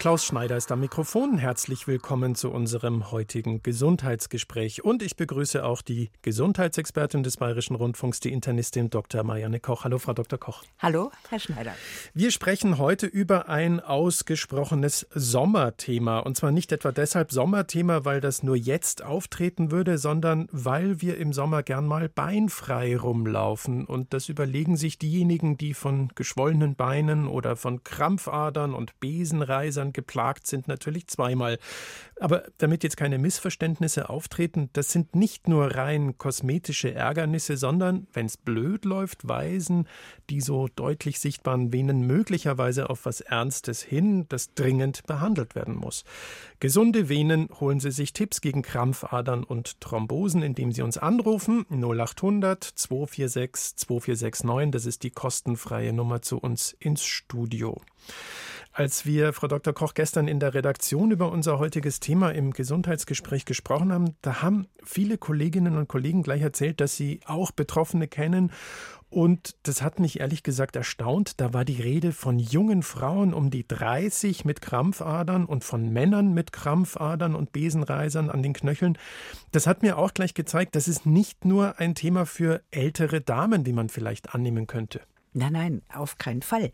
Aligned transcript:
Klaus 0.00 0.24
Schneider 0.24 0.56
ist 0.56 0.72
am 0.72 0.80
Mikrofon. 0.80 1.36
Herzlich 1.36 1.86
willkommen 1.86 2.34
zu 2.34 2.50
unserem 2.50 3.10
heutigen 3.10 3.62
Gesundheitsgespräch. 3.62 4.82
Und 4.82 5.02
ich 5.02 5.14
begrüße 5.14 5.62
auch 5.62 5.82
die 5.82 6.08
Gesundheitsexpertin 6.22 7.22
des 7.22 7.36
Bayerischen 7.36 7.74
Rundfunks, 7.74 8.18
die 8.18 8.32
Internistin 8.32 8.88
Dr. 8.88 9.24
Marianne 9.24 9.60
Koch. 9.60 9.84
Hallo, 9.84 9.98
Frau 9.98 10.14
Dr. 10.14 10.38
Koch. 10.38 10.62
Hallo, 10.78 11.10
Herr 11.28 11.38
Schneider. 11.38 11.74
Wir 12.14 12.30
sprechen 12.30 12.78
heute 12.78 13.04
über 13.04 13.50
ein 13.50 13.78
ausgesprochenes 13.78 15.06
Sommerthema. 15.14 16.20
Und 16.20 16.34
zwar 16.34 16.50
nicht 16.50 16.72
etwa 16.72 16.92
deshalb 16.92 17.30
Sommerthema, 17.30 18.06
weil 18.06 18.22
das 18.22 18.42
nur 18.42 18.56
jetzt 18.56 19.04
auftreten 19.04 19.70
würde, 19.70 19.98
sondern 19.98 20.48
weil 20.50 21.02
wir 21.02 21.18
im 21.18 21.34
Sommer 21.34 21.62
gern 21.62 21.86
mal 21.86 22.08
beinfrei 22.08 22.96
rumlaufen. 22.96 23.84
Und 23.84 24.14
das 24.14 24.30
überlegen 24.30 24.78
sich 24.78 24.98
diejenigen, 24.98 25.58
die 25.58 25.74
von 25.74 26.08
geschwollenen 26.14 26.74
Beinen 26.74 27.26
oder 27.28 27.54
von 27.54 27.84
Krampfadern 27.84 28.72
und 28.72 28.98
Besenreisern 29.00 29.89
geplagt 29.92 30.46
sind, 30.46 30.68
natürlich 30.68 31.06
zweimal. 31.06 31.58
Aber 32.18 32.44
damit 32.58 32.82
jetzt 32.82 32.96
keine 32.96 33.18
Missverständnisse 33.18 34.10
auftreten, 34.10 34.70
das 34.72 34.92
sind 34.92 35.14
nicht 35.14 35.48
nur 35.48 35.74
rein 35.74 36.18
kosmetische 36.18 36.94
Ärgernisse, 36.94 37.56
sondern, 37.56 38.06
wenn 38.12 38.26
es 38.26 38.36
blöd 38.36 38.84
läuft, 38.84 39.26
weisen 39.26 39.86
die 40.30 40.40
so 40.40 40.68
deutlich 40.68 41.18
sichtbaren 41.18 41.72
Venen 41.72 42.06
möglicherweise 42.06 42.88
auf 42.88 43.04
was 43.04 43.20
Ernstes 43.20 43.82
hin, 43.82 44.26
das 44.28 44.54
dringend 44.54 45.06
behandelt 45.06 45.54
werden 45.54 45.74
muss. 45.74 46.04
Gesunde 46.60 47.08
Venen 47.08 47.48
holen 47.58 47.80
Sie 47.80 47.90
sich 47.90 48.12
Tipps 48.12 48.40
gegen 48.40 48.62
Krampfadern 48.62 49.44
und 49.44 49.80
Thrombosen, 49.80 50.42
indem 50.42 50.72
Sie 50.72 50.82
uns 50.82 50.98
anrufen 50.98 51.66
0800 51.70 52.62
246 52.62 53.76
2469. 53.76 54.70
Das 54.70 54.86
ist 54.86 55.02
die 55.02 55.10
kostenfreie 55.10 55.92
Nummer 55.92 56.22
zu 56.22 56.38
uns 56.38 56.76
ins 56.78 57.04
Studio. 57.04 57.80
Als 58.80 59.04
wir, 59.04 59.34
Frau 59.34 59.46
Dr. 59.46 59.74
Koch, 59.74 59.92
gestern 59.92 60.26
in 60.26 60.40
der 60.40 60.54
Redaktion 60.54 61.10
über 61.10 61.30
unser 61.30 61.58
heutiges 61.58 62.00
Thema 62.00 62.30
im 62.30 62.50
Gesundheitsgespräch 62.50 63.44
gesprochen 63.44 63.92
haben, 63.92 64.16
da 64.22 64.40
haben 64.40 64.68
viele 64.82 65.18
Kolleginnen 65.18 65.76
und 65.76 65.86
Kollegen 65.86 66.22
gleich 66.22 66.40
erzählt, 66.40 66.80
dass 66.80 66.96
sie 66.96 67.20
auch 67.26 67.50
Betroffene 67.50 68.08
kennen. 68.08 68.50
Und 69.10 69.54
das 69.64 69.82
hat 69.82 70.00
mich 70.00 70.20
ehrlich 70.20 70.42
gesagt 70.42 70.76
erstaunt. 70.76 71.42
Da 71.42 71.52
war 71.52 71.66
die 71.66 71.82
Rede 71.82 72.12
von 72.12 72.38
jungen 72.38 72.82
Frauen 72.82 73.34
um 73.34 73.50
die 73.50 73.68
30 73.68 74.46
mit 74.46 74.62
Krampfadern 74.62 75.44
und 75.44 75.62
von 75.62 75.92
Männern 75.92 76.32
mit 76.32 76.50
Krampfadern 76.50 77.34
und 77.34 77.52
Besenreisern 77.52 78.30
an 78.30 78.42
den 78.42 78.54
Knöcheln. 78.54 78.96
Das 79.52 79.66
hat 79.66 79.82
mir 79.82 79.98
auch 79.98 80.14
gleich 80.14 80.32
gezeigt, 80.32 80.74
das 80.74 80.88
ist 80.88 81.04
nicht 81.04 81.44
nur 81.44 81.78
ein 81.78 81.94
Thema 81.94 82.24
für 82.24 82.62
ältere 82.70 83.20
Damen, 83.20 83.66
wie 83.66 83.74
man 83.74 83.90
vielleicht 83.90 84.34
annehmen 84.34 84.66
könnte. 84.66 85.02
Nein, 85.32 85.52
nein, 85.52 85.82
auf 85.94 86.18
keinen 86.18 86.42
Fall. 86.42 86.72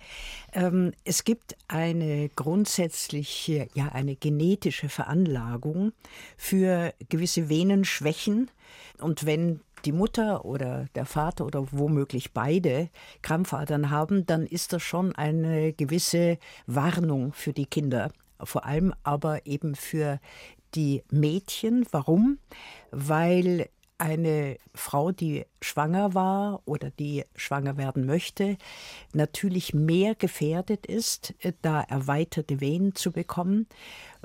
Ähm, 0.54 0.92
es 1.04 1.24
gibt 1.24 1.56
eine 1.68 2.30
grundsätzliche, 2.30 3.68
ja, 3.74 3.88
eine 3.88 4.16
genetische 4.16 4.88
Veranlagung 4.88 5.92
für 6.38 6.94
gewisse 7.10 7.50
Venenschwächen. 7.50 8.50
Und 8.98 9.26
wenn 9.26 9.60
die 9.84 9.92
Mutter 9.92 10.46
oder 10.46 10.86
der 10.94 11.04
Vater 11.04 11.44
oder 11.44 11.66
womöglich 11.70 12.32
beide 12.32 12.88
Krampfadern 13.20 13.90
haben, 13.90 14.24
dann 14.24 14.46
ist 14.46 14.72
das 14.72 14.82
schon 14.82 15.14
eine 15.14 15.74
gewisse 15.74 16.38
Warnung 16.66 17.34
für 17.34 17.52
die 17.52 17.66
Kinder. 17.66 18.10
Vor 18.42 18.64
allem 18.64 18.94
aber 19.02 19.46
eben 19.46 19.74
für 19.74 20.18
die 20.74 21.02
Mädchen. 21.10 21.86
Warum? 21.90 22.38
Weil 22.90 23.68
eine 23.98 24.58
Frau, 24.74 25.10
die 25.10 25.46
schwanger 25.60 26.14
war 26.14 26.62
oder 26.64 26.90
die 26.90 27.24
schwanger 27.34 27.76
werden 27.76 28.06
möchte, 28.06 28.56
natürlich 29.12 29.74
mehr 29.74 30.14
gefährdet 30.14 30.86
ist, 30.86 31.34
äh, 31.40 31.52
da 31.62 31.82
erweiterte 31.82 32.60
Venen 32.60 32.94
zu 32.94 33.12
bekommen, 33.12 33.66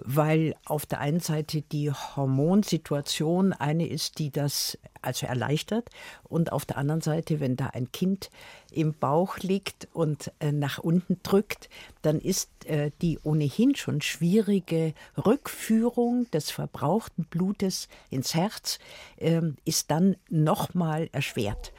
weil 0.03 0.55
auf 0.65 0.85
der 0.85 0.99
einen 0.99 1.19
Seite 1.19 1.61
die 1.61 1.91
Hormonsituation 1.91 3.53
eine 3.53 3.87
ist, 3.87 4.19
die 4.19 4.31
das 4.31 4.77
also 5.01 5.25
erleichtert 5.25 5.89
und 6.23 6.51
auf 6.51 6.65
der 6.65 6.77
anderen 6.77 7.01
Seite, 7.01 7.39
wenn 7.39 7.55
da 7.55 7.67
ein 7.67 7.91
Kind 7.91 8.29
im 8.71 8.93
Bauch 8.93 9.37
liegt 9.39 9.87
und 9.93 10.31
äh, 10.39 10.51
nach 10.51 10.79
unten 10.79 11.19
drückt, 11.23 11.69
dann 12.01 12.19
ist 12.19 12.49
äh, 12.65 12.91
die 13.01 13.19
ohnehin 13.23 13.75
schon 13.75 14.01
schwierige 14.01 14.93
Rückführung 15.17 16.29
des 16.31 16.51
verbrauchten 16.51 17.25
Blutes 17.25 17.87
ins 18.09 18.35
Herz 18.35 18.79
äh, 19.17 19.41
ist 19.65 19.91
dann 19.91 20.15
nochmal 20.29 21.09
erschwert. 21.11 21.73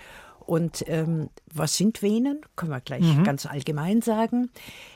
Und 0.47 0.84
ähm, 0.88 1.30
was 1.53 1.76
sind 1.76 2.03
Venen? 2.03 2.41
Können 2.56 2.72
wir 2.72 2.80
gleich 2.80 3.03
mhm. 3.03 3.25
ganz 3.25 3.47
allgemein 3.47 4.03
sagen. 4.03 4.50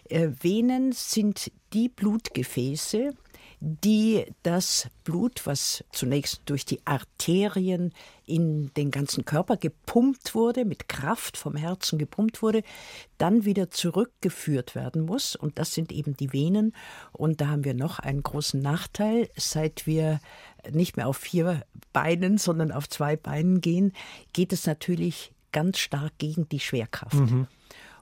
Äh, 0.08 0.28
Venen 0.40 0.92
sind 0.92 1.50
die 1.72 1.88
Blutgefäße, 1.88 3.12
die 3.60 4.26
das 4.42 4.88
Blut, 5.04 5.46
was 5.46 5.82
zunächst 5.90 6.42
durch 6.44 6.66
die 6.66 6.80
Arterien 6.86 7.92
in 8.26 8.70
den 8.74 8.90
ganzen 8.90 9.24
Körper 9.24 9.56
gepumpt 9.56 10.34
wurde, 10.34 10.64
mit 10.64 10.88
Kraft 10.88 11.36
vom 11.36 11.56
Herzen 11.56 11.98
gepumpt 11.98 12.42
wurde, 12.42 12.62
dann 13.18 13.44
wieder 13.44 13.70
zurückgeführt 13.70 14.74
werden 14.74 15.02
muss. 15.02 15.36
Und 15.36 15.58
das 15.58 15.72
sind 15.72 15.90
eben 15.90 16.16
die 16.16 16.32
Venen. 16.32 16.74
Und 17.12 17.40
da 17.40 17.48
haben 17.48 17.64
wir 17.64 17.74
noch 17.74 17.98
einen 17.98 18.22
großen 18.22 18.60
Nachteil. 18.60 19.30
Seit 19.36 19.86
wir 19.86 20.20
nicht 20.70 20.96
mehr 20.96 21.08
auf 21.08 21.16
vier 21.16 21.62
Beinen, 21.92 22.36
sondern 22.38 22.72
auf 22.72 22.88
zwei 22.88 23.16
Beinen 23.16 23.60
gehen, 23.60 23.92
geht 24.32 24.52
es 24.52 24.66
natürlich 24.66 25.32
ganz 25.56 25.78
stark 25.78 26.12
gegen 26.18 26.46
die 26.50 26.60
Schwerkraft. 26.60 27.14
Mhm. 27.14 27.46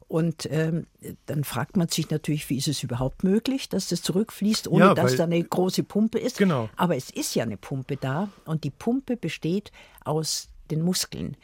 Und 0.09 0.49
ähm, 0.51 0.89
dann 1.27 1.45
fragt 1.45 1.77
man 1.77 1.87
sich 1.87 2.11
natürlich, 2.11 2.51
wie 2.51 2.57
ist 2.57 2.67
es 2.67 2.83
überhaupt 2.83 3.23
möglich, 3.23 3.69
dass 3.69 3.87
das 3.87 4.03
zurückfließt, 4.03 4.67
ohne 4.67 4.87
ja, 4.87 4.95
dass 4.95 5.15
da 5.15 5.23
eine 5.23 5.41
große 5.41 5.85
Pumpe 5.85 6.19
ist. 6.19 6.37
Genau. 6.37 6.69
Aber 6.75 6.97
es 6.97 7.11
ist 7.11 7.37
ja 7.37 7.45
eine 7.45 7.57
Pumpe 7.57 7.97
da 7.97 8.29
und 8.45 8.65
die 8.65 8.71
Pumpe 8.71 9.17
besteht 9.17 9.71
aus 10.05 10.49
den 10.73 10.83
Muskeln. 10.83 11.37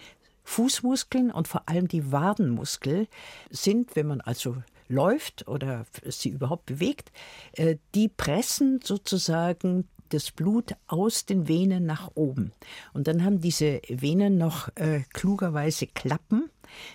Fußmuskeln 0.43 1.31
und 1.31 1.47
vor 1.47 1.69
allem 1.69 1.87
die 1.87 2.11
Wadenmuskel 2.11 3.07
sind, 3.51 3.95
wenn 3.95 4.09
man 4.09 4.21
also 4.21 4.57
läuft 4.89 5.47
oder 5.47 5.87
sie 6.05 6.31
überhaupt 6.31 6.67
bewegt, 6.67 7.13
äh, 7.53 7.77
die 7.95 8.09
pressen 8.09 8.81
sozusagen 8.83 9.89
das 10.11 10.31
Blut 10.31 10.75
aus 10.87 11.27
den 11.27 11.49
Venen 11.49 11.87
nach 11.87 12.11
oben. 12.15 12.53
Und 12.93 13.09
dann 13.09 13.25
haben 13.25 13.41
diese 13.41 13.81
Venen 13.89 14.39
noch 14.39 14.69
äh, 14.77 15.01
klugerweise 15.13 15.87
Klappen. 15.87 16.51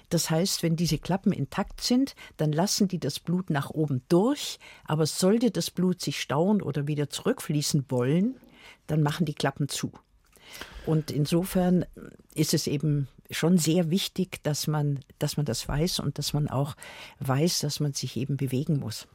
Das 0.09 0.29
heißt, 0.29 0.63
wenn 0.63 0.75
diese 0.75 0.97
Klappen 0.97 1.31
intakt 1.31 1.81
sind, 1.81 2.15
dann 2.37 2.51
lassen 2.51 2.87
die 2.87 2.99
das 2.99 3.19
Blut 3.19 3.49
nach 3.49 3.71
oben 3.71 4.03
durch. 4.07 4.59
Aber 4.85 5.05
sollte 5.05 5.51
das 5.51 5.71
Blut 5.71 6.01
sich 6.01 6.21
stauen 6.21 6.61
oder 6.61 6.87
wieder 6.87 7.09
zurückfließen 7.09 7.85
wollen, 7.89 8.35
dann 8.87 9.01
machen 9.01 9.25
die 9.25 9.33
Klappen 9.33 9.67
zu. 9.67 9.91
Und 10.85 11.11
insofern 11.11 11.85
ist 12.33 12.53
es 12.53 12.67
eben 12.67 13.07
schon 13.31 13.57
sehr 13.57 13.89
wichtig, 13.89 14.43
dass 14.43 14.67
man, 14.67 14.99
dass 15.19 15.37
man 15.37 15.45
das 15.45 15.67
weiß 15.67 15.99
und 15.99 16.19
dass 16.19 16.33
man 16.33 16.47
auch 16.47 16.75
weiß, 17.19 17.59
dass 17.59 17.79
man 17.79 17.93
sich 17.93 18.17
eben 18.17 18.37
bewegen 18.37 18.79
muss. 18.79 19.07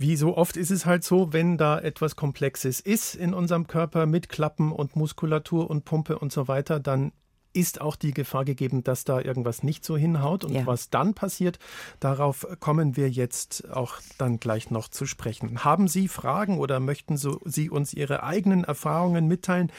Wie 0.00 0.16
so 0.16 0.34
oft 0.34 0.56
ist 0.56 0.70
es 0.70 0.86
halt 0.86 1.04
so, 1.04 1.34
wenn 1.34 1.58
da 1.58 1.78
etwas 1.78 2.16
Komplexes 2.16 2.80
ist 2.80 3.14
in 3.14 3.34
unserem 3.34 3.66
Körper 3.66 4.06
mit 4.06 4.30
Klappen 4.30 4.72
und 4.72 4.96
Muskulatur 4.96 5.68
und 5.68 5.84
Pumpe 5.84 6.18
und 6.18 6.32
so 6.32 6.48
weiter, 6.48 6.80
dann 6.80 7.12
ist 7.52 7.82
auch 7.82 7.96
die 7.96 8.14
Gefahr 8.14 8.46
gegeben, 8.46 8.82
dass 8.82 9.04
da 9.04 9.20
irgendwas 9.20 9.62
nicht 9.62 9.84
so 9.84 9.98
hinhaut. 9.98 10.44
Und 10.44 10.54
ja. 10.54 10.64
was 10.64 10.88
dann 10.88 11.12
passiert, 11.12 11.58
darauf 11.98 12.46
kommen 12.60 12.96
wir 12.96 13.10
jetzt 13.10 13.70
auch 13.70 13.96
dann 14.16 14.40
gleich 14.40 14.70
noch 14.70 14.88
zu 14.88 15.04
sprechen. 15.04 15.64
Haben 15.64 15.86
Sie 15.86 16.08
Fragen 16.08 16.56
oder 16.56 16.80
möchten 16.80 17.18
Sie 17.18 17.68
uns 17.68 17.92
Ihre 17.92 18.22
eigenen 18.22 18.64
Erfahrungen 18.64 19.28
mitteilen? 19.28 19.70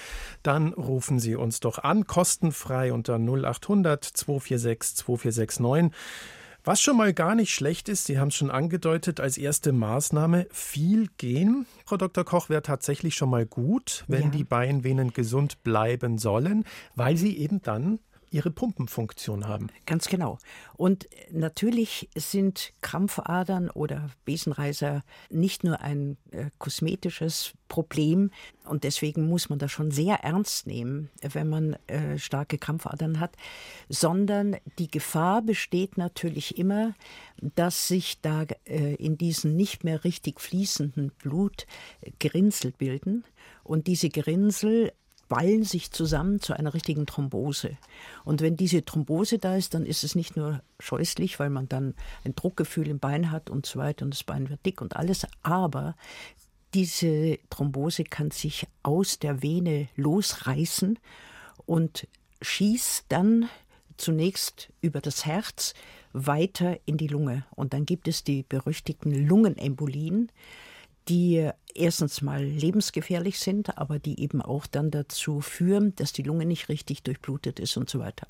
Dann 0.43 0.73
rufen 0.73 1.17
Sie 1.17 1.35
uns 1.35 1.61
doch 1.61 1.79
an, 1.79 2.05
kostenfrei 2.05 2.93
unter 2.93 3.15
0800 3.15 4.03
246 4.03 4.97
2469. 4.97 5.91
Was 6.63 6.79
schon 6.79 6.97
mal 6.97 7.11
gar 7.11 7.33
nicht 7.33 7.53
schlecht 7.53 7.89
ist, 7.89 8.05
Sie 8.05 8.19
haben 8.19 8.27
es 8.27 8.35
schon 8.35 8.51
angedeutet, 8.51 9.19
als 9.19 9.39
erste 9.39 9.71
Maßnahme 9.71 10.47
viel 10.51 11.07
gehen. 11.17 11.65
Frau 11.85 11.97
Dr. 11.97 12.23
Koch 12.23 12.49
wäre 12.49 12.61
tatsächlich 12.61 13.15
schon 13.15 13.31
mal 13.31 13.47
gut, 13.47 14.05
wenn 14.07 14.25
ja. 14.25 14.29
die 14.29 14.43
Beinvenen 14.43 15.11
gesund 15.11 15.63
bleiben 15.63 16.19
sollen, 16.19 16.65
weil 16.95 17.17
sie 17.17 17.35
eben 17.37 17.63
dann 17.63 17.99
ihre 18.31 18.49
Pumpenfunktion 18.49 19.47
haben. 19.47 19.67
Ganz 19.85 20.07
genau. 20.07 20.39
Und 20.75 21.07
natürlich 21.31 22.09
sind 22.15 22.73
Krampfadern 22.81 23.69
oder 23.69 24.09
Besenreiser 24.25 25.03
nicht 25.29 25.63
nur 25.63 25.81
ein 25.81 26.17
äh, 26.31 26.45
kosmetisches 26.57 27.53
Problem 27.67 28.31
und 28.65 28.83
deswegen 28.83 29.27
muss 29.27 29.49
man 29.49 29.59
das 29.59 29.71
schon 29.71 29.91
sehr 29.91 30.15
ernst 30.23 30.67
nehmen, 30.67 31.09
wenn 31.21 31.47
man 31.47 31.77
äh, 31.87 32.17
starke 32.17 32.57
Krampfadern 32.57 33.19
hat, 33.19 33.35
sondern 33.87 34.57
die 34.77 34.89
Gefahr 34.89 35.41
besteht 35.41 35.97
natürlich 35.97 36.57
immer, 36.57 36.93
dass 37.41 37.87
sich 37.87 38.19
da 38.21 38.45
äh, 38.65 38.95
in 38.95 39.17
diesen 39.17 39.55
nicht 39.55 39.83
mehr 39.83 40.03
richtig 40.03 40.41
fließenden 40.41 41.11
Blut 41.21 41.65
Gerinnsel 42.19 42.71
bilden 42.71 43.23
und 43.63 43.87
diese 43.87 44.09
Gerinnsel 44.09 44.91
ballen 45.31 45.63
sich 45.63 45.91
zusammen 45.91 46.41
zu 46.41 46.51
einer 46.51 46.73
richtigen 46.73 47.05
Thrombose. 47.05 47.77
Und 48.25 48.41
wenn 48.41 48.57
diese 48.57 48.83
Thrombose 48.83 49.39
da 49.39 49.55
ist, 49.55 49.73
dann 49.73 49.85
ist 49.85 50.03
es 50.03 50.13
nicht 50.13 50.35
nur 50.35 50.61
scheußlich, 50.81 51.39
weil 51.39 51.49
man 51.49 51.69
dann 51.69 51.95
ein 52.25 52.35
Druckgefühl 52.35 52.89
im 52.89 52.99
Bein 52.99 53.31
hat 53.31 53.49
und 53.49 53.65
so 53.65 53.79
weiter 53.79 54.03
und 54.03 54.13
das 54.13 54.25
Bein 54.25 54.49
wird 54.49 54.65
dick 54.65 54.81
und 54.81 54.97
alles, 54.97 55.25
aber 55.41 55.95
diese 56.73 57.39
Thrombose 57.49 58.03
kann 58.03 58.31
sich 58.31 58.67
aus 58.83 59.19
der 59.19 59.41
Vene 59.41 59.87
losreißen 59.95 60.99
und 61.65 62.09
schießt 62.41 63.05
dann 63.07 63.47
zunächst 63.95 64.73
über 64.81 64.99
das 64.99 65.25
Herz 65.25 65.73
weiter 66.11 66.77
in 66.83 66.97
die 66.97 67.07
Lunge. 67.07 67.45
Und 67.51 67.71
dann 67.73 67.85
gibt 67.85 68.09
es 68.09 68.25
die 68.25 68.43
berüchtigten 68.43 69.13
Lungenembolien, 69.13 70.29
die 71.07 71.49
erstens 71.75 72.21
mal 72.21 72.43
lebensgefährlich 72.43 73.39
sind, 73.39 73.77
aber 73.77 73.99
die 73.99 74.19
eben 74.19 74.41
auch 74.41 74.67
dann 74.67 74.91
dazu 74.91 75.41
führen, 75.41 75.95
dass 75.95 76.13
die 76.13 76.23
Lunge 76.23 76.45
nicht 76.45 76.69
richtig 76.69 77.03
durchblutet 77.03 77.59
ist 77.59 77.77
und 77.77 77.89
so 77.89 77.99
weiter. 77.99 78.27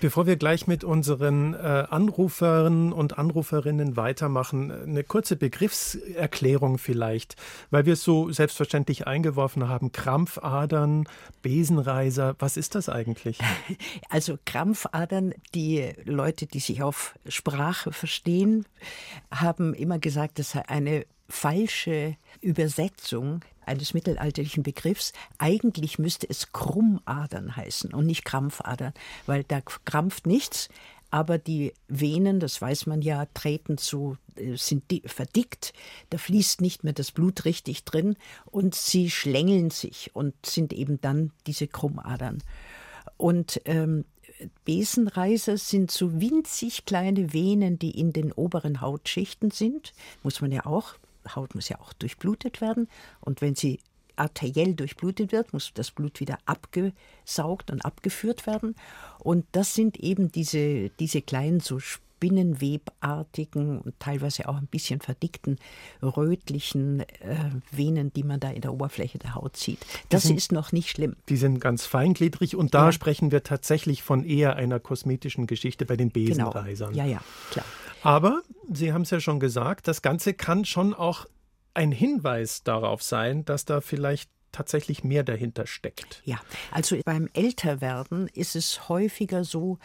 Bevor 0.00 0.26
wir 0.26 0.36
gleich 0.36 0.66
mit 0.66 0.84
unseren 0.84 1.54
äh, 1.54 1.58
Anruferinnen 1.58 2.92
und 2.92 3.18
Anruferinnen 3.18 3.96
weitermachen, 3.96 4.70
eine 4.70 5.04
kurze 5.04 5.36
Begriffserklärung 5.36 6.78
vielleicht, 6.78 7.36
weil 7.70 7.84
wir 7.84 7.94
es 7.94 8.04
so 8.04 8.30
selbstverständlich 8.30 9.06
eingeworfen 9.06 9.68
haben. 9.68 9.92
Krampfadern, 9.92 11.08
Besenreiser, 11.42 12.36
was 12.38 12.56
ist 12.56 12.74
das 12.74 12.88
eigentlich? 12.88 13.38
Also 14.08 14.38
Krampfadern, 14.44 15.34
die 15.54 15.92
Leute, 16.04 16.46
die 16.46 16.60
sich 16.60 16.82
auf 16.82 17.14
Sprache 17.28 17.92
verstehen, 17.92 18.66
haben 19.30 19.74
immer 19.74 19.98
gesagt, 19.98 20.38
das 20.38 20.50
sei 20.50 20.68
eine 20.68 21.06
falsche 21.30 22.16
Übersetzung 22.40 22.59
eines 23.66 23.94
mittelalterlichen 23.94 24.62
Begriffs. 24.62 25.12
Eigentlich 25.38 25.98
müsste 25.98 26.28
es 26.28 26.52
Krummadern 26.52 27.56
heißen 27.56 27.94
und 27.94 28.06
nicht 28.06 28.24
Krampfadern, 28.24 28.92
weil 29.26 29.44
da 29.44 29.60
krampft 29.84 30.26
nichts, 30.26 30.68
aber 31.10 31.38
die 31.38 31.72
Venen, 31.88 32.40
das 32.40 32.60
weiß 32.60 32.86
man 32.86 33.02
ja, 33.02 33.26
treten 33.34 33.78
zu, 33.78 34.16
äh, 34.36 34.56
sind 34.56 34.84
verdickt, 35.06 35.72
da 36.10 36.18
fließt 36.18 36.60
nicht 36.60 36.84
mehr 36.84 36.92
das 36.92 37.10
Blut 37.10 37.44
richtig 37.44 37.84
drin 37.84 38.16
und 38.46 38.74
sie 38.74 39.10
schlängeln 39.10 39.70
sich 39.70 40.14
und 40.14 40.34
sind 40.44 40.72
eben 40.72 41.00
dann 41.00 41.32
diese 41.46 41.66
Krummadern. 41.66 42.42
Und 43.16 43.60
ähm, 43.64 44.04
Besenreiser 44.64 45.58
sind 45.58 45.90
so 45.90 46.20
winzig 46.20 46.86
kleine 46.86 47.32
Venen, 47.32 47.78
die 47.78 47.90
in 47.90 48.12
den 48.12 48.32
oberen 48.32 48.80
Hautschichten 48.80 49.50
sind, 49.50 49.92
muss 50.22 50.40
man 50.40 50.52
ja 50.52 50.64
auch 50.64 50.94
Haut 51.34 51.54
muss 51.54 51.68
ja 51.68 51.80
auch 51.80 51.92
durchblutet 51.92 52.60
werden. 52.60 52.88
Und 53.20 53.40
wenn 53.40 53.54
sie 53.54 53.80
arteriell 54.16 54.74
durchblutet 54.74 55.32
wird, 55.32 55.52
muss 55.52 55.72
das 55.74 55.90
Blut 55.90 56.20
wieder 56.20 56.38
abgesaugt 56.44 57.70
und 57.70 57.84
abgeführt 57.84 58.46
werden. 58.46 58.76
Und 59.18 59.46
das 59.52 59.74
sind 59.74 59.98
eben 59.98 60.30
diese, 60.30 60.90
diese 61.00 61.22
kleinen 61.22 61.60
so 61.60 61.78
spinnenwebartigen 62.20 63.80
und 63.80 63.98
teilweise 63.98 64.48
auch 64.48 64.56
ein 64.56 64.66
bisschen 64.66 65.00
verdickten 65.00 65.58
rötlichen 66.02 67.00
äh, 67.00 67.06
Venen, 67.70 68.12
die 68.12 68.24
man 68.24 68.40
da 68.40 68.50
in 68.50 68.60
der 68.60 68.74
Oberfläche 68.74 69.18
der 69.18 69.34
Haut 69.34 69.56
sieht. 69.56 69.78
Das 70.10 70.24
sind, 70.24 70.36
ist 70.36 70.52
noch 70.52 70.70
nicht 70.72 70.90
schlimm. 70.90 71.16
Die 71.30 71.38
sind 71.38 71.60
ganz 71.60 71.86
feingliedrig 71.86 72.56
und 72.56 72.74
da 72.74 72.86
ja. 72.86 72.92
sprechen 72.92 73.32
wir 73.32 73.42
tatsächlich 73.42 74.02
von 74.02 74.24
eher 74.24 74.56
einer 74.56 74.80
kosmetischen 74.80 75.46
Geschichte 75.46 75.86
bei 75.86 75.96
den 75.96 76.12
genau. 76.12 76.50
Besenreisern. 76.50 76.92
Genau. 76.92 77.04
Ja, 77.04 77.10
ja, 77.10 77.20
klar. 77.50 77.64
Aber 78.02 78.42
Sie 78.70 78.92
haben 78.92 79.02
es 79.02 79.10
ja 79.10 79.20
schon 79.20 79.40
gesagt, 79.40 79.88
das 79.88 80.02
Ganze 80.02 80.34
kann 80.34 80.66
schon 80.66 80.92
auch 80.92 81.26
ein 81.72 81.90
Hinweis 81.90 82.62
darauf 82.64 83.02
sein, 83.02 83.46
dass 83.46 83.64
da 83.64 83.80
vielleicht 83.80 84.30
tatsächlich 84.52 85.04
mehr 85.04 85.22
dahinter 85.22 85.66
steckt. 85.66 86.22
Ja, 86.24 86.40
also 86.70 86.96
beim 87.04 87.28
Älterwerden 87.32 88.28
ist 88.28 88.56
es 88.56 88.88
häufiger 88.88 89.44
so, 89.44 89.78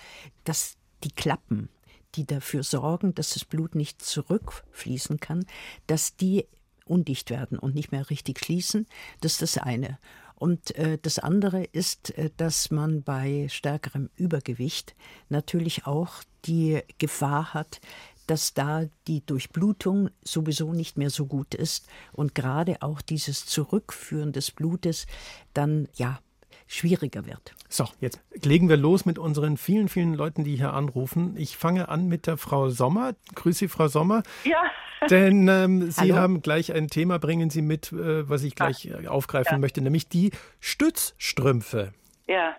dass 0.44 0.76
die 1.04 1.12
Klappen, 1.12 1.70
die 2.16 2.26
dafür 2.26 2.64
sorgen, 2.64 3.14
dass 3.16 3.34
das 3.34 3.46
Blut 3.46 3.76
nicht 3.76 4.02
zurückfließen 4.02 5.20
kann, 5.20 5.46
dass 5.88 6.16
die 6.16 6.46
undicht 6.86 7.30
werden 7.30 7.58
und 7.58 7.76
nicht 7.76 7.92
mehr 7.92 8.10
richtig 8.10 8.40
schließen. 8.40 8.88
Das 9.22 9.34
ist 9.34 9.42
das 9.42 9.58
eine. 9.58 9.98
Und 10.36 10.76
äh, 10.76 10.98
das 11.02 11.20
andere 11.20 11.64
ist, 11.64 12.12
äh, 12.18 12.30
dass 12.38 12.70
man 12.70 13.04
bei 13.04 13.48
stärkerem 13.50 14.10
Übergewicht 14.16 14.96
natürlich 15.30 15.88
auch 15.88 16.24
die 16.46 16.82
Gefahr 16.98 17.54
hat, 17.54 17.80
dass 18.28 18.54
da 18.54 18.86
die 19.08 19.26
Durchblutung 19.26 20.10
sowieso 20.24 20.74
nicht 20.74 20.98
mehr 20.98 21.10
so 21.10 21.26
gut 21.26 21.54
ist 21.54 21.88
und 22.12 22.36
gerade 22.36 22.82
auch 22.82 23.02
dieses 23.02 23.46
Zurückführen 23.46 24.34
des 24.34 24.52
Blutes 24.52 25.06
dann 25.54 25.88
ja 25.94 26.20
schwieriger 26.68 27.26
wird. 27.26 27.54
So, 27.70 27.88
jetzt 28.00 28.20
legen 28.44 28.70
wir 28.70 28.78
los 28.78 29.06
mit 29.06 29.20
unseren 29.20 29.58
vielen, 29.58 29.88
vielen 29.90 30.14
Leuten, 30.14 30.44
die 30.44 30.56
hier 30.56 30.74
anrufen. 30.74 31.36
Ich 31.38 31.58
fange 31.58 31.90
an 31.90 32.08
mit 32.08 32.28
der 32.28 32.38
Frau 32.38 32.70
Sommer. 32.70 33.14
Grüße 33.36 33.60
Sie, 33.60 33.68
Frau 33.68 33.88
Sommer. 33.88 34.24
Ja. 34.44 34.64
Denn 35.10 35.48
ähm, 35.48 35.92
Sie 35.92 36.02
Hallo. 36.02 36.16
haben 36.16 36.42
gleich 36.42 36.74
ein 36.74 36.88
Thema, 36.88 37.20
bringen 37.20 37.50
Sie 37.50 37.62
mit, 37.62 37.92
äh, 37.92 38.28
was 38.28 38.44
ich 38.44 38.56
gleich 38.56 38.86
ja. 38.86 39.10
aufgreifen 39.10 39.54
ja. 39.54 39.60
möchte, 39.60 39.82
nämlich 39.82 40.08
die 40.08 40.32
Stützstrümpfe. 40.60 41.94
Ja, 42.28 42.56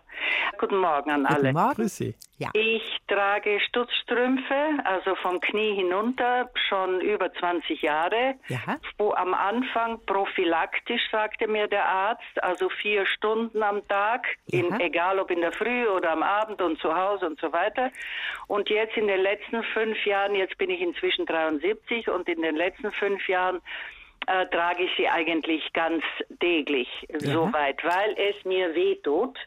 guten 0.58 0.78
Morgen 0.78 1.10
an 1.10 1.26
alle. 1.26 1.40
Guten 1.40 1.54
Morgen. 1.54 1.74
Grüß 1.74 1.96
Sie. 1.96 2.14
Ja. 2.38 2.50
Ich 2.52 2.98
trage 3.08 3.58
Stutzstrümpfe, 3.60 4.78
also 4.84 5.16
vom 5.16 5.40
Knie 5.40 5.74
hinunter, 5.74 6.50
schon 6.68 7.00
über 7.00 7.32
20 7.32 7.82
Jahre. 7.82 8.34
Ja. 8.46 8.78
Wo 8.98 9.12
am 9.12 9.34
Anfang 9.34 9.98
prophylaktisch, 10.06 11.02
sagte 11.10 11.48
mir 11.48 11.66
der 11.66 11.84
Arzt, 11.84 12.42
also 12.42 12.68
vier 12.68 13.06
Stunden 13.06 13.62
am 13.62 13.86
Tag, 13.88 14.26
in, 14.46 14.78
egal 14.80 15.18
ob 15.18 15.30
in 15.32 15.40
der 15.40 15.52
Früh 15.52 15.88
oder 15.88 16.12
am 16.12 16.22
Abend 16.22 16.62
und 16.62 16.78
zu 16.78 16.94
Hause 16.94 17.26
und 17.26 17.40
so 17.40 17.52
weiter. 17.52 17.90
Und 18.46 18.68
jetzt 18.70 18.96
in 18.96 19.08
den 19.08 19.20
letzten 19.20 19.64
fünf 19.64 20.04
Jahren, 20.06 20.36
jetzt 20.36 20.56
bin 20.58 20.70
ich 20.70 20.80
inzwischen 20.80 21.26
73 21.26 22.08
und 22.08 22.28
in 22.28 22.42
den 22.42 22.54
letzten 22.54 22.92
fünf 22.92 23.26
Jahren 23.28 23.60
äh, 24.26 24.46
trage 24.46 24.84
ich 24.84 24.90
sie 24.96 25.08
eigentlich 25.08 25.72
ganz 25.72 26.02
täglich 26.40 26.88
ja. 27.08 27.32
soweit, 27.32 27.82
weil 27.84 28.14
es 28.16 28.44
mir 28.44 28.74
wehtut. 28.74 29.38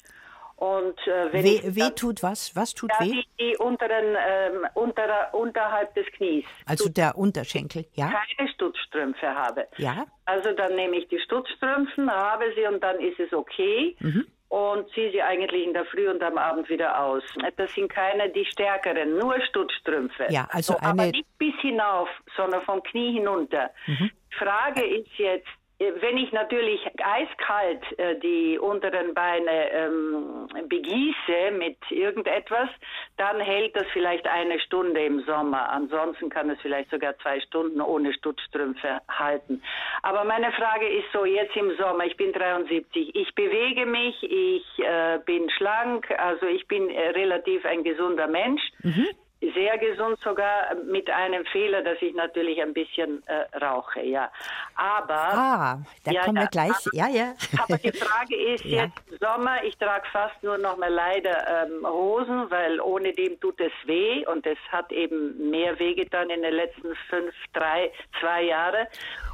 Und 0.56 1.00
äh, 1.08 1.32
wenn 1.32 1.44
weh, 1.46 1.62
weh 1.64 1.90
tut 1.92 2.22
was? 2.22 2.54
Was 2.54 2.74
tut 2.74 2.92
weh? 3.00 3.12
Die, 3.12 3.28
die 3.40 3.58
unteren, 3.58 4.18
ähm, 4.28 4.68
unter, 4.74 5.34
unterhalb 5.34 5.94
des 5.96 6.06
Knies. 6.18 6.44
Also 6.66 6.86
Stutz, 6.86 6.96
der 6.96 7.18
Unterschenkel, 7.18 7.86
ja? 7.94 8.12
Keine 8.36 8.50
Stutzstrümpfe 8.50 9.28
habe. 9.28 9.68
Ja. 9.78 10.06
Also 10.26 10.52
dann 10.52 10.76
nehme 10.76 10.98
ich 10.98 11.08
die 11.08 11.20
Stutzstrümpfen, 11.20 12.12
habe 12.12 12.52
sie 12.56 12.66
und 12.66 12.84
dann 12.84 13.00
ist 13.00 13.20
es 13.22 13.32
okay. 13.32 13.96
Mhm. 14.02 14.28
Und 14.50 14.90
ziehe 14.94 15.12
sie 15.12 15.22
eigentlich 15.22 15.64
in 15.64 15.74
der 15.74 15.86
Früh 15.86 16.10
und 16.10 16.24
am 16.24 16.38
Abend 16.40 16.70
wieder 16.70 17.00
aus. 17.00 17.24
Das 17.56 17.72
sind 17.74 17.88
keine 17.88 18.30
die 18.30 18.46
stärkeren, 18.46 19.18
nur 19.18 19.40
Stutzstrümpfe. 19.42 20.26
Ja, 20.30 20.48
also 20.52 20.74
so, 20.74 20.80
eine... 20.80 20.90
Aber 20.90 21.06
nicht 21.12 21.38
bis 21.38 21.54
hinauf, 21.62 22.10
sondern 22.36 22.64
vom 22.64 22.82
Knie 22.82 23.14
hinunter. 23.14 23.70
Mhm. 23.86 24.10
Frage 24.32 24.84
ist 24.84 25.10
jetzt, 25.18 25.48
wenn 25.80 26.18
ich 26.18 26.32
natürlich 26.34 26.86
eiskalt 27.02 27.82
äh, 27.98 28.20
die 28.20 28.60
unteren 28.60 29.14
Beine 29.14 29.72
ähm, 29.72 30.48
begieße 30.68 31.52
mit 31.58 31.78
irgendetwas, 31.90 32.70
dann 33.16 33.40
hält 33.40 33.76
das 33.78 33.86
vielleicht 33.94 34.28
eine 34.28 34.60
Stunde 34.60 35.06
im 35.06 35.22
Sommer. 35.22 35.70
Ansonsten 35.70 36.30
kann 36.30 36.50
es 36.50 36.60
vielleicht 36.62 36.90
sogar 36.90 37.18
zwei 37.20 37.40
Stunden 37.40 37.80
ohne 37.80 38.14
Stutzstrümpfe 38.14 39.00
halten. 39.08 39.64
Aber 40.04 40.26
meine 40.26 40.52
Frage 40.52 40.88
ist 40.88 41.08
so, 41.14 41.24
jetzt 41.24 41.56
im 41.56 41.76
Sommer, 41.78 42.06
ich 42.06 42.18
bin 42.18 42.34
73, 42.34 43.16
ich 43.16 43.34
bewege 43.36 43.86
mich, 43.86 44.22
ich 44.24 44.66
äh, 44.80 45.20
bin 45.26 45.50
schlank, 45.52 46.12
also 46.20 46.46
ich 46.46 46.68
bin 46.68 46.90
äh, 46.90 47.10
relativ 47.12 47.66
ein 47.66 47.84
gesunder 47.84 48.28
Mensch. 48.28 48.62
Mhm 48.84 49.08
sehr 49.42 49.78
gesund 49.78 50.20
sogar 50.20 50.76
mit 50.86 51.10
einem 51.10 51.46
Fehler, 51.46 51.82
dass 51.82 52.02
ich 52.02 52.14
natürlich 52.14 52.62
ein 52.62 52.74
bisschen 52.74 53.24
äh, 53.28 53.46
rauche, 53.58 54.02
ja. 54.02 54.30
Aber 54.76 55.14
ah, 55.16 55.80
da 56.04 56.12
ja, 56.12 56.24
kommen 56.24 56.40
wir 56.40 56.48
gleich, 56.48 56.72
aber, 56.72 56.90
ja, 56.94 57.08
ja. 57.08 57.34
aber 57.58 57.78
die 57.78 57.92
Frage 57.92 58.36
ist 58.36 58.66
ja. 58.66 58.84
jetzt 58.84 59.22
Sommer. 59.22 59.64
Ich 59.64 59.78
trage 59.78 60.08
fast 60.12 60.42
nur 60.44 60.58
noch 60.58 60.78
mal 60.78 60.92
leider 60.92 61.66
ähm, 61.66 61.88
Hosen, 61.88 62.52
weil 62.52 62.82
ohne 62.82 63.14
dem 63.14 63.40
tut 63.40 63.60
es 63.62 63.72
weh 63.86 64.26
und 64.28 64.46
es 64.46 64.58
hat 64.72 64.92
eben 64.92 65.50
mehr 65.50 65.78
weh 65.80 65.94
getan 65.94 66.30
in 66.30 66.42
den 66.42 66.54
letzten 66.54 66.94
fünf, 67.10 67.34
drei, 67.54 67.92
zwei 68.20 68.44
Jahre. 68.44 68.88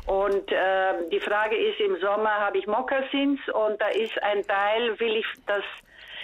Und 0.06 0.52
äh, 0.52 1.10
die 1.12 1.20
Frage 1.20 1.56
ist, 1.56 1.80
im 1.80 2.00
Sommer 2.00 2.32
habe 2.32 2.60
ich 2.60 2.68
Mokassins 2.68 3.40
und 3.50 3.82
da 3.82 3.88
ist 3.88 4.22
ein 4.22 4.46
Teil, 4.46 5.00
will 5.00 5.16
ich 5.16 5.26
das 5.48 5.64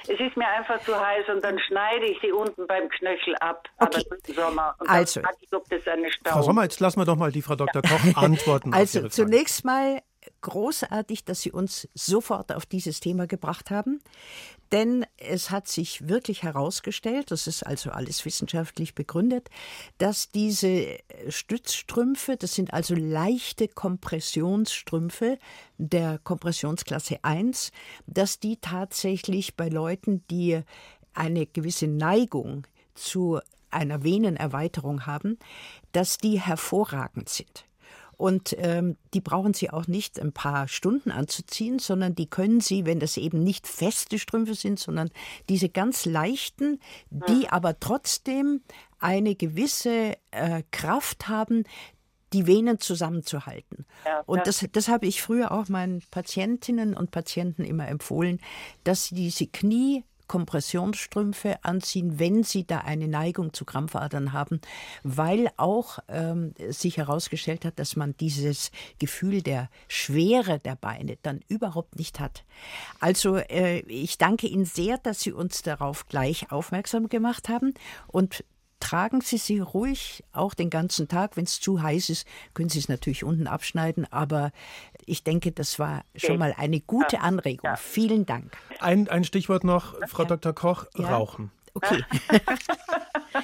es 0.07 0.19
ist 0.19 0.35
mir 0.37 0.47
einfach 0.47 0.81
zu 0.83 0.99
heiß 0.99 1.27
und 1.29 1.43
dann 1.43 1.59
schneide 1.59 2.05
ich 2.05 2.17
sie 2.21 2.31
unten 2.31 2.67
beim 2.67 2.89
Knöchel 2.89 3.35
ab. 3.39 3.67
Okay. 3.77 4.03
Aber 4.07 4.27
im 4.27 4.33
Sommer. 4.35 4.75
Und 4.79 4.89
also, 4.89 5.21
ich, 5.39 5.53
ob 5.53 5.67
das 5.69 5.87
eine 5.87 6.11
Stau 6.11 6.31
Frau 6.31 6.41
Sommer, 6.41 6.63
jetzt 6.63 6.79
lassen 6.79 6.99
wir 6.99 7.05
doch 7.05 7.15
mal 7.15 7.31
die 7.31 7.41
Frau 7.41 7.55
Dr. 7.55 7.81
Koch 7.81 8.15
antworten. 8.15 8.73
also 8.73 9.07
zunächst 9.09 9.65
mal 9.65 10.01
großartig, 10.41 11.25
dass 11.25 11.41
Sie 11.41 11.51
uns 11.51 11.87
sofort 11.93 12.51
auf 12.51 12.65
dieses 12.65 12.99
Thema 12.99 13.27
gebracht 13.27 13.71
haben, 13.71 14.01
denn 14.71 15.05
es 15.17 15.51
hat 15.51 15.67
sich 15.67 16.07
wirklich 16.07 16.43
herausgestellt, 16.43 17.31
das 17.31 17.47
ist 17.47 17.63
also 17.63 17.91
alles 17.91 18.25
wissenschaftlich 18.25 18.95
begründet, 18.95 19.49
dass 19.97 20.31
diese 20.31 20.97
Stützstrümpfe, 21.27 22.37
das 22.37 22.55
sind 22.55 22.73
also 22.73 22.95
leichte 22.95 23.67
Kompressionsstrümpfe 23.67 25.37
der 25.77 26.19
Kompressionsklasse 26.19 27.19
1, 27.23 27.71
dass 28.07 28.39
die 28.39 28.57
tatsächlich 28.57 29.55
bei 29.55 29.69
Leuten, 29.69 30.25
die 30.29 30.61
eine 31.13 31.45
gewisse 31.45 31.87
Neigung 31.87 32.65
zu 32.95 33.39
einer 33.69 34.03
Venenerweiterung 34.03 35.05
haben, 35.05 35.37
dass 35.91 36.17
die 36.17 36.39
hervorragend 36.39 37.29
sind. 37.29 37.65
Und 38.21 38.55
ähm, 38.59 38.97
die 39.15 39.19
brauchen 39.19 39.55
Sie 39.55 39.71
auch 39.71 39.87
nicht 39.87 40.19
ein 40.19 40.31
paar 40.31 40.67
Stunden 40.67 41.09
anzuziehen, 41.09 41.79
sondern 41.79 42.13
die 42.13 42.29
können 42.29 42.61
Sie, 42.61 42.85
wenn 42.85 42.99
das 42.99 43.17
eben 43.17 43.43
nicht 43.43 43.65
feste 43.65 44.19
Strümpfe 44.19 44.53
sind, 44.53 44.77
sondern 44.77 45.09
diese 45.49 45.69
ganz 45.69 46.05
leichten, 46.05 46.79
die 47.09 47.49
aber 47.49 47.79
trotzdem 47.79 48.61
eine 48.99 49.33
gewisse 49.33 50.17
äh, 50.29 50.61
Kraft 50.69 51.29
haben, 51.29 51.63
die 52.31 52.45
Venen 52.45 52.79
zusammenzuhalten. 52.79 53.87
Ja, 54.05 54.21
und 54.27 54.45
das, 54.45 54.63
das 54.71 54.87
habe 54.87 55.07
ich 55.07 55.23
früher 55.23 55.51
auch 55.51 55.67
meinen 55.67 56.03
Patientinnen 56.11 56.95
und 56.95 57.09
Patienten 57.09 57.63
immer 57.63 57.87
empfohlen, 57.87 58.39
dass 58.83 59.05
sie 59.05 59.15
diese 59.15 59.47
Knie 59.47 60.03
Kompressionsstrümpfe 60.31 61.61
anziehen, 61.65 62.17
wenn 62.17 62.45
sie 62.45 62.65
da 62.65 62.77
eine 62.77 63.09
Neigung 63.09 63.51
zu 63.51 63.65
Krampfadern 63.65 64.31
haben, 64.31 64.61
weil 65.03 65.51
auch 65.57 65.99
ähm, 66.07 66.53
sich 66.69 66.95
herausgestellt 66.95 67.65
hat, 67.65 67.77
dass 67.79 67.97
man 67.97 68.15
dieses 68.15 68.71
Gefühl 68.97 69.41
der 69.41 69.69
Schwere 69.89 70.57
der 70.57 70.77
Beine 70.77 71.17
dann 71.21 71.41
überhaupt 71.49 71.97
nicht 71.97 72.21
hat. 72.21 72.45
Also 73.01 73.35
äh, 73.35 73.79
ich 73.79 74.17
danke 74.19 74.47
Ihnen 74.47 74.63
sehr, 74.63 74.97
dass 74.99 75.19
Sie 75.19 75.33
uns 75.33 75.63
darauf 75.63 76.07
gleich 76.07 76.49
aufmerksam 76.49 77.09
gemacht 77.09 77.49
haben 77.49 77.73
und 78.07 78.45
tragen 78.81 79.21
Sie 79.21 79.37
sie 79.37 79.59
ruhig 79.59 80.23
auch 80.33 80.53
den 80.53 80.69
ganzen 80.69 81.07
Tag. 81.07 81.37
Wenn 81.37 81.45
es 81.45 81.61
zu 81.61 81.81
heiß 81.81 82.09
ist, 82.09 82.27
können 82.53 82.67
Sie 82.67 82.79
es 82.79 82.89
natürlich 82.89 83.23
unten 83.23 83.47
abschneiden. 83.47 84.11
Aber 84.11 84.51
ich 85.05 85.23
denke, 85.23 85.53
das 85.53 85.79
war 85.79 86.03
schon 86.15 86.37
mal 86.37 86.53
eine 86.57 86.81
gute 86.81 87.21
Anregung. 87.21 87.69
Ja. 87.69 87.77
Vielen 87.77 88.25
Dank. 88.25 88.51
Ein, 88.79 89.07
ein 89.07 89.23
Stichwort 89.23 89.63
noch, 89.63 89.95
Frau 90.07 90.25
Dr. 90.25 90.53
Koch, 90.53 90.85
ja. 90.97 91.09
Rauchen. 91.09 91.51
Okay. 91.73 92.03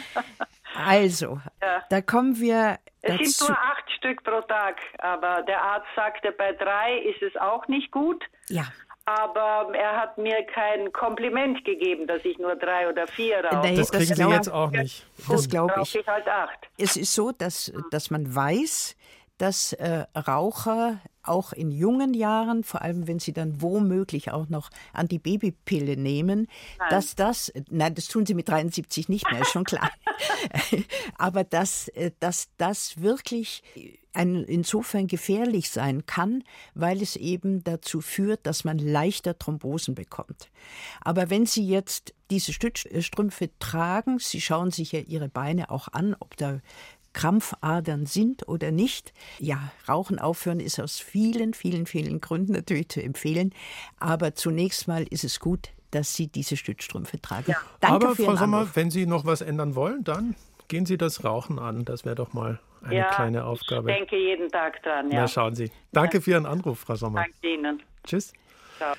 also, 0.86 1.39
ja. 1.62 1.84
da 1.89 2.01
kommen 2.01 2.39
wir. 2.39 2.79
Dazu. 3.01 3.24
Es 3.24 3.38
sind 3.38 3.50
nur 3.50 3.58
acht 3.58 3.91
Stück 3.91 4.24
pro 4.24 4.41
Tag, 4.41 4.75
aber 4.98 5.44
der 5.44 5.62
Arzt 5.62 5.88
sagte, 5.96 6.34
bei 6.34 6.51
drei 6.51 6.98
ist 6.98 7.22
es 7.22 7.39
auch 7.39 7.67
nicht 7.70 7.91
gut. 7.91 8.22
Ja 8.50 8.65
aber 9.07 9.73
er 9.73 9.95
hat 9.95 10.17
mir 10.17 10.43
kein 10.43 10.91
Kompliment 10.91 11.63
gegeben, 11.63 12.07
dass 12.07 12.25
ich 12.25 12.37
nur 12.39 12.57
drei 12.57 12.89
oder 12.89 13.07
vier 13.07 13.41
rauche. 13.41 13.73
Das 13.73 13.89
kriegen 13.89 14.13
Sie 14.13 14.29
jetzt 14.29 14.51
auch 14.51 14.69
nicht. 14.69 15.07
Das 15.29 15.47
glaube 15.47 15.73
ich. 15.81 15.95
ich 15.95 16.05
halt 16.05 16.27
acht. 16.27 16.67
Es 16.77 16.97
ist 16.97 17.13
so, 17.13 17.31
dass, 17.31 17.71
dass 17.89 18.11
man 18.11 18.35
weiß, 18.35 18.97
dass 19.37 19.71
äh, 19.73 20.05
Raucher 20.13 20.99
auch 21.23 21.53
in 21.53 21.71
jungen 21.71 22.13
Jahren, 22.13 22.65
vor 22.65 22.81
allem 22.81 23.07
wenn 23.07 23.19
sie 23.19 23.31
dann 23.31 23.61
womöglich 23.61 24.31
auch 24.31 24.49
noch 24.49 24.69
Antibabypille 24.91 25.95
nehmen, 25.95 26.47
nein. 26.77 26.89
dass 26.89 27.15
das, 27.15 27.53
nein, 27.69 27.95
das 27.95 28.09
tun 28.09 28.25
sie 28.25 28.33
mit 28.33 28.49
73 28.49 29.07
nicht 29.07 29.31
mehr, 29.31 29.41
ist 29.41 29.51
schon 29.51 29.63
klar, 29.63 29.89
aber 31.17 31.45
dass, 31.45 31.87
äh, 31.89 32.11
dass 32.19 32.49
das 32.57 33.01
wirklich 33.01 33.63
ein, 34.17 34.43
insofern 34.43 35.07
gefährlich 35.07 35.69
sein 35.69 36.05
kann, 36.05 36.43
weil 36.74 37.01
es 37.01 37.15
eben 37.15 37.63
dazu 37.63 38.01
führt, 38.01 38.45
dass 38.45 38.63
man 38.63 38.79
leichter 38.79 39.38
Thrombosen 39.38 39.95
bekommt. 39.95 40.50
Aber 41.01 41.29
wenn 41.29 41.45
Sie 41.45 41.65
jetzt 41.65 42.13
diese 42.29 42.51
Stützstrümpfe 42.51 43.50
tragen, 43.59 44.19
Sie 44.19 44.41
schauen 44.41 44.71
sich 44.71 44.91
ja 44.91 45.00
Ihre 45.00 45.29
Beine 45.29 45.69
auch 45.69 45.88
an, 45.89 46.15
ob 46.19 46.36
da 46.36 46.59
Krampfadern 47.13 48.05
sind 48.05 48.47
oder 48.47 48.71
nicht. 48.71 49.13
Ja, 49.39 49.71
Rauchen 49.88 50.19
aufhören 50.19 50.59
ist 50.59 50.79
aus 50.79 51.00
vielen, 51.00 51.53
vielen, 51.53 51.86
vielen 51.86 52.21
Gründen 52.21 52.53
natürlich 52.53 52.89
zu 52.89 53.01
empfehlen. 53.01 53.53
Aber 54.00 54.36
zunächst 54.36 54.88
mal 54.88 55.03
ist 55.03 55.24
es 55.24 55.39
gut, 55.39 55.69
dass 55.91 56.15
Sie 56.15 56.27
diese 56.27 56.57
Stützstrümpfe 56.57 57.21
tragen. 57.21 57.51
Ja. 57.51 57.57
Danke 57.79 58.07
Aber 58.07 58.15
Frau 58.15 58.36
Sommer, 58.36 58.57
Anruf. 58.59 58.75
wenn 58.75 58.91
Sie 58.91 59.05
noch 59.05 59.25
was 59.25 59.41
ändern 59.41 59.74
wollen, 59.75 60.03
dann 60.03 60.36
gehen 60.67 60.86
Sie 60.86 60.97
das 60.97 61.24
Rauchen 61.24 61.59
an. 61.59 61.86
Das 61.86 62.05
wäre 62.05 62.15
doch 62.15 62.33
mal 62.33 62.59
eine 62.84 62.96
ja, 62.96 63.10
kleine 63.10 63.46
Aufgabe. 63.46 63.91
Ich 63.91 63.98
denke 63.98 64.17
jeden 64.17 64.50
Tag 64.50 64.81
dran. 64.84 65.12
Ja. 65.12 65.22
Na, 65.22 65.27
schauen 65.27 65.55
Sie. 65.55 65.72
Danke 65.91 66.22
für 66.22 66.31
Ihren 66.31 66.46
Anruf, 66.46 66.79
Frau 66.79 66.96
Sommer. 66.96 67.22
Danke 67.22 67.53
Ihnen. 67.53 67.81
Tschüss. 68.03 68.34
Ciao. 68.77 68.93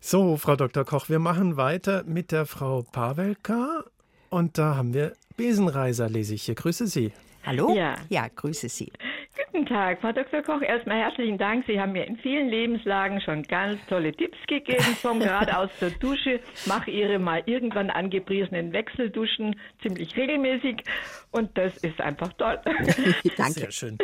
So, 0.00 0.36
Frau 0.36 0.56
Dr. 0.56 0.84
Koch, 0.84 1.08
wir 1.08 1.18
machen 1.18 1.56
weiter 1.56 2.02
mit 2.04 2.32
der 2.32 2.46
Frau 2.46 2.82
Pavelka. 2.82 3.84
Und 4.30 4.58
da 4.58 4.76
haben 4.76 4.94
wir 4.94 5.12
Besenreiser, 5.36 6.08
lese 6.08 6.34
ich 6.34 6.42
hier. 6.42 6.54
Grüße 6.54 6.86
Sie. 6.86 7.12
Hallo? 7.44 7.74
Ja. 7.74 7.96
ja, 8.08 8.28
grüße 8.28 8.68
Sie. 8.68 8.92
Guten 9.34 9.64
Tag, 9.64 10.00
Frau 10.02 10.12
Dr. 10.12 10.42
Koch. 10.42 10.60
Erstmal 10.60 10.98
herzlichen 10.98 11.38
Dank. 11.38 11.64
Sie 11.66 11.80
haben 11.80 11.92
mir 11.92 12.06
in 12.06 12.18
vielen 12.18 12.50
Lebenslagen 12.50 13.18
schon 13.22 13.42
ganz 13.44 13.84
tolle 13.86 14.12
Tipps 14.12 14.36
gegeben. 14.46 14.84
Komm 15.00 15.20
gerade 15.20 15.56
aus 15.56 15.70
der 15.80 15.88
Dusche, 15.90 16.40
mache 16.66 16.90
Ihre 16.90 17.18
mal 17.18 17.42
irgendwann 17.46 17.88
angepriesenen 17.88 18.74
Wechselduschen 18.74 19.56
ziemlich 19.80 20.14
regelmäßig 20.18 20.84
und 21.30 21.56
das 21.56 21.78
ist 21.78 21.98
einfach 22.02 22.30
toll. 22.34 22.60
Danke. 23.36 23.52
Sehr 23.52 23.72
schön. 23.72 23.98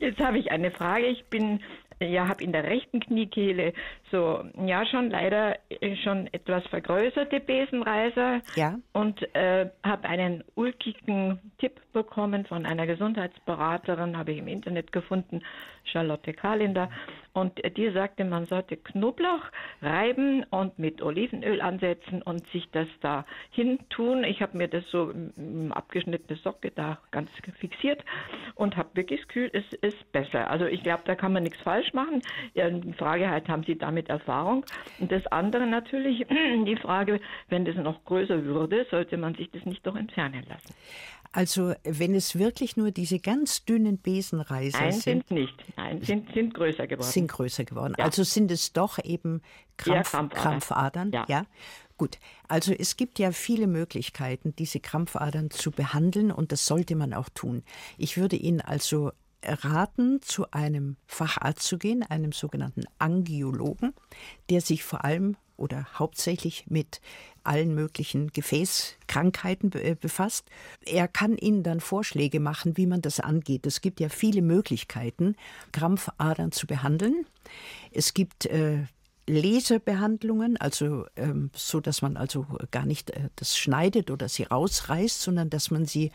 Jetzt 0.00 0.20
habe 0.20 0.38
ich 0.38 0.50
eine 0.50 0.70
Frage. 0.70 1.04
Ich 1.06 1.26
bin 1.26 1.60
ja, 2.00 2.26
habe 2.26 2.42
in 2.42 2.52
der 2.52 2.64
rechten 2.64 3.00
Kniekehle 3.00 3.74
so, 4.10 4.42
ja, 4.64 4.86
schon 4.86 5.10
leider 5.10 5.58
äh, 5.68 5.96
schon 5.96 6.28
etwas 6.32 6.66
vergrößerte 6.68 7.40
Besenreiser. 7.40 8.40
Ja. 8.56 8.78
Und 8.92 9.22
äh, 9.34 9.68
habe 9.84 10.08
einen 10.08 10.44
ulkigen 10.54 11.38
Tipp 11.58 11.80
bekommen 11.92 12.46
von 12.46 12.66
einer 12.66 12.86
Gesundheitsberaterin, 12.86 14.16
habe 14.16 14.32
ich 14.32 14.38
im 14.38 14.48
Internet 14.48 14.92
gefunden, 14.92 15.42
Charlotte 15.84 16.32
Kalender. 16.32 16.90
Und 17.32 17.60
die 17.76 17.90
sagte, 17.90 18.24
man 18.24 18.46
sollte 18.46 18.76
Knoblauch 18.76 19.42
reiben 19.80 20.44
und 20.50 20.78
mit 20.78 21.02
Olivenöl 21.02 21.60
ansetzen 21.60 22.22
und 22.22 22.46
sich 22.48 22.70
das 22.70 22.88
da 23.00 23.24
hin 23.50 23.78
tun. 23.90 24.24
Ich 24.24 24.42
habe 24.42 24.56
mir 24.56 24.68
das 24.68 24.84
so 24.90 25.12
abgeschnittene 25.70 26.38
Socke 26.38 26.70
da 26.70 26.98
ganz 27.10 27.30
fixiert 27.58 28.04
und 28.54 28.76
habe 28.76 28.90
wirklich 28.94 29.26
Gefühl, 29.26 29.50
es 29.52 29.64
ist 29.80 30.12
besser. 30.12 30.50
Also 30.50 30.66
ich 30.66 30.82
glaube, 30.82 31.02
da 31.06 31.14
kann 31.14 31.32
man 31.32 31.42
nichts 31.42 31.60
falsch 31.62 31.92
machen. 31.92 32.22
Die 32.54 32.92
Frage 32.92 33.30
halt, 33.30 33.48
haben 33.48 33.64
Sie 33.64 33.76
damit 33.76 34.08
Erfahrung? 34.08 34.64
Und 35.00 35.10
das 35.10 35.26
andere 35.28 35.66
natürlich, 35.66 36.26
die 36.66 36.76
Frage, 36.76 37.20
wenn 37.48 37.64
das 37.64 37.76
noch 37.76 38.04
größer 38.04 38.44
würde, 38.44 38.86
sollte 38.90 39.16
man 39.16 39.34
sich 39.34 39.50
das 39.50 39.64
nicht 39.64 39.86
doch 39.86 39.96
entfernen 39.96 40.44
lassen. 40.48 40.74
Also 41.32 41.74
wenn 41.84 42.14
es 42.14 42.38
wirklich 42.38 42.76
nur 42.76 42.90
diese 42.90 43.18
ganz 43.18 43.64
dünnen 43.64 43.98
Besenreiser 43.98 44.80
Nein, 44.80 44.92
sind. 44.92 45.02
sind 45.02 45.30
nicht. 45.30 45.64
Nein, 45.76 46.02
sind, 46.02 46.32
sind 46.34 46.52
größer 46.52 46.86
geworden. 46.86 47.10
Sind 47.10 47.28
größer 47.28 47.64
geworden. 47.64 47.94
Ja. 47.98 48.04
Also 48.04 48.22
sind 48.22 48.50
es 48.50 48.72
doch 48.72 49.02
eben 49.02 49.40
Krampf, 49.78 50.12
ja, 50.12 50.18
Krampfadern. 50.18 50.42
Krampfadern. 50.42 51.12
Ja. 51.12 51.24
ja. 51.28 51.46
Gut, 51.96 52.18
also 52.48 52.72
es 52.72 52.96
gibt 52.96 53.18
ja 53.18 53.32
viele 53.32 53.66
Möglichkeiten, 53.66 54.54
diese 54.56 54.80
Krampfadern 54.80 55.50
zu 55.50 55.70
behandeln 55.70 56.30
und 56.32 56.52
das 56.52 56.66
sollte 56.66 56.96
man 56.96 57.14
auch 57.14 57.28
tun. 57.30 57.62
Ich 57.96 58.16
würde 58.16 58.36
Ihnen 58.36 58.60
also 58.60 59.12
raten, 59.44 60.20
zu 60.22 60.50
einem 60.50 60.96
Facharzt 61.06 61.66
zu 61.66 61.78
gehen, 61.78 62.02
einem 62.02 62.32
sogenannten 62.32 62.84
Angiologen, 62.98 63.92
der 64.50 64.60
sich 64.60 64.84
vor 64.84 65.04
allem 65.04 65.36
oder 65.56 65.86
hauptsächlich 65.98 66.64
mit 66.68 67.00
allen 67.44 67.74
möglichen 67.74 68.28
Gefäßkrankheiten 68.28 69.70
befasst. 70.00 70.48
Er 70.84 71.08
kann 71.08 71.36
Ihnen 71.36 71.62
dann 71.62 71.80
Vorschläge 71.80 72.40
machen, 72.40 72.76
wie 72.76 72.86
man 72.86 73.02
das 73.02 73.20
angeht. 73.20 73.66
Es 73.66 73.80
gibt 73.80 74.00
ja 74.00 74.08
viele 74.08 74.42
Möglichkeiten, 74.42 75.36
Krampfadern 75.72 76.52
zu 76.52 76.66
behandeln. 76.66 77.26
Es 77.90 78.14
gibt 78.14 78.46
äh, 78.46 78.84
Laserbehandlungen, 79.28 80.56
also 80.56 81.06
ähm, 81.16 81.50
so, 81.54 81.80
dass 81.80 82.02
man 82.02 82.16
also 82.16 82.46
gar 82.70 82.86
nicht 82.86 83.10
äh, 83.10 83.28
das 83.36 83.56
schneidet 83.56 84.10
oder 84.10 84.28
sie 84.28 84.44
rausreißt, 84.44 85.20
sondern 85.20 85.50
dass 85.50 85.70
man 85.70 85.86
sie 85.86 86.10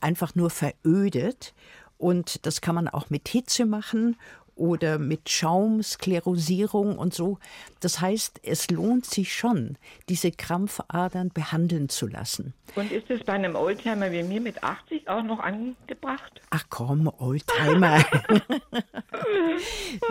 einfach 0.00 0.34
nur 0.34 0.50
verödet. 0.50 1.54
Und 1.98 2.46
das 2.46 2.60
kann 2.60 2.74
man 2.74 2.88
auch 2.88 3.10
mit 3.10 3.28
Hitze 3.28 3.64
machen 3.64 4.16
oder 4.54 4.98
mit 4.98 5.28
Schaumsklerosierung 5.28 6.98
und 6.98 7.14
so. 7.14 7.38
Das 7.80 8.00
heißt, 8.00 8.40
es 8.42 8.70
lohnt 8.70 9.06
sich 9.06 9.34
schon, 9.34 9.76
diese 10.08 10.30
Krampfadern 10.30 11.30
behandeln 11.30 11.88
zu 11.88 12.06
lassen. 12.06 12.54
Und 12.74 12.90
ist 12.90 13.10
es 13.10 13.22
bei 13.24 13.32
einem 13.34 13.54
Oldtimer 13.54 14.10
wie 14.12 14.22
mir 14.22 14.40
mit 14.40 14.62
80 14.62 15.08
auch 15.08 15.22
noch 15.22 15.40
angebracht? 15.40 16.40
Ach 16.50 16.64
komm, 16.70 17.10
Oldtimer. 17.18 17.98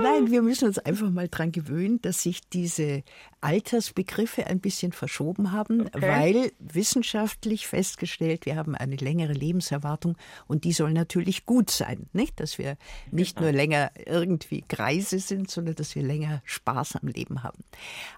Nein, 0.01 0.29
wir 0.29 0.41
müssen 0.41 0.67
uns 0.67 0.77
einfach 0.79 1.09
mal 1.09 1.27
daran 1.27 1.51
gewöhnen, 1.51 2.01
dass 2.01 2.21
sich 2.23 2.41
diese 2.49 3.03
Altersbegriffe 3.41 4.45
ein 4.45 4.59
bisschen 4.59 4.91
verschoben 4.91 5.51
haben, 5.51 5.87
okay. 5.87 6.01
weil 6.01 6.51
wissenschaftlich 6.59 7.67
festgestellt, 7.67 8.45
wir 8.45 8.55
haben 8.55 8.75
eine 8.75 8.95
längere 8.95 9.33
Lebenserwartung 9.33 10.15
und 10.47 10.63
die 10.63 10.73
soll 10.73 10.93
natürlich 10.93 11.45
gut 11.47 11.71
sein, 11.71 12.07
nicht? 12.13 12.39
Dass 12.39 12.59
wir 12.59 12.77
nicht 13.09 13.37
genau. 13.37 13.47
nur 13.47 13.57
länger 13.57 13.91
irgendwie 14.05 14.30
irgendwie 14.31 14.63
Greise 14.67 15.19
sind, 15.19 15.49
sondern 15.49 15.75
dass 15.75 15.95
wir 15.95 16.03
länger 16.03 16.41
Spaß 16.45 16.97
am 16.97 17.07
Leben 17.07 17.43
haben. 17.43 17.63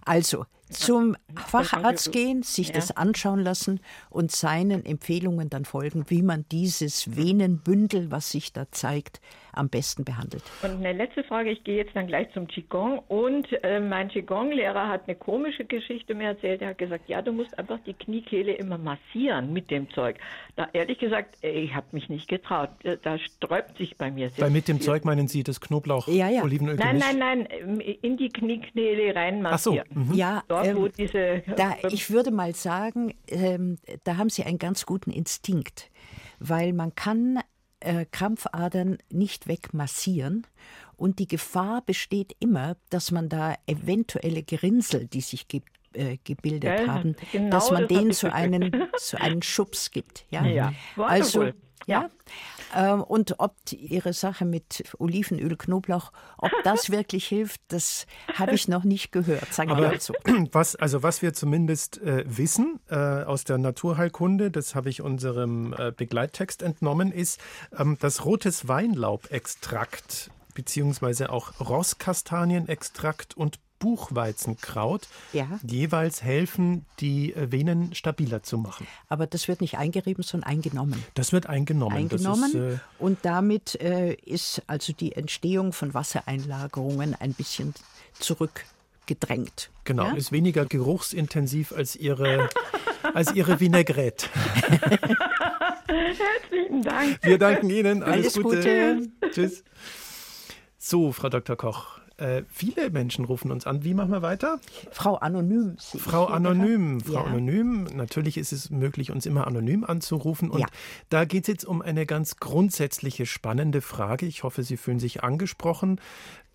Also 0.05 0.45
zum 0.69 1.15
Facharzt 1.35 2.11
gehen, 2.11 2.43
sich 2.43 2.69
ja. 2.69 2.75
das 2.75 2.95
anschauen 2.95 3.39
lassen 3.39 3.79
und 4.09 4.31
seinen 4.31 4.85
Empfehlungen 4.85 5.49
dann 5.49 5.65
folgen, 5.65 6.05
wie 6.07 6.21
man 6.21 6.45
dieses 6.51 7.15
Venenbündel, 7.15 8.11
was 8.11 8.31
sich 8.31 8.53
da 8.53 8.71
zeigt, 8.71 9.21
am 9.53 9.69
besten 9.69 10.03
behandelt. 10.03 10.43
Und 10.63 10.77
eine 10.77 10.93
letzte 10.93 11.23
Frage, 11.23 11.51
ich 11.51 11.63
gehe 11.63 11.77
jetzt 11.77 11.95
dann 11.95 12.07
gleich 12.07 12.31
zum 12.33 12.47
Qigong 12.47 12.99
und 13.07 13.47
äh, 13.63 13.79
mein 13.79 14.09
Qigong-Lehrer 14.09 14.89
hat 14.89 15.03
eine 15.07 15.15
komische 15.15 15.65
Geschichte 15.65 16.15
mir 16.15 16.29
erzählt. 16.29 16.61
Er 16.61 16.69
hat 16.69 16.77
gesagt, 16.79 17.07
ja, 17.07 17.21
du 17.21 17.31
musst 17.31 17.57
einfach 17.57 17.79
die 17.85 17.93
Kniekehle 17.93 18.53
immer 18.53 18.77
massieren 18.77 19.53
mit 19.53 19.69
dem 19.69 19.89
Zeug. 19.91 20.17
Da 20.55 20.67
ehrlich 20.73 20.97
gesagt, 20.97 21.37
ich 21.43 21.73
habe 21.75 21.87
mich 21.91 22.09
nicht 22.09 22.27
getraut. 22.27 22.69
Da 23.03 23.19
sträubt 23.19 23.77
sich 23.77 23.95
bei 23.97 24.11
mir 24.11 24.29
sehr. 24.29 24.45
Weil 24.45 24.51
mit 24.51 24.67
dem 24.67 24.77
viel. 24.77 24.85
Zeug 24.85 25.05
meinen 25.05 25.27
Sie 25.27 25.43
das 25.43 25.61
Knoblauch, 25.61 26.07
ja, 26.07 26.29
ja. 26.29 26.43
Olivenöl? 26.43 26.75
Nein, 26.75 26.97
nein, 26.97 27.17
nein, 27.19 27.79
in 27.79 28.17
die 28.17 28.29
Kniekehle 28.29 29.15
rein 29.15 29.41
massieren. 29.41 29.85
Ach 29.89 29.95
so. 29.95 29.99
Mhm. 29.99 30.13
Ja, 30.13 30.43
Dort, 30.53 30.67
ähm, 30.67 30.77
wo 30.77 30.87
diese, 30.87 31.43
da, 31.55 31.75
ich 31.89 32.09
würde 32.09 32.31
mal 32.31 32.53
sagen, 32.53 33.13
ähm, 33.27 33.77
da 34.03 34.17
haben 34.17 34.29
Sie 34.29 34.43
einen 34.43 34.59
ganz 34.59 34.85
guten 34.85 35.11
Instinkt, 35.11 35.89
weil 36.39 36.73
man 36.73 36.93
kann 36.95 37.39
äh, 37.79 38.05
Krampfadern 38.11 38.97
nicht 39.09 39.47
wegmassieren. 39.47 40.45
Und 40.95 41.19
die 41.19 41.27
Gefahr 41.27 41.81
besteht 41.81 42.35
immer, 42.39 42.77
dass 42.89 43.11
man 43.11 43.29
da 43.29 43.55
eventuelle 43.67 44.43
Gerinnsel, 44.43 45.07
die 45.07 45.21
sich 45.21 45.47
ge 45.47 45.61
äh, 45.93 46.17
gebildet 46.23 46.79
ja, 46.79 46.87
haben, 46.87 47.15
genau 47.31 47.49
dass 47.49 47.71
man 47.71 47.87
denen 47.87 48.11
zu 48.11 48.33
einen, 48.33 48.87
zu 48.97 49.19
einen 49.19 49.41
Schubs 49.41 49.91
gibt. 49.91 50.25
Ja, 50.29 50.45
ja. 50.45 50.73
also 50.97 51.51
ja. 51.85 52.09
Ähm, 52.75 53.03
und 53.03 53.39
ob 53.39 53.55
Ihre 53.71 54.13
Sache 54.13 54.45
mit 54.45 54.83
Olivenöl, 54.97 55.55
Knoblauch, 55.57 56.11
ob 56.37 56.51
das 56.63 56.89
wirklich 56.91 57.27
hilft, 57.27 57.61
das 57.67 58.07
habe 58.33 58.53
ich 58.53 58.67
noch 58.67 58.83
nicht 58.83 59.11
gehört, 59.11 59.53
sagen 59.53 59.69
wir 59.69 59.77
mal 59.77 59.99
so. 59.99 60.13
Was, 60.51 60.75
also 60.75 61.03
was 61.03 61.21
wir 61.21 61.33
zumindest 61.33 62.01
äh, 62.01 62.23
wissen 62.25 62.79
äh, 62.89 62.95
aus 62.95 63.43
der 63.43 63.57
Naturheilkunde, 63.57 64.49
das 64.49 64.75
habe 64.75 64.89
ich 64.89 65.01
unserem 65.01 65.73
äh, 65.77 65.91
Begleittext 65.91 66.63
entnommen, 66.63 67.11
ist, 67.11 67.39
ähm, 67.77 67.97
dass 67.99 68.25
rotes 68.25 68.67
Weinlaubextrakt 68.67 70.31
beziehungsweise 70.53 71.31
auch 71.31 71.59
Rosskastanienextrakt 71.59 73.35
und 73.35 73.59
Buchweizenkraut 73.83 75.09
ja. 75.33 75.59
jeweils 75.61 76.23
helfen, 76.23 76.85
die 77.01 77.33
äh, 77.33 77.51
Venen 77.51 77.93
stabiler 77.93 78.41
zu 78.41 78.57
machen. 78.57 78.87
Aber 79.09 79.27
das 79.27 79.49
wird 79.49 79.59
nicht 79.59 79.77
eingerieben, 79.77 80.23
sondern 80.23 80.49
eingenommen. 80.49 81.03
Das 81.15 81.33
wird 81.33 81.47
eingenommen. 81.47 81.97
Eingenommen 81.97 82.49
ist, 82.49 82.55
äh 82.55 82.77
und 82.97 83.19
damit 83.23 83.75
äh, 83.81 84.13
ist 84.13 84.61
also 84.67 84.93
die 84.93 85.11
Entstehung 85.11 85.73
von 85.73 85.93
Wassereinlagerungen 85.93 87.13
ein 87.19 87.33
bisschen 87.33 87.73
zurückgedrängt. 88.13 89.69
Genau, 89.83 90.05
ja? 90.05 90.13
ist 90.13 90.31
weniger 90.31 90.65
geruchsintensiv 90.65 91.73
als 91.73 91.97
ihre, 91.97 92.47
als 93.13 93.33
ihre 93.33 93.59
Vinaigrette. 93.59 94.27
Herzlichen 95.87 96.83
Dank. 96.83 97.19
Wir 97.21 97.37
danken 97.37 97.69
Ihnen. 97.69 98.01
Alles, 98.01 98.33
Alles 98.37 98.43
Gute. 98.45 98.99
Gute. 99.19 99.31
Tschüss. 99.31 99.65
So, 100.77 101.11
Frau 101.11 101.27
Dr. 101.27 101.57
Koch, 101.57 101.99
äh, 102.17 102.43
viele 102.47 102.89
Menschen 102.89 103.25
rufen 103.25 103.51
uns 103.51 103.65
an. 103.65 103.83
Wie 103.83 103.93
machen 103.93 104.11
wir 104.11 104.21
weiter? 104.21 104.59
Frau 104.91 105.15
Anonym. 105.15 105.77
Frau 105.77 106.25
Anonym. 106.25 107.01
Frau 107.01 107.13
ja. 107.13 107.23
Anonym. 107.23 107.85
Natürlich 107.95 108.37
ist 108.37 108.51
es 108.51 108.69
möglich, 108.69 109.11
uns 109.11 109.25
immer 109.25 109.47
anonym 109.47 109.83
anzurufen. 109.83 110.49
Und 110.49 110.61
ja. 110.61 110.67
da 111.09 111.25
geht 111.25 111.43
es 111.43 111.47
jetzt 111.47 111.65
um 111.65 111.81
eine 111.81 112.05
ganz 112.05 112.37
grundsätzliche, 112.37 113.25
spannende 113.25 113.81
Frage. 113.81 114.25
Ich 114.25 114.43
hoffe, 114.43 114.63
Sie 114.63 114.77
fühlen 114.77 114.99
sich 114.99 115.23
angesprochen. 115.23 115.99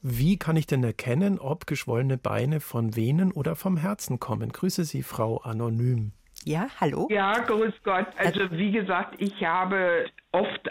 Wie 0.00 0.38
kann 0.38 0.56
ich 0.56 0.66
denn 0.66 0.84
erkennen, 0.84 1.40
ob 1.40 1.66
geschwollene 1.66 2.18
Beine 2.18 2.60
von 2.60 2.94
Venen 2.94 3.32
oder 3.32 3.56
vom 3.56 3.76
Herzen 3.76 4.20
kommen? 4.20 4.50
Grüße 4.50 4.84
Sie, 4.84 5.02
Frau 5.02 5.38
Anonym. 5.38 6.12
Ja, 6.44 6.68
hallo. 6.80 7.08
Ja, 7.10 7.32
grüß 7.40 7.74
Gott. 7.82 8.06
Also 8.16 8.40
wie 8.52 8.70
gesagt, 8.70 9.16
ich 9.18 9.44
habe 9.44 10.06
oft 10.30 10.68
äh, 10.68 10.70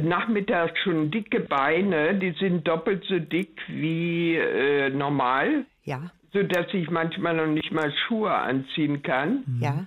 nachmittags 0.00 0.78
schon 0.80 1.10
dicke 1.10 1.40
Beine, 1.40 2.14
die 2.14 2.32
sind 2.32 2.66
doppelt 2.66 3.04
so 3.08 3.18
dick 3.18 3.60
wie 3.68 4.36
äh, 4.36 4.90
normal. 4.90 5.66
Ja. 5.84 6.10
Sodass 6.32 6.66
ich 6.72 6.90
manchmal 6.90 7.36
noch 7.36 7.46
nicht 7.46 7.70
mal 7.70 7.92
Schuhe 8.06 8.32
anziehen 8.32 9.02
kann. 9.02 9.44
Mhm. 9.46 9.62
Ja. 9.62 9.86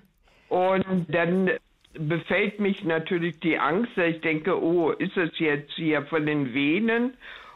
Und 0.49 1.05
dann 1.09 1.51
befällt 1.93 2.59
mich 2.59 2.83
natürlich 2.83 3.39
die 3.39 3.57
Angst, 3.57 3.91
dass 3.95 4.07
ich 4.07 4.21
denke, 4.21 4.62
oh, 4.62 4.91
ist 4.91 5.17
es 5.17 5.31
jetzt 5.39 5.73
hier 5.73 6.05
von 6.05 6.25
den 6.25 6.53
Venen 6.53 7.15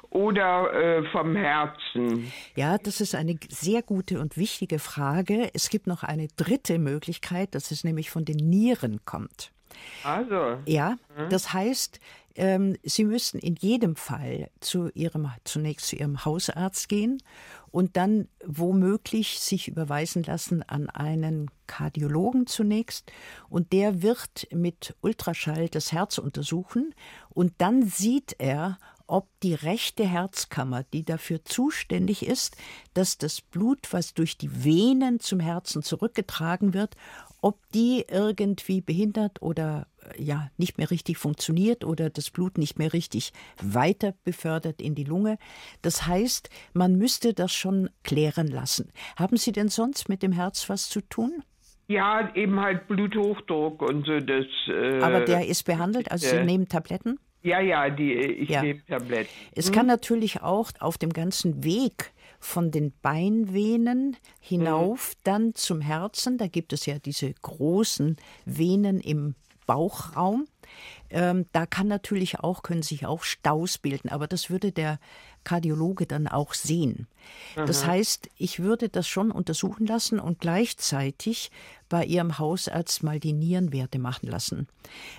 oder 0.10 0.74
äh, 0.74 1.04
vom 1.12 1.36
Herzen? 1.36 2.32
Ja, 2.56 2.78
das 2.78 3.02
ist 3.02 3.16
eine 3.16 3.38
sehr 3.50 3.82
gute 3.82 4.20
und 4.20 4.36
wichtige 4.36 4.80
Frage. 4.80 5.50
Es 5.54 5.70
gibt 5.70 5.88
noch 5.88 6.04
eine 6.04 6.28
dritte 6.36 6.80
Möglichkeit, 6.80 7.56
dass 7.56 7.72
es 7.72 7.84
nämlich 7.84 8.10
von 8.10 8.26
den 8.26 8.38
Nieren 8.38 9.00
kommt. 9.06 9.52
Also. 10.04 10.58
Ja, 10.66 10.98
mhm. 11.18 11.30
das 11.30 11.54
heißt, 11.54 12.00
ähm, 12.36 12.78
Sie 12.84 13.04
müssten 13.04 13.40
in 13.40 13.56
jedem 13.56 13.96
Fall 13.96 14.50
zu 14.60 14.90
Ihrem, 14.94 15.30
zunächst 15.44 15.88
zu 15.88 15.96
Ihrem 15.96 16.24
Hausarzt 16.26 16.90
gehen 16.90 17.22
und 17.72 17.98
dann 17.98 18.28
womöglich 18.46 19.40
sich 19.40 19.68
überweisen 19.68 20.24
lassen 20.24 20.64
an 20.64 20.90
einen 20.90 21.50
Kardiologen 21.68 22.48
zunächst. 22.48 23.12
Und 23.50 23.72
der 23.74 24.02
wird 24.02 24.48
mit 24.52 24.96
Ultraschall 25.02 25.70
das 25.70 25.92
Herz 25.92 26.18
untersuchen 26.18 26.94
und 27.30 27.54
dann 27.60 27.86
sieht 27.86 28.36
er, 28.40 28.78
ob 29.12 29.28
die 29.42 29.54
rechte 29.54 30.08
Herzkammer, 30.08 30.84
die 30.94 31.04
dafür 31.04 31.44
zuständig 31.44 32.26
ist, 32.26 32.56
dass 32.94 33.18
das 33.18 33.42
Blut, 33.42 33.92
was 33.92 34.14
durch 34.14 34.38
die 34.38 34.64
Venen 34.64 35.20
zum 35.20 35.42
Herzen 35.42 35.84
zurückgetragen 35.84 36.74
wird, 36.74 36.96
ob 37.42 37.58
die 37.74 38.06
irgendwie 38.08 38.80
behindert 38.80 39.42
oder 39.42 39.88
ja 40.18 40.50
nicht 40.58 40.78
mehr 40.78 40.92
richtig 40.92 41.18
funktioniert 41.18 41.84
oder 41.84 42.10
das 42.10 42.30
Blut 42.30 42.58
nicht 42.58 42.78
mehr 42.78 42.94
richtig 42.94 43.34
weiter 43.62 44.14
befördert 44.24 44.82
in 44.82 44.96
die 44.96 45.04
Lunge. 45.04 45.38
Das 45.82 46.08
heißt, 46.08 46.50
man 46.74 46.98
müsste 46.98 47.34
das 47.34 47.54
schon 47.54 47.90
klären 48.04 48.48
lassen. 48.48 48.92
Haben 49.18 49.38
Sie 49.38 49.52
denn 49.52 49.70
sonst 49.70 50.10
mit 50.10 50.24
dem 50.24 50.32
Herz 50.32 50.70
was 50.70 50.90
zu 50.90 51.02
tun? 51.02 51.44
Ja, 51.88 52.34
eben 52.36 52.60
halt 52.60 52.88
Bluthochdruck 52.88 53.82
und 53.82 54.06
so 54.06 54.20
das. 54.20 54.46
Äh, 54.68 55.02
Aber 55.02 55.22
der 55.22 55.46
ist 55.48 55.64
behandelt, 55.64 56.10
also 56.12 56.26
äh, 56.26 56.30
Sie 56.30 56.46
nehmen 56.46 56.70
Tabletten? 56.70 57.20
Ja, 57.44 57.60
ja, 57.60 57.90
die, 57.90 58.14
ich 58.14 58.50
ja. 58.50 58.62
nehme 58.62 58.86
Tabletten. 58.86 59.30
Es 59.54 59.68
hm? 59.68 59.76
kann 59.76 59.88
natürlich 59.88 60.42
auch 60.42 60.72
auf 60.80 60.98
dem 60.98 61.12
ganzen 61.12 61.64
Weg 61.64 62.14
von 62.40 62.72
den 62.72 62.94
Beinvenen 63.02 64.16
hinauf 64.40 65.16
mhm. 65.16 65.22
dann 65.24 65.56
zum 65.56 65.82
Herzen. 65.82 66.38
Da 66.38 66.48
gibt 66.48 66.74
es 66.74 66.86
ja 66.86 67.00
diese 67.00 67.34
großen 67.34 68.18
Venen 68.46 69.00
im 69.00 69.36
Bauchraum. 69.66 70.48
Ähm, 71.10 71.46
da 71.52 71.66
kann 71.66 71.88
natürlich 71.88 72.40
auch, 72.40 72.64
können 72.64 72.84
sich 72.84 73.06
auch 73.06 73.24
Staus 73.24 73.78
bilden, 73.78 74.10
aber 74.10 74.28
das 74.28 74.50
würde 74.50 74.72
der 74.72 75.00
Kardiologe 75.44 76.06
dann 76.06 76.28
auch 76.28 76.54
sehen. 76.54 77.08
Aha. 77.56 77.66
Das 77.66 77.86
heißt, 77.86 78.30
ich 78.38 78.60
würde 78.60 78.90
das 78.90 79.08
schon 79.08 79.32
untersuchen 79.32 79.86
lassen 79.88 80.20
und 80.20 80.40
gleichzeitig 80.40 81.52
bei 81.90 82.06
Ihrem 82.06 82.40
Hausarzt 82.40 83.04
mal 83.04 83.20
die 83.20 83.34
Nierenwerte 83.34 84.00
machen 84.00 84.30
lassen. 84.30 84.68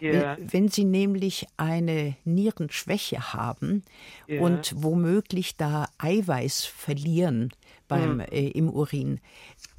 Yeah. 0.00 0.38
Wenn 0.40 0.68
Sie 0.68 0.85
nämlich 0.85 1.46
eine 1.57 2.16
Nierenschwäche 2.24 3.33
haben 3.35 3.83
yeah. 4.28 4.42
und 4.42 4.74
womöglich 4.76 5.57
da 5.57 5.88
Eiweiß 5.98 6.64
verlieren 6.64 7.50
beim, 7.88 8.14
mhm. 8.14 8.20
äh, 8.20 8.48
im 8.48 8.70
Urin, 8.70 9.20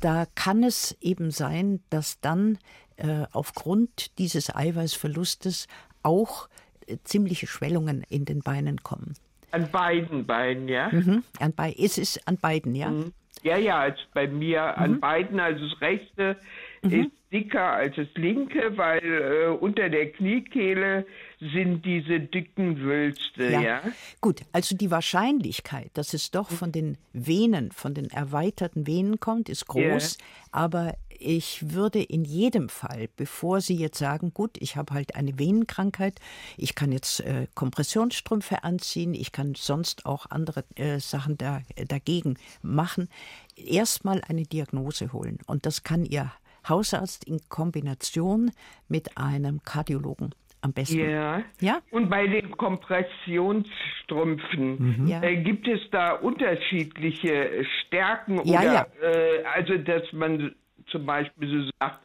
da 0.02 0.28
kann 0.36 0.64
es 0.64 0.96
eben 1.02 1.32
sein, 1.32 1.82
dass 1.90 2.20
dann 2.20 2.60
äh, 2.98 3.26
aufgrund 3.32 4.18
dieses 4.18 4.56
Eiweißverlustes 4.56 5.68
auch 6.04 6.48
äh, 6.88 6.98
ziemliche 7.04 7.48
Schwellungen 7.48 8.04
in 8.10 8.26
den 8.26 8.42
Beinen 8.42 8.84
kommen. 8.84 9.16
An 9.52 9.70
beiden 9.72 10.26
Beinen, 10.26 10.68
ja? 10.68 10.90
Mhm, 10.92 11.24
an 11.40 11.54
bei, 11.54 11.76
es 11.78 11.98
ist 11.98 12.28
an 12.28 12.38
beiden, 12.38 12.76
ja? 12.76 12.90
Mhm. 12.90 13.14
Ja, 13.44 13.58
ja, 13.58 13.80
als 13.80 14.00
bei 14.14 14.28
mir 14.28 14.74
mhm. 14.78 14.84
an 14.84 15.00
beiden, 15.00 15.40
also 15.40 15.68
das 15.68 15.82
rechte 15.82 16.38
mhm. 16.82 16.92
ist 16.92 17.12
dicker 17.34 17.74
als 17.74 17.96
das 17.96 18.08
linke, 18.16 18.78
weil 18.78 19.04
äh, 19.04 19.48
unter 19.48 19.90
der 19.90 20.12
Kniekehle 20.12 21.06
sind 21.40 21.84
diese 21.84 22.20
dicken 22.20 22.80
Wülste, 22.80 23.50
ja. 23.50 23.62
ja. 23.62 23.82
Gut, 24.22 24.42
also 24.54 24.78
die 24.78 24.92
Wahrscheinlichkeit, 24.92 25.90
dass 25.96 26.14
es 26.14 26.32
doch 26.32 26.50
von 26.50 26.72
den 26.72 26.98
Venen, 27.12 27.72
von 27.72 27.94
den 27.94 28.10
erweiterten 28.12 28.88
Venen 28.88 29.20
kommt, 29.20 29.50
ist 29.50 29.68
groß, 29.68 30.18
ja. 30.20 30.26
aber 30.52 30.94
ich 31.24 31.74
würde 31.74 32.02
in 32.02 32.26
jedem 32.26 32.70
Fall, 32.70 33.08
bevor 33.16 33.62
Sie 33.62 33.76
jetzt 33.76 33.98
sagen, 34.00 34.34
gut, 34.34 34.58
ich 34.60 34.76
habe 34.76 34.94
halt 34.94 35.16
eine 35.16 35.40
Venenkrankheit, 35.40 36.20
ich 36.58 36.76
kann 36.76 36.92
jetzt 36.92 37.22
äh, 37.22 37.48
Kompressionsstrümpfe 37.56 38.64
anziehen, 38.64 39.14
ich 39.14 39.32
kann 39.32 39.56
sonst 39.56 40.06
auch 40.06 40.26
andere 40.30 40.64
äh, 40.76 41.00
Sachen 41.00 41.38
da, 41.38 41.62
dagegen 41.88 42.38
machen, 42.62 43.08
erstmal 43.56 44.22
eine 44.28 44.44
Diagnose 44.44 45.14
holen. 45.14 45.38
Und 45.48 45.66
das 45.66 45.84
kann 45.84 46.06
Ihr 46.06 46.32
Hausarzt 46.68 47.26
in 47.26 47.40
Kombination 47.50 48.52
mit 48.88 49.18
einem 49.18 49.62
Kardiologen 49.64 50.34
am 50.62 50.72
besten. 50.72 51.00
Ja. 51.10 51.44
Ja? 51.60 51.80
Und 51.92 52.10
bei 52.10 52.26
den 52.26 52.56
Kompressionsstrümpfen 52.56 55.02
Mhm. 55.02 55.08
Ja. 55.08 55.22
äh, 55.22 55.44
gibt 55.44 55.68
es 55.68 55.82
da 55.92 56.14
unterschiedliche 56.14 57.66
Stärken 57.82 58.36
Ja, 58.46 58.62
oder 58.62 58.74
ja. 58.74 58.88
Äh, 59.02 59.44
also 59.54 59.78
dass 59.78 60.04
man 60.14 60.56
zum 60.88 61.06
Beispiel 61.06 61.64
so 61.66 61.70
sagt, 61.80 62.00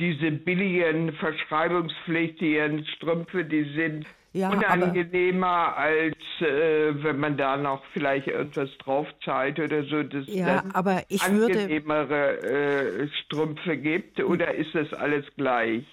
diese 0.00 0.30
billigen 0.30 1.12
verschreibungspflichtigen 1.12 2.84
Strümpfe, 2.96 3.44
die 3.44 3.64
sind 3.74 4.06
Ja, 4.34 4.48
unangenehmer 4.50 5.76
als 5.76 6.16
äh, 6.40 6.94
wenn 7.04 7.18
man 7.20 7.36
da 7.36 7.58
noch 7.58 7.84
vielleicht 7.92 8.26
irgendwas 8.28 8.70
drauf 8.78 9.06
zahlt 9.22 9.58
oder 9.60 9.84
so, 9.84 10.02
dass 10.02 10.26
Ja, 10.26 10.64
aber 10.72 11.02
ich 11.08 11.22
würde- 11.30 11.60
angenehmere 11.64 12.38
äh, 12.42 13.08
Strümpfe 13.24 13.76
gibt 13.76 14.18
oder 14.20 14.54
ist 14.54 14.74
das 14.74 14.90
alles 14.94 15.26
gleich? 15.36 15.84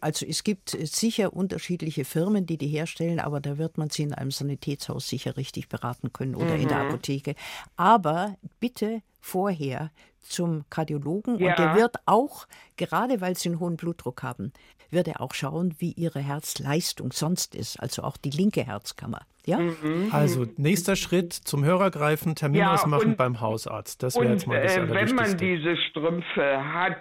Also 0.00 0.26
es 0.26 0.42
gibt 0.42 0.70
sicher 0.70 1.32
unterschiedliche 1.32 2.04
Firmen, 2.04 2.44
die 2.46 2.58
die 2.58 2.66
herstellen, 2.68 3.20
aber 3.20 3.40
da 3.40 3.56
wird 3.56 3.78
man 3.78 3.88
sie 3.90 4.02
in 4.02 4.12
einem 4.14 4.32
Sanitätshaus 4.32 5.08
sicher 5.08 5.36
richtig 5.36 5.68
beraten 5.68 6.12
können 6.12 6.34
oder 6.34 6.56
in 6.56 6.68
der 6.68 6.78
Mhm. 6.82 6.88
Apotheke. 6.90 7.34
Aber 7.76 8.36
bitte 8.58 9.00
vorher 9.20 9.90
zum 10.28 10.64
Kardiologen 10.70 11.34
und 11.36 11.40
Ja. 11.42 11.54
der 11.56 11.74
wird 11.76 11.96
auch, 12.06 12.46
gerade 12.76 13.20
weil 13.20 13.36
sie 13.36 13.48
einen 13.50 13.60
hohen 13.60 13.76
Blutdruck 13.76 14.22
haben, 14.22 14.52
wird 14.90 15.08
er 15.08 15.20
auch 15.20 15.34
schauen, 15.34 15.74
wie 15.78 15.92
ihre 15.92 16.20
Herzleistung 16.20 17.12
sonst 17.12 17.54
ist, 17.54 17.80
also 17.80 18.02
auch 18.02 18.16
die 18.16 18.30
linke 18.30 18.64
Herzkammer. 18.64 19.20
Ja? 19.44 19.58
Mhm. 19.58 20.08
Also 20.12 20.46
nächster 20.56 20.96
Schritt 20.96 21.32
zum 21.32 21.64
Hörer 21.64 21.90
greifen, 21.90 22.34
Termin 22.34 22.60
Ja, 22.60 22.74
ausmachen 22.74 23.10
und- 23.10 23.16
beim 23.16 23.40
Hausarzt. 23.40 24.02
Das 24.02 24.14
wäre 24.16 24.32
jetzt 24.32 24.44
Und 24.46 24.52
mal 24.54 24.62
das 24.62 24.76
äh, 24.76 24.88
wenn 24.88 25.14
man 25.14 25.36
diese 25.38 25.76
Strümpfe 25.76 26.72
hat, 26.72 27.00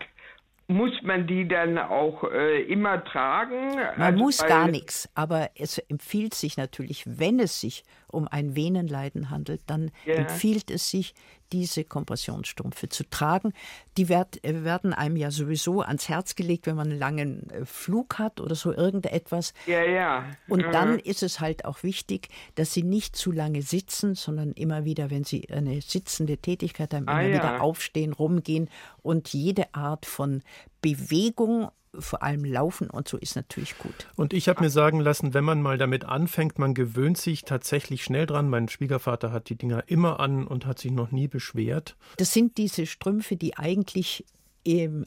muss 0.67 0.91
man 1.03 1.27
die 1.27 1.47
dann 1.47 1.77
auch 1.77 2.23
äh, 2.23 2.63
immer 2.63 3.03
tragen? 3.03 3.75
Man 3.75 4.01
Also, 4.13 4.17
muss 4.17 4.37
gar 4.39 4.67
nichts, 4.67 5.07
aber 5.13 5.51
es 5.55 5.77
empfiehlt 5.77 6.33
sich 6.33 6.57
natürlich, 6.57 7.03
wenn 7.05 7.39
es 7.39 7.61
sich 7.61 7.83
um 8.15 8.27
ein 8.27 8.55
Venenleiden 8.55 9.29
handelt, 9.29 9.61
dann 9.67 9.91
Ja. 10.05 10.15
empfiehlt 10.15 10.71
es 10.71 10.89
sich, 10.89 11.13
diese 11.51 11.83
Kompressionsstrümpfe 11.83 12.89
zu 12.89 13.07
tragen. 13.07 13.53
Die 13.97 14.09
werd, 14.09 14.43
äh, 14.43 14.63
werden 14.63 14.93
einem 14.93 15.15
ja 15.15 15.29
sowieso 15.29 15.81
ans 15.81 16.09
Herz 16.09 16.35
gelegt, 16.35 16.65
wenn 16.65 16.75
man 16.75 16.89
einen 16.89 16.97
langen 16.99 17.49
äh, 17.51 17.65
Flug 17.65 18.17
hat 18.17 18.41
oder 18.41 18.55
so 18.55 18.73
irgendetwas. 18.73 19.53
Ja, 19.67 19.83
ja. 19.83 20.25
Und 20.47 20.65
Mhm. 20.67 20.71
dann 20.71 20.99
ist 20.99 21.21
es 21.21 21.39
halt 21.39 21.65
auch 21.65 21.83
wichtig, 21.83 22.29
dass 22.55 22.73
sie 22.73 22.81
nicht 22.83 23.15
zu 23.15 23.31
lange 23.31 23.61
sitzen, 23.61 24.15
sondern 24.15 24.53
immer 24.53 24.85
wieder, 24.85 25.11
wenn 25.11 25.23
sie 25.23 25.47
eine 25.51 25.81
sitzende 25.81 26.37
Tätigkeit 26.37 26.93
haben, 26.95 27.03
immer 27.03 27.13
Ah, 27.13 27.21
ja. 27.21 27.33
wieder 27.35 27.61
aufstehen, 27.61 28.13
rumgehen 28.13 28.69
und 29.03 29.29
jede 29.33 29.73
Art 29.75 30.07
von 30.07 30.41
Bewegung, 30.81 31.69
vor 31.99 32.23
allem 32.23 32.45
Laufen 32.45 32.89
und 32.89 33.07
so 33.07 33.17
ist 33.17 33.35
natürlich 33.35 33.77
gut. 33.77 34.07
Und 34.15 34.33
ich 34.33 34.47
habe 34.47 34.63
mir 34.63 34.69
sagen 34.69 34.99
lassen, 34.99 35.33
wenn 35.33 35.43
man 35.43 35.61
mal 35.61 35.77
damit 35.77 36.05
anfängt, 36.05 36.59
man 36.59 36.73
gewöhnt 36.73 37.17
sich 37.17 37.43
tatsächlich 37.43 38.03
schnell 38.03 38.25
dran. 38.25 38.49
Mein 38.49 38.69
Schwiegervater 38.69 39.31
hat 39.31 39.49
die 39.49 39.55
Dinger 39.55 39.83
immer 39.87 40.19
an 40.19 40.47
und 40.47 40.65
hat 40.65 40.79
sich 40.79 40.91
noch 40.91 41.11
nie 41.11 41.27
beschwert. 41.27 41.95
Das 42.17 42.33
sind 42.33 42.57
diese 42.57 42.85
Strümpfe, 42.85 43.35
die 43.35 43.57
eigentlich 43.57 44.25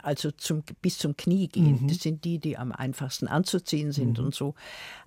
also 0.03 0.31
zum, 0.31 0.63
bis 0.83 0.99
zum 0.99 1.17
Knie 1.17 1.49
gehen. 1.49 1.89
Das 1.89 1.99
sind 1.99 2.25
die, 2.25 2.39
die 2.39 2.57
am 2.57 2.71
einfachsten 2.71 3.27
anzuziehen 3.27 3.91
sind 3.91 4.21
und 4.21 4.33
so. 4.33 4.55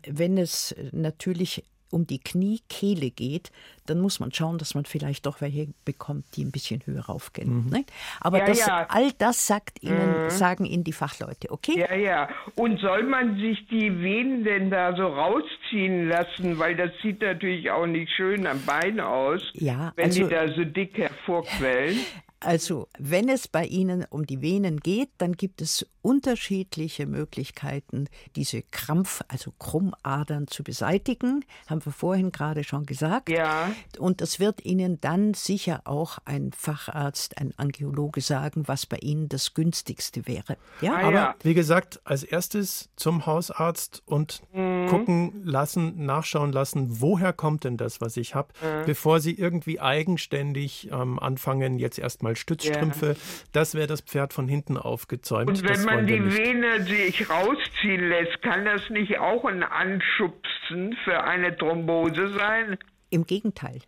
Wenn 0.06 0.38
es 0.38 0.76
natürlich 0.91 1.63
um 1.92 2.08
die 2.08 2.20
Kniekehle 2.20 3.12
geht, 3.12 3.52
dann 3.86 4.00
muss 4.00 4.20
man 4.20 4.32
schauen, 4.34 4.58
dass 4.58 4.74
man 4.76 4.86
vielleicht 4.86 5.26
doch 5.26 5.42
welche 5.42 5.68
bekommt, 5.86 6.26
die 6.36 6.44
ein 6.44 6.52
bisschen 6.52 6.82
höher 6.86 7.02
raufgehen. 7.06 7.70
Ne? 7.70 7.84
Aber 8.20 8.40
Ja, 8.40 8.46
das, 8.46 8.60
ja. 8.66 8.86
all 8.90 9.12
das 9.18 9.46
sagt 9.48 9.84
Ihnen, 9.84 10.30
sagen 10.30 10.66
Ihnen 10.66 10.84
die 10.84 10.94
Fachleute, 10.94 11.52
okay? 11.52 11.80
Ja, 11.80 11.94
ja. 11.96 12.30
Und 12.56 12.80
soll 12.80 13.04
man 13.04 13.36
sich 13.38 13.68
die 13.68 14.02
Venen 14.02 14.44
denn 14.44 14.70
da 14.72 14.96
so 14.96 15.08
rausziehen 15.08 16.08
lassen? 16.08 16.58
Weil 16.60 16.76
das 16.76 16.92
sieht 17.02 17.22
natürlich 17.22 17.70
auch 17.72 17.86
nicht 17.88 18.12
schön 18.16 18.48
am 18.48 18.62
Bein 18.66 19.00
aus, 19.00 19.42
Ja, 19.54 19.92
wenn 19.96 20.06
also- 20.06 20.24
die 20.24 20.30
da 20.30 20.48
so 20.54 20.64
dick 20.64 20.98
hervorquellen. 20.98 21.98
Also, 22.44 22.88
wenn 22.98 23.30
es 23.30 23.48
bei 23.48 23.66
Ihnen 23.66 24.06
um 24.10 24.26
die 24.26 24.42
Venen 24.42 24.80
geht, 24.80 25.10
dann 25.20 25.34
gibt 25.34 25.62
es 25.62 25.86
unterschiedliche 26.04 27.06
Möglichkeiten, 27.06 28.08
diese 28.36 28.64
Krampf, 28.64 29.22
also 29.28 29.52
Krummadern 29.60 30.48
zu 30.48 30.64
beseitigen. 30.64 31.46
Haben 31.68 31.86
wir 31.86 31.92
vorhin 31.92 32.32
gerade 32.32 32.64
schon 32.64 32.86
gesagt. 32.88 33.30
Ja. 33.30 33.72
Und 34.00 34.22
das 34.22 34.40
wird 34.40 34.66
Ihnen 34.66 35.00
dann 35.02 35.34
sicher 35.36 35.82
auch 35.86 36.18
ein 36.26 36.52
Facharzt, 36.54 37.38
ein 37.38 37.54
Angiologe 37.58 38.22
sagen, 38.22 38.68
was 38.68 38.86
bei 38.88 38.98
Ihnen 38.98 39.30
das 39.30 39.54
günstigste 39.54 40.26
wäre. 40.28 40.58
Ja, 40.82 40.94
Ah, 40.96 41.02
aber 41.02 41.12
ja. 41.14 41.36
Wie 41.44 41.54
gesagt, 41.54 42.02
als 42.04 42.24
erstes 42.24 42.90
zum 42.96 43.26
Hausarzt 43.26 44.02
und 44.06 44.42
Mhm. 44.54 44.88
gucken 44.88 45.42
lassen, 45.44 46.06
nachschauen 46.06 46.52
lassen, 46.52 47.02
woher 47.02 47.34
kommt 47.34 47.64
denn 47.64 47.78
das, 47.78 48.02
was 48.02 48.18
ich 48.18 48.34
habe, 48.36 48.50
Mhm. 48.62 48.86
bevor 48.86 49.20
Sie 49.20 49.34
irgendwie 49.34 49.80
eigenständig 49.80 50.90
ähm, 50.92 51.20
anfangen, 51.20 51.78
jetzt 51.80 52.00
erstmal 52.00 52.31
Stützstrümpfe. 52.36 53.15
Das 53.52 53.76
wäre 53.76 53.88
das 53.88 54.02
Pferd 54.02 54.34
von 54.34 54.48
hinten 54.48 54.78
aufgezäumt. 54.78 55.50
Und 55.50 55.63
wenn 55.63 55.74
das 55.74 55.86
man 55.86 56.08
die. 56.08 56.22
Vene 56.22 56.84
sich 56.84 57.30
rausziehen 57.30 58.10
lässt, 58.10 58.41
kann 58.41 58.65
das 58.65 58.89
nicht 58.89 59.20
auch 59.20 59.46
ein 59.46 59.63
Anschubsen 59.63 60.96
für 61.04 61.24
eine 61.24 61.56
Thrombose 61.58 62.34
sein? 62.38 62.78
im 63.12 63.26
Gegenteil. 63.28 63.82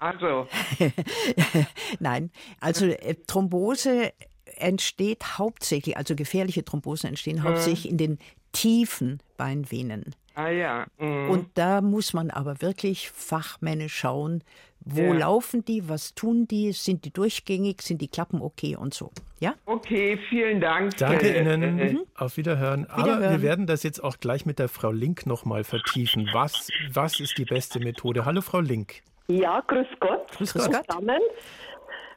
Also, 0.00 0.48
Nein, 2.00 2.30
also 2.58 2.86
äh, 2.86 3.14
Thrombose 3.26 4.12
entsteht 4.56 5.38
hauptsächlich, 5.38 5.96
also 5.96 6.16
gefährliche 6.16 6.64
Thrombosen 6.64 7.10
entstehen 7.10 7.42
hauptsächlich 7.42 7.88
in 7.88 7.98
den 7.98 8.18
tiefen 8.52 9.22
Beinvenen. 9.36 10.14
Ah 10.34 10.48
ja. 10.48 10.86
mhm. 10.98 11.30
Und 11.30 11.48
da 11.54 11.80
muss 11.80 12.12
man 12.12 12.30
aber 12.30 12.60
wirklich 12.62 13.10
fachmännisch 13.10 13.94
schauen, 13.96 14.42
wo 14.82 15.02
Ja. 15.02 15.12
laufen 15.12 15.64
die, 15.64 15.88
was 15.88 16.14
tun 16.14 16.46
die, 16.48 16.72
sind 16.72 17.04
die 17.04 17.12
durchgängig, 17.12 17.82
sind 17.82 18.00
die 18.00 18.08
Klappen 18.08 18.40
okay 18.40 18.76
und 18.76 18.94
so. 18.94 19.10
Ja? 19.38 19.54
Okay, 19.66 20.18
vielen 20.28 20.60
Dank. 20.60 20.96
Danke 20.96 21.28
Äh, 21.34 21.40
Ihnen. 21.40 21.78
äh, 21.78 21.96
Auf 22.16 22.36
Wiederhören. 22.38 22.86
Aber 22.88 23.04
Wiederhören. 23.04 23.30
wir 23.32 23.42
werden 23.42 23.66
das 23.66 23.82
jetzt 23.82 24.02
auch 24.02 24.18
gleich 24.20 24.46
mit 24.46 24.58
der 24.58 24.68
Frau 24.68 24.90
Link 24.90 25.26
nochmal 25.26 25.64
vertiefen. 25.64 26.28
Was, 26.32 26.68
was 26.92 27.20
ist 27.20 27.36
die 27.36 27.44
beste 27.44 27.78
Methode? 27.80 28.24
Hallo, 28.24 28.40
Frau 28.40 28.60
Link. 28.60 29.02
Ja, 29.28 29.60
grüß 29.66 29.86
Gott. 30.00 30.30
Grüß 30.32 30.52
Grüß 30.54 30.64
Gott. 30.66 30.74
Gott. 30.74 30.86
Zusammen 30.88 31.20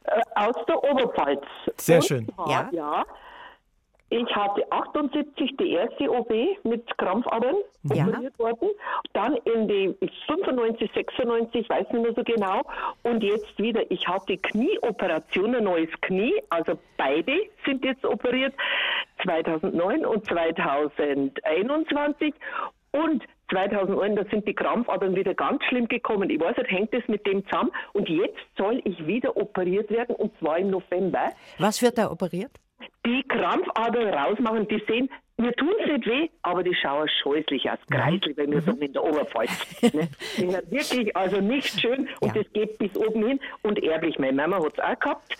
äh, 0.04 0.20
aus 0.34 0.56
der 0.66 0.82
Oberpfalz. 0.84 1.42
Sehr 1.76 1.96
Und 1.98 2.04
schön. 2.06 2.28
zwar, 2.34 2.50
Ja. 2.50 2.70
ja. 2.72 3.04
Ich 4.16 4.36
hatte 4.36 4.62
78 4.70 5.56
die 5.56 5.72
erste 5.72 6.08
OP 6.08 6.30
mit 6.62 6.86
Krampfadern 6.98 7.56
Ja. 7.92 8.06
operiert 8.06 8.38
worden. 8.38 8.68
Dann 9.12 9.34
in 9.38 9.66
die 9.66 9.92
95, 10.28 10.88
96, 10.94 11.68
weiß 11.68 11.90
nicht 11.90 12.00
mehr 12.02 12.14
so 12.14 12.22
genau. 12.22 12.62
Und 13.02 13.24
jetzt 13.24 13.58
wieder, 13.58 13.82
ich 13.90 14.06
hatte 14.06 14.38
Knieoperation, 14.38 15.56
ein 15.56 15.64
neues 15.64 15.90
Knie. 16.02 16.32
Also 16.48 16.78
beide 16.96 17.32
sind 17.64 17.84
jetzt 17.84 18.04
operiert. 18.04 18.54
2009 19.24 20.06
und 20.06 20.24
2021. 20.26 22.34
Und 22.92 23.24
2009, 23.50 24.14
da 24.14 24.24
sind 24.30 24.46
die 24.46 24.54
Krampfadern 24.54 25.16
wieder 25.16 25.34
ganz 25.34 25.64
schlimm 25.64 25.88
gekommen. 25.88 26.30
Ich 26.30 26.38
weiß 26.40 26.56
nicht, 26.56 26.70
hängt 26.70 26.94
das 26.94 27.02
mit 27.08 27.26
dem 27.26 27.44
zusammen? 27.46 27.72
Und 27.94 28.08
jetzt 28.08 28.38
soll 28.56 28.80
ich 28.84 29.04
wieder 29.08 29.36
operiert 29.36 29.90
werden, 29.90 30.14
und 30.14 30.38
zwar 30.38 30.58
im 30.58 30.70
November. 30.70 31.32
Was 31.58 31.82
wird 31.82 31.98
da 31.98 32.12
operiert? 32.12 32.52
Die 33.06 33.22
Krampfadern 33.28 34.08
rausmachen, 34.14 34.66
die 34.68 34.82
sehen, 34.88 35.08
mir 35.36 35.52
tun 35.56 35.70
es 35.80 35.90
nicht 35.92 36.06
weh, 36.06 36.28
aber 36.42 36.62
die 36.62 36.74
schauen 36.74 37.08
scheußlich 37.22 37.68
aus. 37.68 37.78
Kreisli, 37.90 38.36
wenn 38.36 38.52
wir 38.52 38.60
sagen, 38.62 38.80
in 38.80 38.92
der 38.92 39.02
Oberpfalz. 39.04 39.82
ne? 39.92 40.08
Wirklich, 40.70 41.14
also 41.16 41.40
nicht 41.40 41.80
schön 41.80 42.08
und 42.20 42.34
Ja. 42.36 42.42
das 42.42 42.52
geht 42.52 42.78
bis 42.78 42.96
oben 42.96 43.26
hin 43.26 43.40
und 43.62 43.82
erblich. 43.82 44.18
Meine 44.18 44.32
Mama 44.34 44.64
hat 44.64 44.74
es 44.74 44.78
auch 44.78 44.98
gehabt 44.98 45.36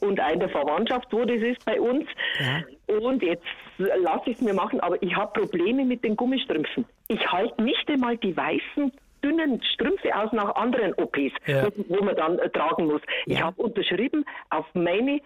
und 0.00 0.18
eine 0.18 0.38
der 0.38 0.48
Verwandtschaft, 0.48 1.08
wo 1.12 1.24
das 1.24 1.42
ist 1.42 1.64
bei 1.66 1.78
uns. 1.80 2.06
Und 2.86 3.22
jetzt 3.22 3.44
lasse 3.76 4.30
ich 4.30 4.36
es 4.36 4.40
mir 4.42 4.54
machen, 4.54 4.80
aber 4.80 5.00
ich 5.02 5.14
habe 5.14 5.38
Probleme 5.40 5.84
mit 5.84 6.02
den 6.04 6.16
Gummistrümpfen. 6.16 6.86
Ich 7.08 7.30
halte 7.30 7.62
nicht 7.62 7.88
einmal 7.90 8.16
die 8.16 8.34
weißen 8.36 8.92
dünnen 9.24 9.62
Strümpfe 9.72 10.14
aus 10.14 10.30
nach 10.32 10.54
anderen 10.56 10.92
OPs, 10.94 11.32
Ja. 11.46 11.68
wo, 11.88 12.04
man 12.04 12.14
dann 12.14 12.38
äh, 12.38 12.50
tragen 12.50 12.86
muss. 12.86 13.00
Ich 13.26 13.38
Ja. 13.38 13.46
habe 13.46 13.62
unterschrieben 13.62 14.24
auf 14.50 14.66
meine 14.74 15.20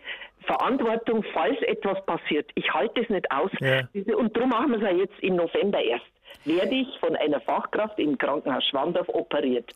Verantwortung, 0.46 1.24
falls 1.34 1.60
etwas 1.62 2.04
passiert. 2.06 2.50
Ich 2.54 2.72
halte 2.72 3.00
es 3.02 3.08
nicht 3.10 3.30
aus. 3.30 3.50
Ja. 3.60 3.82
Und 4.16 4.36
darum 4.36 4.50
machen 4.50 4.70
wir 4.70 4.76
es 4.78 4.82
ja 4.82 4.96
jetzt 4.96 5.18
im 5.20 5.36
November 5.36 5.80
erst. 5.82 6.06
Werde 6.44 6.74
ich 6.74 6.88
von 7.00 7.16
einer 7.16 7.40
Fachkraft 7.40 7.98
im 7.98 8.16
Krankenhaus 8.16 8.64
Schwandorf 8.66 9.08
operiert. 9.08 9.72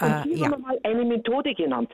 Und 0.00 0.08
Äh, 0.08 0.22
hier 0.34 0.44
haben 0.46 0.50
wir 0.52 0.58
mal 0.58 0.78
eine 0.84 1.04
Methode 1.04 1.54
genannt. 1.54 1.90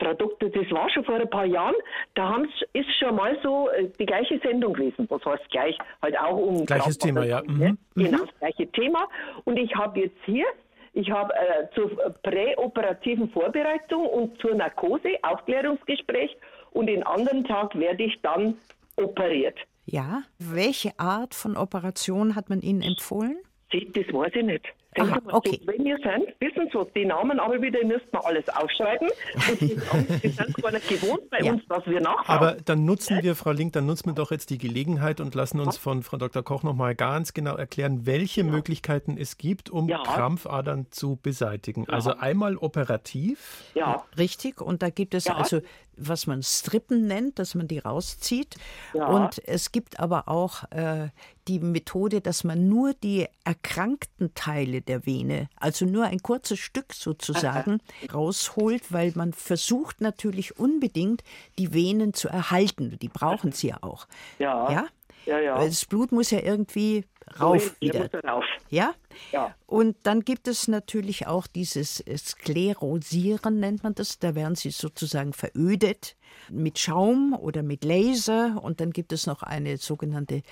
Frau 0.00 0.14
Doktor, 0.14 0.48
das 0.48 0.68
war 0.72 0.90
schon 0.90 1.04
vor 1.04 1.16
ein 1.16 1.30
paar 1.30 1.44
Jahren, 1.44 1.74
da 2.14 2.42
ist 2.72 2.90
schon 2.98 3.14
mal 3.14 3.38
so 3.42 3.68
äh, 3.70 3.88
die 4.00 4.06
gleiche 4.06 4.38
Sendung 4.40 4.72
gewesen. 4.72 5.06
Was 5.10 5.24
heißt 5.24 5.48
gleich? 5.50 5.78
Halt 6.00 6.18
auch 6.18 6.36
um 6.36 6.66
Gleiches 6.66 6.98
Thema, 6.98 7.24
ja. 7.24 7.42
Mhm. 7.46 7.78
Genau, 7.94 8.18
das 8.24 8.38
gleiche 8.40 8.66
Thema. 8.72 9.06
Und 9.44 9.58
ich 9.58 9.72
habe 9.76 10.00
jetzt 10.00 10.16
hier, 10.24 10.46
ich 10.92 11.10
habe 11.10 11.32
äh, 11.34 11.68
zur 11.74 11.90
präoperativen 12.22 13.30
Vorbereitung 13.30 14.06
und 14.06 14.38
zur 14.40 14.54
Narkose 14.54 15.16
Aufklärungsgespräch 15.22 16.36
und 16.72 16.86
den 16.86 17.02
anderen 17.02 17.44
Tag 17.44 17.78
werde 17.78 18.04
ich 18.04 18.20
dann 18.22 18.58
operiert. 18.96 19.58
Ja. 19.86 20.22
Welche 20.38 20.92
Art 20.98 21.34
von 21.34 21.56
Operation 21.56 22.36
hat 22.36 22.50
man 22.50 22.60
Ihnen 22.60 22.82
empfohlen? 22.82 23.38
Das 23.70 24.06
weiß 24.12 24.32
ich 24.34 24.44
nicht. 24.44 24.66
Aha, 24.98 25.20
okay. 25.28 25.58
So, 25.60 25.72
wenn 25.72 25.86
ihr 25.86 25.96
seid, 26.02 26.22
wissen 26.40 26.68
Sie 26.70 26.78
was, 26.78 26.86
die 26.94 27.06
Namen 27.06 27.40
aber 27.40 27.60
wieder, 27.62 27.80
ihr 27.80 27.86
müsst 27.86 28.12
mal 28.12 28.20
alles 28.20 28.46
aufschreiben. 28.50 29.08
Und 29.48 29.60
die, 29.60 29.76
die 30.22 30.28
sind 30.28 30.54
gar 30.62 30.70
nicht 30.70 30.88
gewohnt 30.88 31.30
bei 31.30 31.38
ja. 31.38 31.52
uns, 31.52 31.62
dass 31.68 31.86
wir 31.86 32.00
nachfragen. 32.00 32.26
Aber 32.28 32.56
dann 32.62 32.84
nutzen 32.84 33.22
wir, 33.22 33.34
Frau 33.34 33.52
Link, 33.52 33.72
dann 33.72 33.86
nutzen 33.86 34.06
wir 34.06 34.14
doch 34.14 34.30
jetzt 34.30 34.50
die 34.50 34.58
Gelegenheit 34.58 35.20
und 35.20 35.34
lassen 35.34 35.60
uns 35.60 35.78
von 35.78 36.02
Frau 36.02 36.18
Dr. 36.18 36.42
Koch 36.42 36.62
noch 36.62 36.74
mal 36.74 36.94
ganz 36.94 37.32
genau 37.32 37.56
erklären, 37.56 38.04
welche 38.04 38.42
ja. 38.42 38.46
Möglichkeiten 38.46 39.16
es 39.18 39.38
gibt, 39.38 39.70
um 39.70 39.88
ja. 39.88 40.02
Krampfadern 40.02 40.86
zu 40.90 41.18
beseitigen. 41.22 41.88
Also 41.88 42.14
einmal 42.14 42.56
operativ. 42.56 43.64
Ja. 43.74 44.04
Richtig. 44.18 44.60
Und 44.60 44.82
da 44.82 44.90
gibt 44.90 45.14
es 45.14 45.26
also 45.26 45.62
was 45.96 46.26
man 46.26 46.42
Strippen 46.42 47.06
nennt, 47.06 47.38
dass 47.38 47.54
man 47.54 47.68
die 47.68 47.78
rauszieht. 47.78 48.56
Ja. 48.94 49.06
Und 49.06 49.46
es 49.46 49.72
gibt 49.72 50.00
aber 50.00 50.28
auch 50.28 50.64
äh, 50.70 51.08
die 51.48 51.58
Methode, 51.58 52.20
dass 52.20 52.44
man 52.44 52.68
nur 52.68 52.94
die 52.94 53.26
erkrankten 53.44 54.34
Teile 54.34 54.80
der 54.80 55.06
Vene, 55.06 55.48
also 55.56 55.84
nur 55.84 56.04
ein 56.04 56.22
kurzes 56.22 56.58
Stück 56.58 56.92
sozusagen, 56.92 57.80
Aha. 58.08 58.12
rausholt, 58.12 58.92
weil 58.92 59.12
man 59.14 59.32
versucht 59.32 60.00
natürlich 60.00 60.58
unbedingt, 60.58 61.22
die 61.58 61.72
Venen 61.72 62.14
zu 62.14 62.28
erhalten. 62.28 62.98
Die 63.00 63.08
brauchen 63.08 63.52
sie 63.52 63.68
ja 63.68 63.78
auch. 63.82 64.06
Ja. 64.38 64.70
ja? 64.70 64.86
Ja, 65.26 65.38
ja. 65.38 65.64
Das 65.64 65.84
Blut 65.84 66.10
muss 66.12 66.30
ja 66.30 66.40
irgendwie 66.40 67.04
rauf 67.40 67.74
wieder. 67.80 68.08
Rauf. 68.24 68.44
Ja? 68.68 68.94
ja? 69.30 69.54
Und 69.66 69.96
dann 70.04 70.22
gibt 70.22 70.48
es 70.48 70.68
natürlich 70.68 71.26
auch 71.26 71.46
dieses 71.46 72.04
Sklerosieren, 72.16 73.60
nennt 73.60 73.82
man 73.82 73.94
das. 73.94 74.18
Da 74.18 74.34
werden 74.34 74.54
sie 74.54 74.70
sozusagen 74.70 75.32
verödet 75.32 76.16
mit 76.50 76.78
Schaum 76.78 77.34
oder 77.34 77.62
mit 77.62 77.84
Laser. 77.84 78.62
Und 78.62 78.80
dann 78.80 78.90
gibt 78.90 79.12
es 79.12 79.26
noch 79.26 79.42
eine 79.42 79.76
sogenannte 79.76 80.42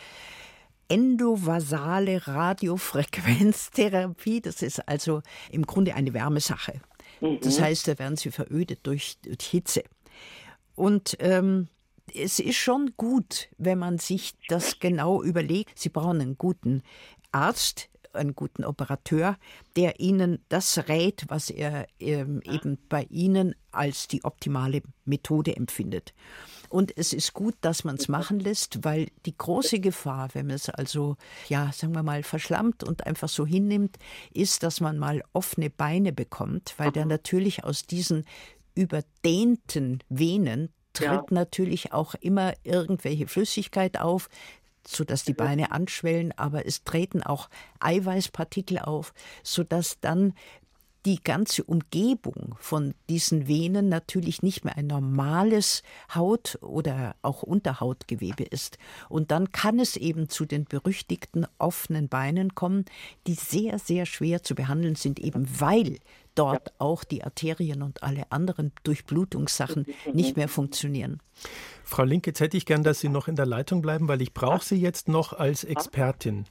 endovasale 0.88 2.26
Radiofrequenztherapie. 2.26 4.40
Das 4.40 4.62
ist 4.62 4.88
also 4.88 5.22
im 5.50 5.66
Grunde 5.66 5.94
eine 5.94 6.12
Wärmesache. 6.12 6.80
Mhm. 7.20 7.40
Das 7.40 7.60
heißt, 7.60 7.88
da 7.88 7.98
werden 7.98 8.16
sie 8.16 8.30
verödet 8.30 8.80
durch, 8.82 9.18
durch 9.22 9.46
Hitze. 9.46 9.82
Und 10.74 11.16
ähm, 11.20 11.68
es 12.14 12.38
ist 12.38 12.56
schon 12.56 12.92
gut, 12.96 13.48
wenn 13.58 13.78
man 13.78 13.98
sich 13.98 14.34
das 14.48 14.78
genau 14.78 15.22
überlegt. 15.22 15.78
Sie 15.78 15.88
brauchen 15.88 16.20
einen 16.20 16.38
guten 16.38 16.82
Arzt, 17.32 17.88
einen 18.12 18.34
guten 18.34 18.64
Operateur, 18.64 19.36
der 19.76 20.00
Ihnen 20.00 20.44
das 20.48 20.88
rät, 20.88 21.24
was 21.28 21.50
er 21.50 21.86
ähm, 22.00 22.40
eben 22.44 22.78
bei 22.88 23.04
Ihnen 23.04 23.54
als 23.70 24.08
die 24.08 24.24
optimale 24.24 24.82
Methode 25.04 25.56
empfindet. 25.56 26.12
Und 26.68 26.96
es 26.96 27.12
ist 27.12 27.34
gut, 27.34 27.54
dass 27.60 27.84
man 27.84 27.96
es 27.96 28.08
machen 28.08 28.40
lässt, 28.40 28.84
weil 28.84 29.08
die 29.26 29.36
große 29.36 29.80
Gefahr, 29.80 30.28
wenn 30.34 30.46
man 30.46 30.56
es 30.56 30.68
also, 30.68 31.16
ja, 31.48 31.72
sagen 31.72 31.94
wir 31.94 32.02
mal, 32.02 32.22
verschlammt 32.22 32.84
und 32.84 33.06
einfach 33.06 33.28
so 33.28 33.46
hinnimmt, 33.46 33.96
ist, 34.32 34.62
dass 34.62 34.80
man 34.80 34.98
mal 34.98 35.22
offene 35.32 35.70
Beine 35.70 36.12
bekommt, 36.12 36.74
weil 36.78 36.92
der 36.92 37.06
natürlich 37.06 37.64
aus 37.64 37.86
diesen 37.86 38.24
überdehnten 38.74 40.02
Venen 40.08 40.70
tritt 40.92 41.08
ja. 41.08 41.24
natürlich 41.30 41.92
auch 41.92 42.14
immer 42.14 42.54
irgendwelche 42.64 43.26
Flüssigkeit 43.26 43.98
auf, 43.98 44.28
sodass 44.86 45.24
die 45.24 45.34
Beine 45.34 45.72
anschwellen, 45.72 46.32
aber 46.36 46.66
es 46.66 46.84
treten 46.84 47.22
auch 47.22 47.48
Eiweißpartikel 47.80 48.78
auf, 48.78 49.12
sodass 49.42 50.00
dann 50.00 50.34
die 51.06 51.22
ganze 51.22 51.64
Umgebung 51.64 52.56
von 52.58 52.94
diesen 53.08 53.48
Venen 53.48 53.88
natürlich 53.88 54.42
nicht 54.42 54.64
mehr 54.64 54.76
ein 54.76 54.86
normales 54.86 55.82
Haut- 56.14 56.58
oder 56.60 57.16
auch 57.22 57.42
Unterhautgewebe 57.42 58.44
ist. 58.44 58.78
Und 59.08 59.30
dann 59.30 59.50
kann 59.52 59.78
es 59.78 59.96
eben 59.96 60.28
zu 60.28 60.44
den 60.44 60.64
berüchtigten 60.64 61.46
offenen 61.58 62.08
Beinen 62.08 62.54
kommen, 62.54 62.84
die 63.26 63.34
sehr, 63.34 63.78
sehr 63.78 64.04
schwer 64.04 64.42
zu 64.42 64.54
behandeln 64.54 64.94
sind, 64.94 65.18
eben 65.18 65.48
weil 65.60 65.98
dort 66.34 66.68
ja. 66.68 66.74
auch 66.78 67.04
die 67.04 67.24
Arterien 67.24 67.82
und 67.82 68.02
alle 68.02 68.30
anderen 68.30 68.72
Durchblutungssachen 68.82 69.86
nicht 70.12 70.36
mehr 70.36 70.48
funktionieren. 70.48 71.20
Frau 71.84 72.04
Link, 72.04 72.26
jetzt 72.26 72.40
hätte 72.40 72.56
ich 72.56 72.66
gern, 72.66 72.82
dass 72.82 73.00
Sie 73.00 73.08
noch 73.08 73.26
in 73.26 73.36
der 73.36 73.46
Leitung 73.46 73.82
bleiben, 73.82 74.08
weil 74.08 74.22
ich 74.22 74.32
brauche 74.32 74.64
Sie 74.64 74.76
jetzt 74.76 75.08
noch 75.08 75.32
als 75.32 75.64
Expertin, 75.64 76.44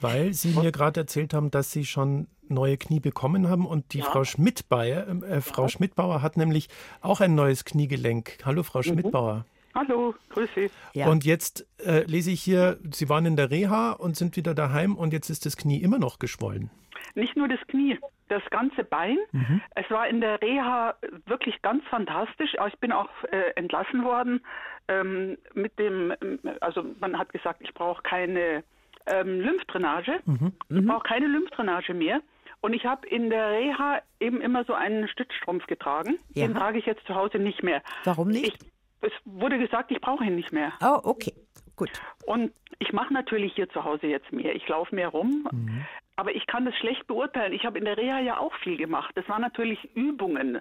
weil 0.00 0.32
Sie 0.32 0.50
mir 0.50 0.70
gerade 0.72 1.00
erzählt 1.00 1.34
haben, 1.34 1.50
dass 1.50 1.72
Sie 1.72 1.84
schon 1.84 2.28
neue 2.48 2.76
Knie 2.76 3.00
bekommen 3.00 3.48
haben 3.48 3.66
und 3.66 3.92
die 3.92 3.98
ja. 3.98 4.04
Frau 4.04 4.24
Schmidtbauer, 4.24 5.06
äh, 5.28 5.40
Frau 5.40 5.62
ja. 5.62 5.68
Schmidtbauer 5.68 6.22
hat 6.22 6.36
nämlich 6.36 6.68
auch 7.00 7.20
ein 7.20 7.34
neues 7.34 7.64
Kniegelenk. 7.64 8.38
Hallo, 8.44 8.62
Frau 8.62 8.80
mhm. 8.80 8.84
Schmidtbauer. 8.84 9.44
Hallo, 9.74 10.14
grüß 10.30 10.48
Sie. 10.54 10.70
Ja. 10.94 11.08
Und 11.08 11.26
jetzt 11.26 11.66
äh, 11.84 12.04
lese 12.04 12.30
ich 12.30 12.40
hier, 12.42 12.78
Sie 12.90 13.10
waren 13.10 13.26
in 13.26 13.36
der 13.36 13.50
Reha 13.50 13.92
und 13.92 14.16
sind 14.16 14.34
wieder 14.36 14.54
daheim 14.54 14.96
und 14.96 15.12
jetzt 15.12 15.28
ist 15.28 15.44
das 15.44 15.56
Knie 15.56 15.82
immer 15.82 15.98
noch 15.98 16.18
geschwollen. 16.18 16.70
Nicht 17.14 17.36
nur 17.36 17.46
das 17.46 17.60
Knie, 17.68 17.98
das 18.28 18.42
ganze 18.50 18.84
Bein. 18.84 19.18
Mhm. 19.32 19.60
Es 19.74 19.90
war 19.90 20.08
in 20.08 20.22
der 20.22 20.40
Reha 20.40 20.94
wirklich 21.26 21.60
ganz 21.60 21.84
fantastisch. 21.90 22.54
Ich 22.66 22.78
bin 22.78 22.90
auch 22.90 23.10
äh, 23.30 23.52
entlassen 23.56 24.02
worden 24.02 24.40
ähm, 24.88 25.36
mit 25.54 25.78
dem, 25.78 26.14
also 26.60 26.84
man 27.00 27.18
hat 27.18 27.32
gesagt, 27.32 27.60
ich 27.60 27.74
brauche 27.74 28.02
keine 28.02 28.64
ähm, 29.06 29.40
Lymphdrainage. 29.40 30.20
Mhm. 30.24 30.52
Ich 30.68 30.86
brauche 30.86 31.04
keine 31.04 31.26
Lymphdrainage 31.26 31.94
mehr. 31.94 32.20
Und 32.66 32.72
ich 32.72 32.84
habe 32.84 33.06
in 33.06 33.30
der 33.30 33.52
Reha 33.52 34.02
eben 34.18 34.40
immer 34.40 34.64
so 34.64 34.72
einen 34.74 35.06
Stützstrumpf 35.06 35.68
getragen. 35.68 36.18
Ja. 36.34 36.48
Den 36.48 36.56
trage 36.56 36.80
ich 36.80 36.84
jetzt 36.84 37.06
zu 37.06 37.14
Hause 37.14 37.38
nicht 37.38 37.62
mehr. 37.62 37.80
Warum 38.02 38.26
nicht? 38.26 38.60
Ich, 38.60 38.72
es 39.02 39.12
wurde 39.24 39.56
gesagt, 39.56 39.92
ich 39.92 40.00
brauche 40.00 40.24
ihn 40.24 40.34
nicht 40.34 40.50
mehr. 40.50 40.72
Oh, 40.82 40.98
okay. 41.04 41.32
Gut. 41.76 41.92
Und 42.24 42.50
ich 42.80 42.92
mache 42.92 43.14
natürlich 43.14 43.54
hier 43.54 43.68
zu 43.68 43.84
Hause 43.84 44.08
jetzt 44.08 44.32
mehr. 44.32 44.52
Ich 44.56 44.66
laufe 44.66 44.92
mehr 44.92 45.10
rum. 45.10 45.48
Mhm. 45.52 45.86
Aber 46.16 46.34
ich 46.34 46.46
kann 46.46 46.64
das 46.64 46.74
schlecht 46.76 47.06
beurteilen. 47.06 47.52
Ich 47.52 47.64
habe 47.64 47.78
in 47.78 47.84
der 47.84 47.98
Reha 47.98 48.20
ja 48.20 48.38
auch 48.38 48.54
viel 48.62 48.78
gemacht. 48.78 49.12
Das 49.14 49.28
waren 49.28 49.42
natürlich 49.42 49.78
Übungen. 49.94 50.60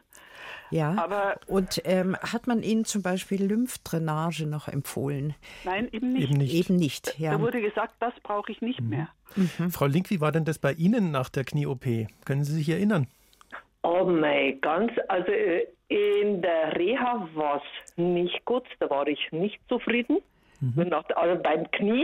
Ja. 0.70 0.96
Aber 0.98 1.39
und 1.48 1.82
ähm, 1.86 2.18
hat 2.18 2.48
man 2.48 2.62
Ihnen 2.62 2.86
zum 2.86 3.02
Beispiel 3.02 3.44
Lymphdrainage 3.44 4.48
noch 4.48 4.68
empfohlen? 4.68 5.34
Nein, 5.63 5.88
eben 5.91 6.13
nicht. 6.13 6.30
Eben 6.30 6.38
nicht. 6.38 6.54
Eben 6.54 6.76
nicht 6.76 7.20
ja. 7.20 7.32
Da 7.32 7.39
wurde 7.39 7.62
gesagt, 7.62 7.94
das 8.00 8.13
brauche 8.22 8.52
ich 8.52 8.62
nicht 8.62 8.82
mhm. 8.82 8.89
mehr. 8.89 9.10
Mhm. 9.36 9.72
Frau 9.72 9.86
Link, 9.86 10.10
wie 10.10 10.20
war 10.22 10.32
denn 10.32 10.46
das 10.46 10.60
bei 10.60 10.74
Ihnen 10.74 11.12
nach 11.12 11.30
der 11.30 11.46
Knie-OP? 11.46 11.86
Können 12.26 12.44
Sie 12.44 12.54
sich 12.54 12.70
erinnern? 12.70 13.08
Oh 13.84 14.04
mein, 14.04 14.60
ganz, 14.62 14.91
also 15.10 15.32
äh, 15.32 15.68
in 15.88 16.41
der 16.41 16.76
Reha 16.76 17.30
war 17.36 17.58
es 17.58 17.98
nicht 17.98 18.44
gut, 18.46 18.63
da 18.80 18.89
war 18.89 19.08
ich 19.08 19.32
nicht 19.32 19.60
zufrieden, 19.70 20.18
mhm. 20.60 20.91
also 20.91 21.41
beim 21.44 21.70
Knie, 21.70 22.04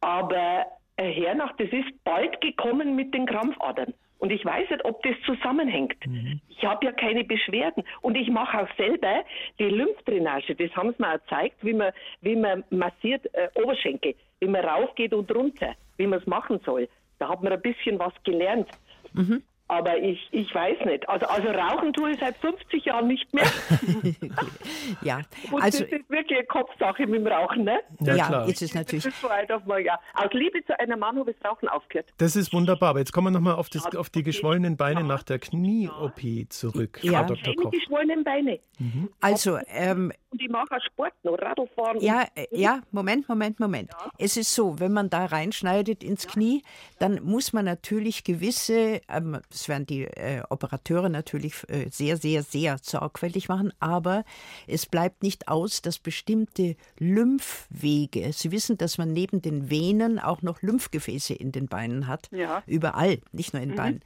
aber 0.00 0.66
äh, 0.96 1.10
hernach, 1.10 1.52
das 1.56 1.68
ist 1.70 2.04
bald 2.04 2.40
gekommen 2.40 2.94
mit 2.96 3.14
den 3.14 3.26
Krampfadern. 3.26 3.94
Und 4.18 4.30
ich 4.30 4.44
weiß 4.44 4.70
nicht, 4.70 4.84
ob 4.84 5.02
das 5.02 5.14
zusammenhängt. 5.26 6.06
Mhm. 6.06 6.40
Ich 6.48 6.64
habe 6.64 6.86
ja 6.86 6.92
keine 6.92 7.24
Beschwerden. 7.24 7.84
Und 8.00 8.16
ich 8.16 8.30
mache 8.30 8.62
auch 8.62 8.76
selber 8.76 9.24
die 9.58 9.64
Lymphdrainage. 9.64 10.54
Das 10.54 10.74
haben 10.74 10.94
sie 10.96 11.02
mir 11.02 11.14
auch 11.14 11.20
gezeigt, 11.20 11.56
wie 11.62 11.74
man, 11.74 11.92
wie 12.22 12.36
man 12.36 12.64
massiert 12.70 13.26
äh, 13.34 13.48
Oberschenkel, 13.54 14.14
wie 14.40 14.46
man 14.46 14.64
raufgeht 14.64 15.12
und 15.12 15.30
runter, 15.34 15.74
wie 15.98 16.06
man 16.06 16.20
es 16.20 16.26
machen 16.26 16.60
soll. 16.64 16.88
Da 17.18 17.28
hat 17.28 17.42
man 17.42 17.52
ein 17.52 17.60
bisschen 17.60 17.98
was 17.98 18.14
gelernt. 18.24 18.70
Mhm. 19.12 19.42
Aber 19.66 19.96
ich, 19.96 20.28
ich 20.30 20.54
weiß 20.54 20.84
nicht. 20.84 21.08
Also, 21.08 21.26
also 21.26 21.48
rauchen 21.48 21.92
tue 21.94 22.10
ich 22.10 22.20
seit 22.20 22.36
50 22.36 22.84
Jahren 22.84 23.06
nicht 23.06 23.32
mehr. 23.32 23.44
ja, 25.02 25.22
Und 25.50 25.62
also, 25.62 25.82
das 25.84 25.92
ist 25.92 26.10
wirklich 26.10 26.38
eine 26.38 26.46
Kopfsache 26.46 27.06
mit 27.06 27.20
dem 27.20 27.26
Rauchen, 27.26 27.64
ne? 27.64 27.80
Ja, 28.00 28.14
ja 28.14 28.26
klar. 28.26 28.48
ist 28.48 28.60
es 28.60 28.74
natürlich. 28.74 29.04
Das 29.04 29.14
ist 29.14 29.66
mal, 29.66 29.80
ja. 29.80 29.98
Aus 30.14 30.32
Liebe 30.32 30.62
zu 30.66 30.78
einem 30.78 30.98
Mann 30.98 31.18
habe 31.18 31.30
ich 31.30 31.36
das 31.40 31.50
Rauchen 31.50 31.68
aufgehört. 31.68 32.12
Das 32.18 32.36
ist 32.36 32.52
wunderbar. 32.52 32.90
Aber 32.90 32.98
jetzt 32.98 33.12
kommen 33.12 33.28
wir 33.28 33.30
nochmal 33.30 33.54
auf, 33.54 33.70
das, 33.70 33.96
auf 33.96 34.10
die 34.10 34.22
geschwollenen 34.22 34.76
Beine 34.76 35.02
nach 35.02 35.22
der 35.22 35.38
Knie-OP 35.38 36.20
zurück, 36.50 37.00
ja. 37.02 37.24
Frau 37.24 37.34
Dr. 37.34 37.54
Koch. 37.56 37.70
geschwollenen 37.70 38.22
Beine. 38.22 38.60
Mhm. 38.78 39.08
Also, 39.20 39.58
ähm, 39.68 40.12
und 40.34 40.42
ich 40.42 40.48
mache 40.48 40.74
auch 40.74 40.82
Sport 40.82 41.12
noch, 41.22 41.38
Radlfahren. 41.40 42.00
Ja, 42.00 42.26
äh, 42.34 42.46
ja, 42.50 42.80
Moment, 42.90 43.28
Moment, 43.28 43.60
Moment. 43.60 43.90
Ja. 43.92 44.10
Es 44.18 44.36
ist 44.36 44.52
so, 44.52 44.80
wenn 44.80 44.92
man 44.92 45.08
da 45.08 45.26
reinschneidet 45.26 46.02
ins 46.02 46.26
Knie, 46.26 46.62
dann 46.98 47.22
muss 47.22 47.52
man 47.52 47.64
natürlich 47.64 48.24
gewisse, 48.24 49.00
ähm, 49.08 49.40
das 49.54 49.68
werden 49.68 49.86
die 49.86 50.02
äh, 50.02 50.42
Operateure 50.50 51.08
natürlich 51.08 51.54
äh, 51.68 51.88
sehr, 51.90 52.16
sehr, 52.16 52.42
sehr 52.42 52.76
sorgfältig 52.82 53.48
machen, 53.48 53.72
aber 53.78 54.24
es 54.66 54.84
bleibt 54.84 55.22
nicht 55.22 55.46
aus, 55.46 55.80
dass 55.80 56.00
bestimmte 56.00 56.74
Lymphwege, 56.98 58.32
Sie 58.32 58.50
wissen, 58.50 58.76
dass 58.78 58.98
man 58.98 59.12
neben 59.12 59.42
den 59.42 59.70
Venen 59.70 60.18
auch 60.18 60.42
noch 60.42 60.60
Lymphgefäße 60.60 61.34
in 61.34 61.52
den 61.52 61.68
Beinen 61.68 62.08
hat. 62.08 62.28
Ja. 62.32 62.64
Überall, 62.66 63.20
nicht 63.30 63.52
nur 63.52 63.62
in 63.62 63.68
den 63.68 63.74
mhm. 63.74 63.80
Beinen. 63.80 64.00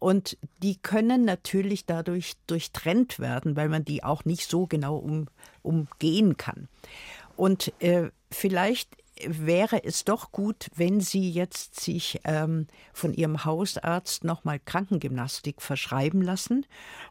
Und 0.00 0.36
die 0.62 0.76
können 0.76 1.24
natürlich 1.24 1.86
dadurch 1.86 2.34
durchtrennt 2.48 3.20
werden, 3.20 3.54
weil 3.54 3.68
man 3.68 3.84
die 3.84 4.02
auch 4.02 4.24
nicht 4.24 4.50
so 4.50 4.66
genau 4.66 4.96
um, 4.96 5.26
umgehen 5.62 6.36
kann. 6.36 6.68
Und 7.36 7.72
äh, 7.80 8.10
vielleicht 8.30 8.96
wäre 9.26 9.84
es 9.84 10.04
doch 10.04 10.32
gut, 10.32 10.68
wenn 10.76 11.00
Sie 11.00 11.30
jetzt 11.30 11.80
sich 11.80 12.20
ähm, 12.24 12.66
von 12.92 13.12
Ihrem 13.12 13.44
Hausarzt 13.44 14.24
nochmal 14.24 14.58
Krankengymnastik 14.64 15.62
verschreiben 15.62 16.22
lassen. 16.22 16.66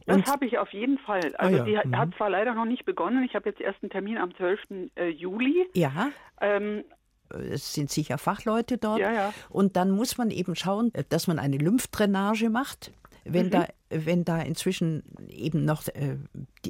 Und 0.06 0.26
das 0.26 0.34
habe 0.34 0.46
ich 0.46 0.58
auf 0.58 0.72
jeden 0.72 0.98
Fall. 1.00 1.34
Ah 1.38 1.46
also 1.46 1.64
ah 1.64 1.68
ja. 1.68 1.82
die 1.82 1.88
mhm. 1.88 1.98
hat 1.98 2.10
zwar 2.16 2.30
leider 2.30 2.54
noch 2.54 2.66
nicht 2.66 2.86
begonnen. 2.86 3.24
Ich 3.24 3.36
habe 3.36 3.50
jetzt 3.50 3.62
erst 3.62 3.82
einen 3.82 3.90
Termin 3.90 4.18
am 4.18 4.36
12. 4.36 4.60
Äh, 4.96 5.10
Juli. 5.10 5.68
Ja. 5.74 6.10
Ähm, 6.42 6.84
es 7.30 7.74
sind 7.74 7.90
sicher 7.90 8.18
Fachleute 8.18 8.78
dort. 8.78 9.00
Ja, 9.00 9.12
ja. 9.12 9.34
Und 9.50 9.76
dann 9.76 9.92
muss 9.92 10.18
man 10.18 10.32
eben 10.32 10.56
schauen, 10.56 10.92
dass 11.10 11.28
man 11.28 11.40
eine 11.40 11.58
Lymphdrainage 11.58 12.50
macht. 12.50 12.92
Wenn, 13.28 13.48
mhm. 13.48 13.52
da, 13.52 13.68
wenn 13.90 14.24
da 14.26 14.42
inzwischen 14.42 15.04
eben 15.30 15.66
noch 15.66 15.88
äh, 15.88 16.18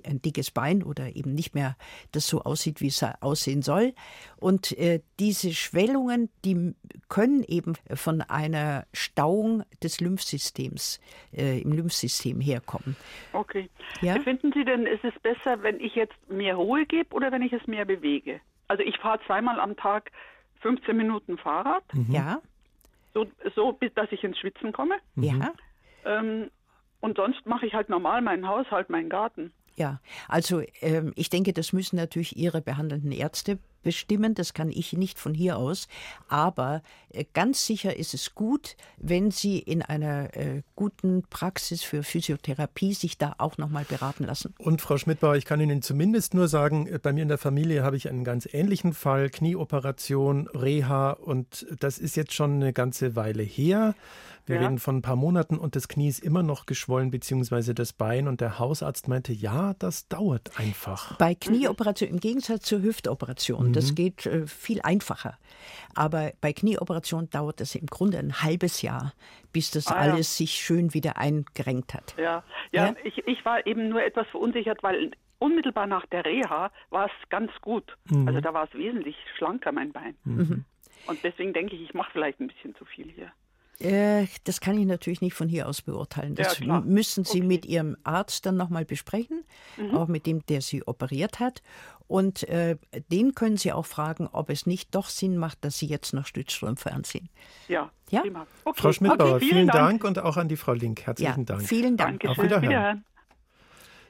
ein 0.06 0.22
dickes 0.22 0.52
Bein 0.52 0.84
oder 0.84 1.16
eben 1.16 1.34
nicht 1.34 1.56
mehr 1.56 1.76
das 2.12 2.28
so 2.28 2.42
aussieht, 2.42 2.82
wie 2.82 2.88
es 2.88 3.04
aussehen 3.22 3.62
soll. 3.62 3.94
Und 4.38 4.78
äh, 4.78 5.02
diese 5.20 5.54
Schwellungen, 5.54 6.30
die 6.46 6.76
können 7.10 7.44
eben 7.44 7.74
von 7.94 8.22
einer 8.22 8.86
Stauung 8.94 9.64
des 9.84 10.00
Lymphsystems 10.00 11.00
äh, 11.34 11.62
im 11.62 11.72
Lymphsystem 11.72 12.42
herkommen. 12.42 12.96
Okay. 13.34 13.70
Ja? 14.02 14.20
Finden 14.22 14.52
Sie 14.54 14.66
denn, 14.66 14.86
ist 14.86 15.04
es 15.04 15.14
besser, 15.22 15.64
wenn 15.64 15.80
ich 15.80 15.96
jetzt 15.96 16.16
mehr 16.30 16.56
Ruhe 16.56 16.86
gebe 16.86 17.14
oder 17.16 17.32
wenn 17.32 17.42
ich 17.42 17.54
es 17.54 17.66
mehr 17.68 17.86
bewege? 17.86 18.42
Also 18.68 18.84
ich 18.84 18.98
fahre 18.98 19.20
zweimal 19.26 19.60
am 19.60 19.76
Tag 19.78 20.12
15 20.62 20.96
Minuten 20.96 21.38
Fahrrad. 21.38 21.84
Mhm. 21.94 22.14
Ja. 22.14 22.42
So, 23.14 23.26
so, 23.56 23.72
bis 23.72 23.94
dass 23.94 24.12
ich 24.12 24.24
ins 24.24 24.38
Schwitzen 24.38 24.72
komme. 24.72 24.96
Ja. 25.16 25.54
Ähm, 26.06 26.50
und 27.00 27.18
sonst 27.18 27.46
mache 27.46 27.66
ich 27.66 27.74
halt 27.74 27.90
normal 27.90 28.22
meinen 28.22 28.48
Haushalt, 28.48 28.90
meinen 28.90 29.10
Garten. 29.10 29.52
Ja, 29.78 30.02
also 30.28 30.64
ähm, 30.82 31.14
ich 31.16 31.30
denke, 31.30 31.54
das 31.54 31.72
müssen 31.72 31.98
natürlich 31.98 32.36
Ihre 32.36 32.62
behandelnden 32.62 33.12
Ärzte 33.12 33.60
bestimmen. 33.84 34.34
Das 34.34 34.56
kann 34.56 34.72
ich 34.72 34.94
nicht 34.94 35.20
von 35.20 35.36
hier 35.36 35.56
aus. 35.56 35.88
Aber 36.28 36.82
äh, 37.10 37.26
ganz 37.34 37.64
sicher 37.66 37.96
ist 37.96 38.16
es 38.16 38.34
gut, 38.34 38.76
wenn 38.98 39.30
Sie 39.30 39.60
in 39.60 39.84
einer 39.84 40.36
äh, 40.36 40.64
guten 40.76 41.24
Praxis 41.30 41.84
für 41.84 42.02
Physiotherapie 42.02 42.94
sich 42.96 43.20
da 43.20 43.36
auch 43.38 43.60
nochmal 43.60 43.86
beraten 43.86 44.24
lassen. 44.24 44.56
Und 44.58 44.82
Frau 44.82 44.98
Schmidbauer, 44.98 45.36
ich 45.36 45.46
kann 45.46 45.62
Ihnen 45.62 45.84
zumindest 45.84 46.34
nur 46.34 46.48
sagen, 46.48 46.88
äh, 46.88 46.98
bei 46.98 47.14
mir 47.14 47.22
in 47.22 47.30
der 47.30 47.38
Familie 47.38 47.84
habe 47.84 47.98
ich 47.98 48.10
einen 48.10 48.24
ganz 48.24 48.50
ähnlichen 48.52 48.94
Fall, 48.94 49.30
Knieoperation, 49.30 50.48
Reha 50.48 51.12
und 51.12 51.68
das 51.80 52.00
ist 52.00 52.16
jetzt 52.16 52.34
schon 52.34 52.56
eine 52.56 52.74
ganze 52.74 53.16
Weile 53.16 53.44
her. 53.44 53.94
Wir 54.48 54.56
ja. 54.56 54.62
reden 54.62 54.80
von 54.80 54.98
ein 54.98 55.02
paar 55.02 55.18
Monaten 55.18 55.58
und 55.58 55.76
das 55.76 55.90
Knie 55.90 56.08
ist 56.08 56.24
immer 56.24 56.42
noch 56.42 56.66
geschwollen, 56.66 57.12
beziehungsweise 57.12 57.76
das 57.76 57.92
Bein. 57.92 58.30
Und 58.30 58.40
der 58.40 58.60
Hausarzt 58.60 59.10
meinte, 59.10 59.34
ja, 59.34 59.74
das 59.78 60.08
dauert 60.08 60.58
einfach. 60.58 61.18
Bei 61.18 61.36
Knieoperation 61.36 62.10
im 62.10 62.20
Gegensatz 62.22 62.64
zur 62.64 62.82
Hüftoperation, 62.82 63.68
mhm. 63.68 63.74
das 63.74 63.94
geht 63.94 64.26
äh, 64.26 64.48
viel 64.48 64.82
einfacher. 64.82 65.38
Aber 65.96 66.32
bei 66.40 66.54
Knieoperation 66.54 67.30
dauert 67.30 67.60
es 67.60 67.76
im 67.76 67.88
Grunde 67.88 68.20
ein 68.20 68.42
halbes 68.42 68.82
Jahr, 68.82 69.14
bis 69.52 69.72
das 69.72 69.88
ah, 69.88 69.96
alles 69.96 70.40
ja. 70.40 70.46
sich 70.46 70.52
schön 70.54 70.94
wieder 70.94 71.18
eingerenkt 71.18 71.94
hat. 71.94 72.16
Ja, 72.18 72.44
ja, 72.72 72.88
ja? 72.88 72.96
Ich, 73.04 73.18
ich 73.28 73.44
war 73.44 73.68
eben 73.68 73.90
nur 73.90 74.02
etwas 74.02 74.28
verunsichert, 74.28 74.82
weil 74.82 75.12
unmittelbar 75.40 75.88
nach 75.88 76.06
der 76.08 76.24
Reha 76.24 76.72
war 76.90 77.08
es 77.08 77.30
ganz 77.30 77.52
gut. 77.62 77.98
Mhm. 78.10 78.30
Also 78.30 78.40
da 78.40 78.54
war 78.54 78.64
es 78.64 78.74
wesentlich 78.74 79.18
schlanker, 79.38 79.74
mein 79.74 79.92
Bein. 79.92 80.16
Mhm. 80.24 80.66
Und 81.08 81.24
deswegen 81.24 81.54
denke 81.54 81.76
ich, 81.76 81.82
ich 81.82 81.94
mache 81.94 82.12
vielleicht 82.12 82.40
ein 82.40 82.48
bisschen 82.48 82.76
zu 82.76 82.86
viel 82.86 83.12
hier. 83.12 83.32
Äh, 83.80 84.26
das 84.44 84.60
kann 84.60 84.78
ich 84.78 84.88
natürlich 84.88 85.22
nicht 85.22 85.36
von 85.36 85.48
hier 85.48 85.68
aus 85.68 85.82
beurteilen. 85.82 86.34
Das 86.36 86.60
ja, 86.60 86.82
müssen 86.82 87.26
Sie 87.26 87.40
okay. 87.40 87.48
mit 87.48 87.66
Ihrem 87.66 87.96
Arzt 88.04 88.46
dann 88.46 88.58
nochmal 88.58 88.86
besprechen, 88.86 89.44
mhm. 89.78 89.96
auch 89.96 90.08
mit 90.08 90.26
dem, 90.26 90.46
der 90.48 90.62
Sie 90.62 90.86
operiert 90.86 91.40
hat. 91.40 91.62
Und 92.08 92.48
äh, 92.48 92.78
den 93.12 93.36
können 93.36 93.58
Sie 93.58 93.72
auch 93.72 93.86
fragen, 93.86 94.28
ob 94.32 94.50
es 94.50 94.66
nicht 94.66 94.96
doch 94.96 95.10
Sinn 95.10 95.38
macht, 95.38 95.64
dass 95.64 95.78
Sie 95.78 95.88
jetzt 95.88 96.14
noch 96.14 96.26
Stützstrümpfe 96.26 96.92
anziehen. 96.92 97.30
Ja, 97.68 97.92
ja? 98.10 98.24
Okay. 98.64 98.82
Frau 98.82 98.94
Schmidbauer, 98.94 99.36
okay, 99.36 99.40
vielen, 99.40 99.52
vielen 99.52 99.68
Dank. 99.68 100.02
Dank. 100.02 100.04
und 100.06 100.20
auch 100.20 100.38
an 100.38 100.48
die 100.48 100.58
Frau 100.58 100.74
Link. 100.74 101.06
Herzlichen 101.06 101.42
ja, 101.42 101.46
Dank. 101.46 101.62
Vielen 101.62 101.98
Dank. 101.98 102.22
Dankeschön. 102.22 102.32
Auf 102.32 102.44
Wiederhören. 102.44 102.70
Wiederhören. 102.70 103.06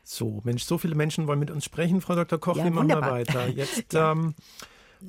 So, 0.03 0.39
Mensch, 0.45 0.63
so 0.63 0.77
viele 0.77 0.95
Menschen 0.95 1.27
wollen 1.27 1.39
mit 1.39 1.51
uns 1.51 1.65
sprechen. 1.65 1.99
Frau 1.99 2.15
Dr. 2.15 2.39
Koch, 2.39 2.55
ja, 2.55 2.63
wir 2.63 2.71
machen 2.71 2.87
mal 2.87 3.01
weiter. 3.01 3.47
Jetzt 3.55 3.93
ähm, 3.93 4.35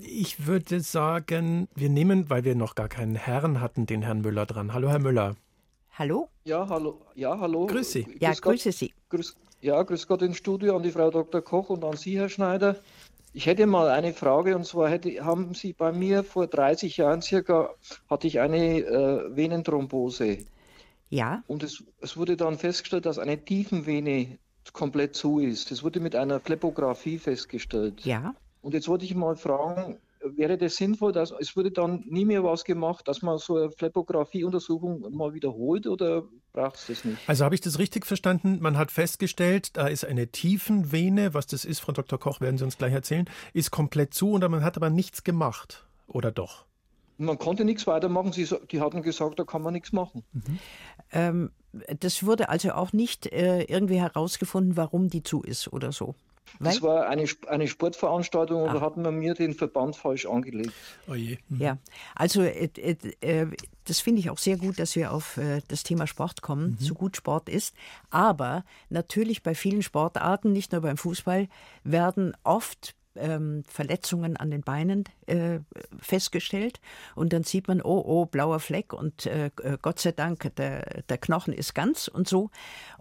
ich 0.01 0.47
würde 0.47 0.81
sagen, 0.81 1.69
wir 1.75 1.89
nehmen, 1.89 2.31
weil 2.31 2.45
wir 2.45 2.55
noch 2.55 2.75
gar 2.75 2.89
keinen 2.89 3.15
Herrn 3.15 3.61
hatten, 3.61 3.87
den 3.87 4.03
Herrn 4.03 4.21
Müller 4.21 4.47
dran. 4.47 4.73
Hallo, 4.73 4.89
Herr 4.89 4.99
Müller. 4.99 5.37
Hallo? 5.93 6.29
Ja, 6.45 6.69
hallo. 6.69 7.01
Ja, 7.15 7.39
hallo. 7.39 7.67
Grüß 7.67 7.93
Sie. 7.93 8.07
Ja, 8.21 8.31
grüß 8.31 8.43
grüße 8.43 8.73
Sie. 8.73 8.95
Grüß, 9.09 9.37
ja, 9.61 9.83
grüß 9.83 10.07
Gott 10.07 10.23
ins 10.23 10.37
Studio 10.37 10.77
an 10.77 10.83
die 10.83 10.91
Frau 10.91 11.11
Dr. 11.11 11.43
Koch 11.43 11.71
und 11.71 11.85
an 11.85 11.97
Sie, 11.97 12.19
Herr 12.19 12.29
Schneider. 12.29 12.77
Ich 13.33 13.47
hätte 13.47 13.67
mal 13.67 13.89
eine 13.89 14.13
Frage 14.13 14.57
und 14.57 14.65
zwar 14.65 14.89
hätte, 14.89 15.25
haben 15.25 15.55
Sie 15.55 15.73
bei 15.73 15.93
mir 15.93 16.25
vor 16.25 16.47
30 16.47 16.97
Jahren 16.97 17.21
circa, 17.21 17.71
hatte 18.09 18.27
ich 18.27 18.41
eine 18.41 18.79
äh, 18.79 19.37
Venenthrombose. 19.37 20.39
Ja. 21.11 21.43
Und 21.47 21.63
es, 21.63 21.83
es 22.01 22.17
wurde 22.17 22.37
dann 22.37 22.59
festgestellt, 22.59 23.07
dass 23.07 23.19
eine 23.19 23.45
Tiefenvene 23.45 24.39
komplett 24.73 25.15
zu 25.15 25.41
ist. 25.41 25.71
Das 25.71 25.83
wurde 25.83 26.01
mit 26.01 26.15
einer 26.15 26.41
Phlepographie 26.41 27.19
festgestellt. 27.19 28.05
Ja. 28.05 28.35
Und 28.69 28.75
jetzt 28.75 28.87
wollte 28.87 29.07
ich 29.07 29.15
mal 29.15 29.35
fragen, 29.35 29.97
wäre 30.21 30.59
das 30.59 30.77
sinnvoll, 30.77 31.11
dass 31.11 31.31
es 31.31 31.57
wurde 31.57 31.71
dann 31.71 32.05
nie 32.07 32.27
mehr 32.27 32.45
was 32.45 32.65
gemacht, 32.65 33.09
dass 33.09 33.23
man 33.23 33.39
so 33.39 33.57
eine 33.57 33.71
Phlepographie-Untersuchung 33.71 35.11
mal 35.11 35.33
wiederholt 35.33 35.87
oder 35.87 36.25
braucht 36.53 36.75
es 36.75 36.87
das 36.89 37.07
nicht? 37.07 37.17
Also 37.27 37.47
habe 37.47 37.55
ich 37.55 37.63
das 37.63 37.79
richtig 37.79 38.05
verstanden? 38.05 38.59
Man 38.61 38.77
hat 38.77 38.91
festgestellt, 38.91 39.75
da 39.79 39.87
ist 39.87 40.05
eine 40.05 40.27
Tiefenvene, 40.27 41.33
was 41.33 41.47
das 41.47 41.65
ist, 41.65 41.81
Frau 41.81 41.93
Dr. 41.93 42.19
Koch, 42.19 42.43
werden 42.43 42.59
Sie 42.59 42.65
uns 42.65 42.77
gleich 42.77 42.93
erzählen, 42.93 43.25
ist 43.55 43.71
komplett 43.71 44.13
zu 44.13 44.33
und 44.33 44.47
man 44.51 44.63
hat 44.63 44.77
aber 44.77 44.91
nichts 44.91 45.25
gemacht, 45.25 45.87
oder 46.07 46.31
doch? 46.31 46.67
Man 47.17 47.39
konnte 47.39 47.65
nichts 47.65 47.87
weitermachen. 47.87 48.33
Sie, 48.33 48.47
die 48.71 48.83
hatten 48.83 49.01
gesagt, 49.01 49.39
da 49.39 49.45
kann 49.45 49.63
man 49.63 49.73
nichts 49.73 49.93
machen. 49.93 50.25
Mhm. 50.35 50.59
Ähm, 51.11 51.51
das 52.01 52.23
wurde 52.23 52.51
also 52.51 52.73
auch 52.73 52.93
nicht 52.93 53.33
äh, 53.33 53.63
irgendwie 53.63 53.99
herausgefunden, 53.99 54.77
warum 54.77 55.09
die 55.09 55.23
zu 55.23 55.41
ist 55.41 55.73
oder 55.73 55.91
so. 55.91 56.15
Weil? 56.59 56.73
Das 56.73 56.83
war 56.83 57.09
eine, 57.09 57.25
eine 57.47 57.69
Sportveranstaltung 57.69 58.63
und 58.63 58.71
ah. 58.71 58.75
da 58.75 58.81
hat 58.81 58.97
man 58.97 59.15
mir 59.17 59.35
den 59.35 59.55
Verband 59.55 59.97
falsch 59.97 60.27
angelegt. 60.27 60.73
Oh 61.09 61.15
je. 61.15 61.39
Mhm. 61.49 61.61
Ja, 61.61 61.79
also 62.15 62.43
äh, 62.43 62.69
äh, 62.77 62.97
äh, 63.21 63.47
das 63.85 64.01
finde 64.01 64.21
ich 64.21 64.31
auch 64.31 64.39
sehr 64.39 64.57
gut, 64.57 64.79
dass 64.79 64.97
wir 64.97 65.13
auf 65.13 65.37
äh, 65.37 65.61
das 65.69 65.83
Thema 65.83 66.07
Sport 66.07 66.43
kommen, 66.43 66.73
mhm. 66.73 66.77
so 66.79 66.95
gut 66.95 67.17
Sport 67.17 67.49
ist. 67.49 67.75
Aber 68.11 68.65
natürlich 68.91 69.43
bei 69.43 69.55
vielen 69.55 69.83
Sportarten, 69.83 70.53
nicht 70.53 70.73
nur 70.73 70.83
beim 70.83 70.97
Fußball, 70.97 71.49
werden 71.85 72.37
oft 72.45 72.95
ähm, 73.19 73.63
Verletzungen 73.67 74.37
an 74.37 74.51
den 74.51 74.63
Beinen 74.63 75.05
äh, 75.27 75.61
festgestellt. 76.01 76.81
Und 77.15 77.33
dann 77.33 77.45
sieht 77.45 77.69
man, 77.69 77.83
oh, 77.83 78.03
oh, 78.05 78.27
blauer 78.27 78.61
Fleck 78.61 78.93
und 78.93 79.27
äh, 79.27 79.51
Gott 79.83 80.01
sei 80.01 80.13
Dank, 80.13 80.55
der, 80.57 81.03
der 81.09 81.19
Knochen 81.19 81.53
ist 81.53 81.75
ganz 81.75 82.09
und 82.09 82.29
so. 82.29 82.51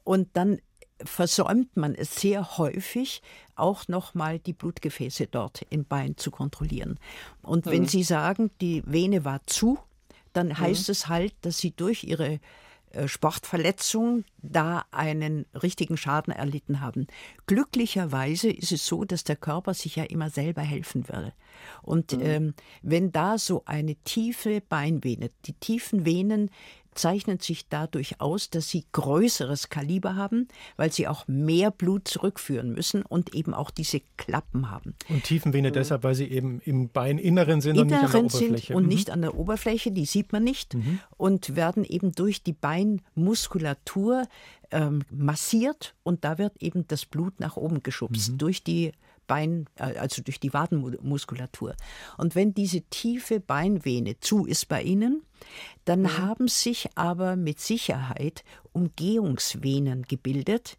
Und 0.03 0.29
dann 0.33 0.59
versäumt 1.03 1.75
man 1.77 1.95
es 1.95 2.15
sehr 2.15 2.57
häufig, 2.57 3.21
auch 3.55 3.87
nochmal 3.87 4.39
die 4.39 4.53
Blutgefäße 4.53 5.27
dort 5.27 5.61
im 5.69 5.85
Bein 5.85 6.17
zu 6.17 6.31
kontrollieren. 6.31 6.99
Und 7.41 7.65
mhm. 7.65 7.71
wenn 7.71 7.85
Sie 7.85 8.03
sagen, 8.03 8.51
die 8.61 8.83
Vene 8.85 9.25
war 9.25 9.41
zu, 9.45 9.79
dann 10.33 10.49
mhm. 10.49 10.59
heißt 10.59 10.89
es 10.89 11.07
halt, 11.07 11.33
dass 11.41 11.57
Sie 11.57 11.71
durch 11.71 12.03
Ihre 12.03 12.39
äh, 12.91 13.07
Sportverletzung 13.07 14.23
da 14.41 14.85
einen 14.91 15.45
richtigen 15.53 15.97
Schaden 15.97 16.33
erlitten 16.33 16.79
haben. 16.79 17.07
Glücklicherweise 17.45 18.49
ist 18.49 18.71
es 18.71 18.85
so, 18.85 19.03
dass 19.03 19.23
der 19.23 19.35
Körper 19.35 19.73
sich 19.73 19.97
ja 19.97 20.03
immer 20.03 20.29
selber 20.29 20.61
helfen 20.61 21.07
will. 21.09 21.33
Und 21.81 22.13
mhm. 22.13 22.21
ähm, 22.21 22.53
wenn 22.81 23.11
da 23.11 23.37
so 23.37 23.63
eine 23.65 23.95
tiefe 23.95 24.61
Beinvene, 24.61 25.29
die 25.45 25.53
tiefen 25.53 26.05
Venen 26.05 26.49
zeichnen 26.97 27.39
sich 27.39 27.69
dadurch 27.69 28.19
aus, 28.19 28.49
dass 28.49 28.69
sie 28.69 28.85
größeres 28.91 29.69
Kaliber 29.69 30.15
haben, 30.15 30.47
weil 30.75 30.91
sie 30.91 31.07
auch 31.07 31.27
mehr 31.27 31.71
Blut 31.71 32.07
zurückführen 32.07 32.73
müssen 32.73 33.03
und 33.03 33.33
eben 33.33 33.53
auch 33.53 33.71
diese 33.71 34.01
Klappen 34.17 34.69
haben. 34.69 34.95
Und 35.09 35.23
Tiefenvene 35.23 35.71
deshalb, 35.71 36.03
weil 36.03 36.15
sie 36.15 36.27
eben 36.27 36.59
im 36.61 36.89
Beininneren 36.89 37.61
sind 37.61 37.77
Inneren 37.77 38.25
und 38.25 38.27
nicht 38.27 38.31
an 38.31 38.41
der 38.41 38.45
Oberfläche. 38.45 38.67
Sind 38.67 38.75
und 38.75 38.83
mhm. 38.83 38.89
nicht 38.89 39.09
an 39.11 39.21
der 39.21 39.35
Oberfläche, 39.35 39.91
die 39.91 40.05
sieht 40.05 40.33
man 40.33 40.43
nicht 40.43 40.73
mhm. 40.73 40.99
und 41.17 41.55
werden 41.55 41.83
eben 41.83 42.11
durch 42.11 42.43
die 42.43 42.53
Beinmuskulatur 42.53 44.27
ähm, 44.71 45.03
massiert 45.09 45.95
und 46.03 46.23
da 46.23 46.37
wird 46.37 46.61
eben 46.61 46.87
das 46.87 47.05
Blut 47.05 47.39
nach 47.39 47.57
oben 47.57 47.83
geschubst 47.83 48.33
mhm. 48.33 48.37
durch 48.37 48.63
die 48.63 48.91
Bein, 49.27 49.67
äh, 49.75 49.97
also 49.97 50.21
durch 50.21 50.39
die 50.39 50.53
Wadenmuskulatur. 50.53 51.75
Und 52.17 52.35
wenn 52.35 52.53
diese 52.53 52.81
tiefe 52.81 53.39
Beinvene 53.39 54.19
zu 54.19 54.45
ist 54.45 54.67
bei 54.67 54.81
Ihnen, 54.81 55.23
dann 55.85 56.01
mhm. 56.01 56.17
haben 56.17 56.47
sich 56.47 56.89
aber 56.95 57.35
mit 57.35 57.59
Sicherheit 57.59 58.43
Umgehungsvenen 58.73 60.03
gebildet. 60.03 60.77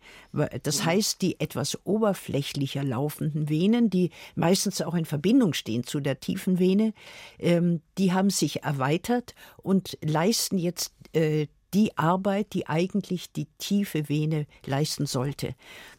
Das 0.62 0.80
mhm. 0.80 0.86
heißt, 0.86 1.22
die 1.22 1.40
etwas 1.40 1.78
oberflächlicher 1.84 2.84
laufenden 2.84 3.48
Venen, 3.48 3.90
die 3.90 4.10
meistens 4.34 4.82
auch 4.82 4.94
in 4.94 5.04
Verbindung 5.04 5.52
stehen 5.52 5.84
zu 5.84 6.00
der 6.00 6.20
tiefen 6.20 6.58
Vene, 6.58 6.92
ähm, 7.38 7.80
die 7.96 8.12
haben 8.12 8.30
sich 8.30 8.62
erweitert 8.62 9.34
und 9.56 9.98
leisten 10.02 10.58
jetzt 10.58 10.92
äh, 11.12 11.46
die 11.74 11.96
Arbeit, 11.98 12.54
die 12.54 12.66
eigentlich 12.66 13.32
die 13.32 13.46
tiefe 13.58 14.08
Vene 14.08 14.46
leisten 14.64 15.06
sollte. 15.06 15.54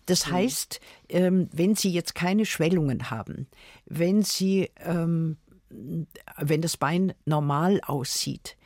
Das 0.05 0.27
mhm. 0.27 0.31
heißt, 0.31 0.79
ähm, 1.09 1.49
wenn 1.51 1.75
Sie 1.75 1.91
jetzt 1.91 2.15
keine 2.15 2.45
Schwellungen 2.45 3.11
haben, 3.11 3.47
wenn 3.85 4.23
Sie, 4.23 4.71
ähm, 4.79 5.37
wenn 5.69 6.61
das 6.61 6.77
Bein 6.77 7.13
normal 7.25 7.79
aussieht, 7.85 8.57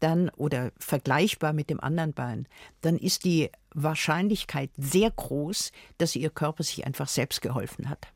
dann 0.00 0.30
oder 0.30 0.72
vergleichbar 0.78 1.52
mit 1.52 1.70
dem 1.70 1.80
anderen 1.80 2.12
Bein, 2.12 2.46
dann 2.80 2.98
ist 2.98 3.24
die 3.24 3.50
Wahrscheinlichkeit 3.72 4.70
sehr 4.76 5.10
groß, 5.10 5.72
dass 5.98 6.16
Ihr 6.16 6.30
Körper 6.30 6.64
sich 6.64 6.84
einfach 6.84 7.08
selbst 7.08 7.40
geholfen 7.40 7.88
hat. 7.88 8.08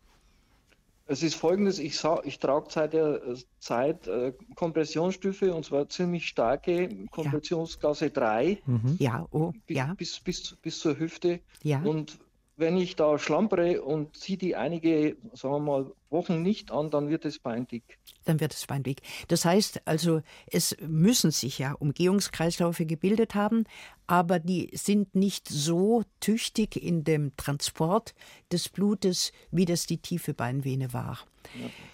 Es 1.08 1.22
ist 1.22 1.36
folgendes, 1.36 1.78
ich, 1.78 2.02
ich 2.24 2.38
trage 2.40 2.66
seit 2.68 2.92
der 2.92 3.20
Zeit 3.60 4.08
äh, 4.08 4.32
Kompressionsstoffe 4.56 5.42
und 5.42 5.64
zwar 5.64 5.88
ziemlich 5.88 6.26
starke 6.26 7.06
Kompressionsgasse 7.10 8.10
3. 8.10 8.58
Mhm. 8.66 8.96
Ja, 8.98 9.26
oh, 9.30 9.52
bis, 9.66 9.76
ja. 9.76 9.94
Bis, 9.96 10.18
bis, 10.18 10.56
bis 10.60 10.80
zur 10.80 10.98
Hüfte. 10.98 11.40
Ja. 11.62 11.80
Und 11.80 12.18
wenn 12.56 12.76
ich 12.76 12.96
da 12.96 13.18
schlampere 13.18 13.82
und 13.82 14.16
ziehe 14.16 14.38
die 14.38 14.56
einige, 14.56 15.16
sagen 15.34 15.54
wir 15.54 15.60
mal, 15.60 15.92
Wochen 16.08 16.42
nicht 16.42 16.70
an, 16.70 16.90
dann 16.90 17.10
wird 17.10 17.24
das 17.24 17.38
Bein 17.38 17.66
dick. 17.66 17.98
Dann 18.24 18.40
wird 18.40 18.52
das 18.52 18.66
Bein 18.66 18.82
dick. 18.82 19.02
Das 19.28 19.44
heißt 19.44 19.82
also, 19.84 20.22
es 20.46 20.74
müssen 20.80 21.30
sich 21.30 21.58
ja 21.58 21.72
Umgehungskreisläufe 21.72 22.86
gebildet 22.86 23.34
haben, 23.34 23.64
aber 24.06 24.38
die 24.38 24.70
sind 24.72 25.14
nicht 25.14 25.48
so 25.48 26.04
tüchtig 26.20 26.82
in 26.82 27.04
dem 27.04 27.36
Transport 27.36 28.14
des 28.50 28.68
Blutes, 28.68 29.32
wie 29.50 29.66
das 29.66 29.86
die 29.86 29.98
tiefe 29.98 30.32
Beinvene 30.32 30.92
war. 30.92 31.18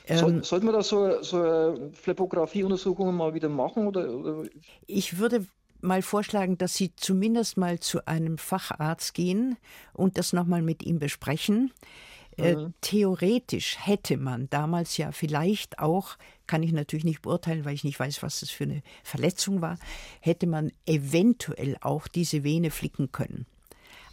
Ja. 0.08 0.16
Soll, 0.16 0.30
ähm, 0.30 0.42
sollte 0.44 0.66
man 0.66 0.74
da 0.74 0.82
so, 0.82 1.22
so 1.22 1.90
Phlepographie-Untersuchungen 1.92 3.16
mal 3.16 3.34
wieder 3.34 3.48
machen? 3.48 3.86
Oder, 3.86 4.10
oder? 4.14 4.44
Ich 4.86 5.18
würde 5.18 5.46
mal 5.83 6.03
vorschlagen, 6.03 6.59
dass 6.59 6.74
Sie 6.74 6.95
zumindest 6.97 7.57
mal 7.57 7.80
zu 7.80 8.07
einem 8.07 8.39
Facharzt 8.39 9.14
gehen 9.14 9.57
und 9.93 10.18
das 10.18 10.33
nochmal 10.33 10.62
mit 10.62 10.83
ihm 10.83 10.99
besprechen. 10.99 11.72
Äh, 12.39 12.57
mhm. 12.57 12.74
theoretisch 12.80 13.76
hätte 13.78 14.16
man 14.16 14.49
damals 14.49 14.97
ja 14.97 15.12
vielleicht 15.12 15.78
auch, 15.80 16.16
kann 16.47 16.62
ich 16.62 16.72
natürlich 16.72 17.05
nicht 17.05 17.20
beurteilen, 17.20 17.66
weil 17.66 17.74
ich 17.74 17.85
nicht 17.85 18.01
weiß, 18.01 18.22
was 18.22 18.41
das 18.41 18.49
für 18.49 18.64
eine 18.64 18.83
Verletzung 19.03 19.61
war, 19.61 19.78
hätte 20.20 20.47
man 20.47 20.72
eventuell 20.87 21.76
auch 21.83 22.09
diese 22.09 22.43
Vene 22.43 22.70
flicken 22.70 23.12
können. 23.12 23.45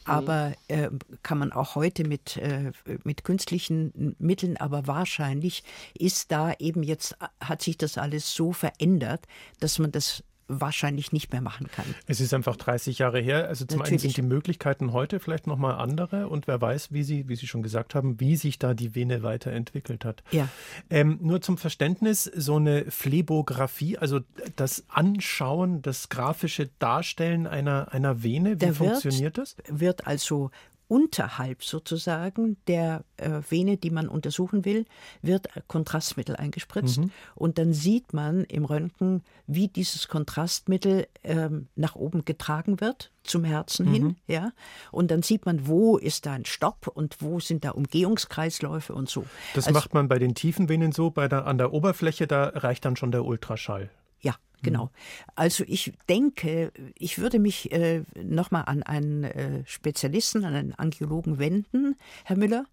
Mhm. 0.06 0.12
Aber 0.12 0.54
äh, 0.68 0.90
kann 1.24 1.38
man 1.38 1.54
auch 1.54 1.76
heute 1.76 2.04
mit, 2.04 2.36
äh, 2.36 2.72
mit 3.06 3.24
künstlichen 3.24 4.16
Mitteln, 4.20 4.58
aber 4.58 4.86
wahrscheinlich 4.86 5.64
ist 5.98 6.32
da 6.32 6.54
eben 6.60 6.84
jetzt, 6.84 7.16
hat 7.40 7.62
sich 7.62 7.78
das 7.78 7.98
alles 7.98 8.34
so 8.34 8.52
verändert, 8.52 9.28
dass 9.62 9.80
man 9.80 9.94
das 9.94 10.24
wahrscheinlich 10.50 11.12
nicht 11.12 11.32
mehr 11.32 11.42
machen 11.42 11.68
kann. 11.72 11.86
Es 12.08 12.20
ist 12.20 12.34
einfach 12.34 12.58
30 12.58 13.00
Jahre 13.00 13.22
her. 13.22 13.48
Also 13.48 13.66
zum 13.66 13.80
Natürlich. 13.80 14.04
einen 14.04 14.12
sind 14.12 14.18
die 14.18 14.22
Möglichkeiten 14.22 14.92
heute 14.92 15.20
vielleicht 15.20 15.48
noch 15.48 15.58
mal 15.58 15.76
andere 15.76 16.28
und 16.28 16.48
wer 16.48 16.60
weiß, 16.60 16.92
wie 16.92 17.04
Sie, 17.04 17.30
wie 17.30 17.36
Sie 17.36 17.48
schon 17.48 17.64
gesagt 17.64 17.96
haben, 17.96 18.20
wie 18.20 18.36
sich 18.36 18.60
da 18.60 18.74
die 18.74 18.96
Vene 18.96 19.24
weiterentwickelt 19.24 20.04
hat. 20.04 20.24
Ja. 20.32 20.50
Ähm, 20.90 21.20
nur 21.22 21.42
zum 21.42 21.58
Verständnis, 21.58 22.24
so 22.24 22.58
eine 22.58 22.86
Phlebographie, 22.90 23.98
also 23.98 24.20
das 24.56 24.84
Anschauen, 24.90 25.82
das 25.82 26.10
grafische 26.10 26.70
Darstellen 26.80 27.48
einer, 27.48 27.94
einer 27.94 28.24
Vene, 28.24 28.54
wie 28.54 28.56
Der 28.58 28.74
funktioniert 28.74 29.38
wird, 29.38 29.38
das? 29.38 29.56
Wird 29.68 30.08
also 30.08 30.52
unterhalb 30.90 31.64
sozusagen 31.64 32.58
der 32.68 33.06
äh, 33.18 33.42
Vene, 33.48 33.78
die 33.78 33.92
man 33.92 34.10
untersuchen 34.10 34.66
will, 34.66 34.86
wird 35.22 35.48
Kontrastmittel 35.68 36.36
eingespritzt. 36.36 37.00
Mhm. 37.00 37.12
Und 37.36 37.60
dann 37.60 37.74
sieht 37.74 38.12
man 38.12 38.44
im 38.46 38.66
Röntgen, 38.66 39.24
wie 39.46 39.68
dieses 39.68 40.08
Kontrastmittel 40.08 41.08
ähm, 41.24 41.68
nach 41.76 41.96
oben 41.96 42.26
getragen 42.26 42.82
wird, 42.82 43.12
zum 43.24 43.44
Herzen 43.44 43.86
mhm. 43.86 43.94
hin. 43.94 44.16
Ja? 44.28 44.52
Und 44.92 45.12
dann 45.12 45.22
sieht 45.22 45.46
man, 45.46 45.68
wo 45.68 45.98
ist 45.98 46.26
da 46.26 46.34
ein 46.34 46.46
Stopp 46.46 46.88
und 46.88 47.22
wo 47.22 47.40
sind 47.40 47.64
da 47.64 47.72
Umgehungskreisläufe 47.72 48.94
und 48.94 49.10
so. 49.10 49.26
Das 49.54 49.68
also, 49.68 49.80
macht 49.80 49.94
man 49.94 50.08
bei 50.08 50.18
den 50.18 50.34
tiefen 50.34 50.70
Venen 50.70 50.92
so, 50.92 51.12
bei 51.12 51.28
der, 51.28 51.46
an 51.46 51.60
der 51.60 51.72
Oberfläche, 51.72 52.26
da 52.26 52.46
reicht 52.56 52.84
dann 52.84 52.96
schon 52.96 53.12
der 53.12 53.26
Ultraschall. 53.26 53.92
Ja, 54.22 54.36
Genau. 54.62 54.86
Mhm. 54.86 54.90
Also 55.36 55.64
ich 55.68 55.94
denke, 56.08 56.72
ich 56.98 57.18
würde 57.18 57.40
mich 57.40 57.72
äh, 57.72 58.04
nochmal 58.22 58.64
an 58.66 58.84
einen 58.84 59.24
äh, 59.24 59.64
Spezialisten, 59.66 60.44
an 60.44 60.54
einen 60.54 60.74
Angiologen 60.74 61.40
wenden, 61.40 61.96
Herr 62.26 62.38
Müller. 62.38 62.66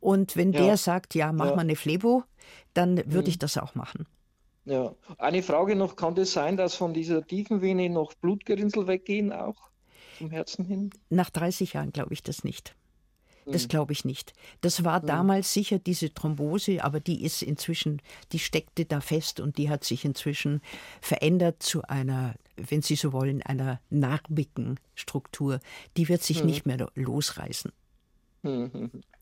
Und 0.00 0.36
wenn 0.36 0.52
ja. 0.52 0.62
der 0.62 0.76
sagt, 0.76 1.14
ja, 1.14 1.32
mach 1.32 1.50
ja. 1.50 1.56
mal 1.56 1.62
eine 1.62 1.76
Flebo, 1.76 2.24
dann 2.74 2.98
würde 3.06 3.28
mhm. 3.28 3.28
ich 3.28 3.38
das 3.38 3.56
auch 3.56 3.74
machen. 3.74 4.06
Ja. 4.64 4.94
Eine 5.16 5.42
Frage 5.42 5.76
noch, 5.76 5.96
kann 5.96 6.14
das 6.14 6.32
sein, 6.32 6.56
dass 6.56 6.74
von 6.74 6.92
dieser 6.92 7.26
tiefen 7.26 7.62
Vene 7.62 7.88
noch 7.88 8.14
Blutgerinnsel 8.14 8.86
weggehen 8.86 9.32
auch 9.32 9.56
zum 10.18 10.30
Herzen 10.30 10.64
hin? 10.64 10.90
Nach 11.08 11.30
30 11.30 11.72
Jahren 11.72 11.92
glaube 11.92 12.12
ich 12.12 12.22
das 12.22 12.44
nicht. 12.44 12.74
Das 13.50 13.64
mhm. 13.64 13.68
glaube 13.68 13.92
ich 13.92 14.04
nicht. 14.04 14.32
Das 14.60 14.84
war 14.84 15.02
mhm. 15.02 15.06
damals 15.06 15.52
sicher 15.52 15.78
diese 15.78 16.12
Thrombose, 16.12 16.82
aber 16.84 17.00
die 17.00 17.24
ist 17.24 17.42
inzwischen, 17.42 18.02
die 18.32 18.38
steckte 18.38 18.84
da 18.84 19.00
fest 19.00 19.40
und 19.40 19.58
die 19.58 19.70
hat 19.70 19.84
sich 19.84 20.04
inzwischen 20.04 20.60
verändert 21.00 21.62
zu 21.62 21.82
einer, 21.82 22.34
wenn 22.56 22.82
Sie 22.82 22.96
so 22.96 23.12
wollen, 23.12 23.42
einer 23.42 23.80
narbigen 23.90 24.78
Struktur. 24.94 25.60
Die 25.96 26.08
wird 26.08 26.22
sich 26.22 26.40
mhm. 26.40 26.46
nicht 26.46 26.66
mehr 26.66 26.88
losreißen. 26.94 27.72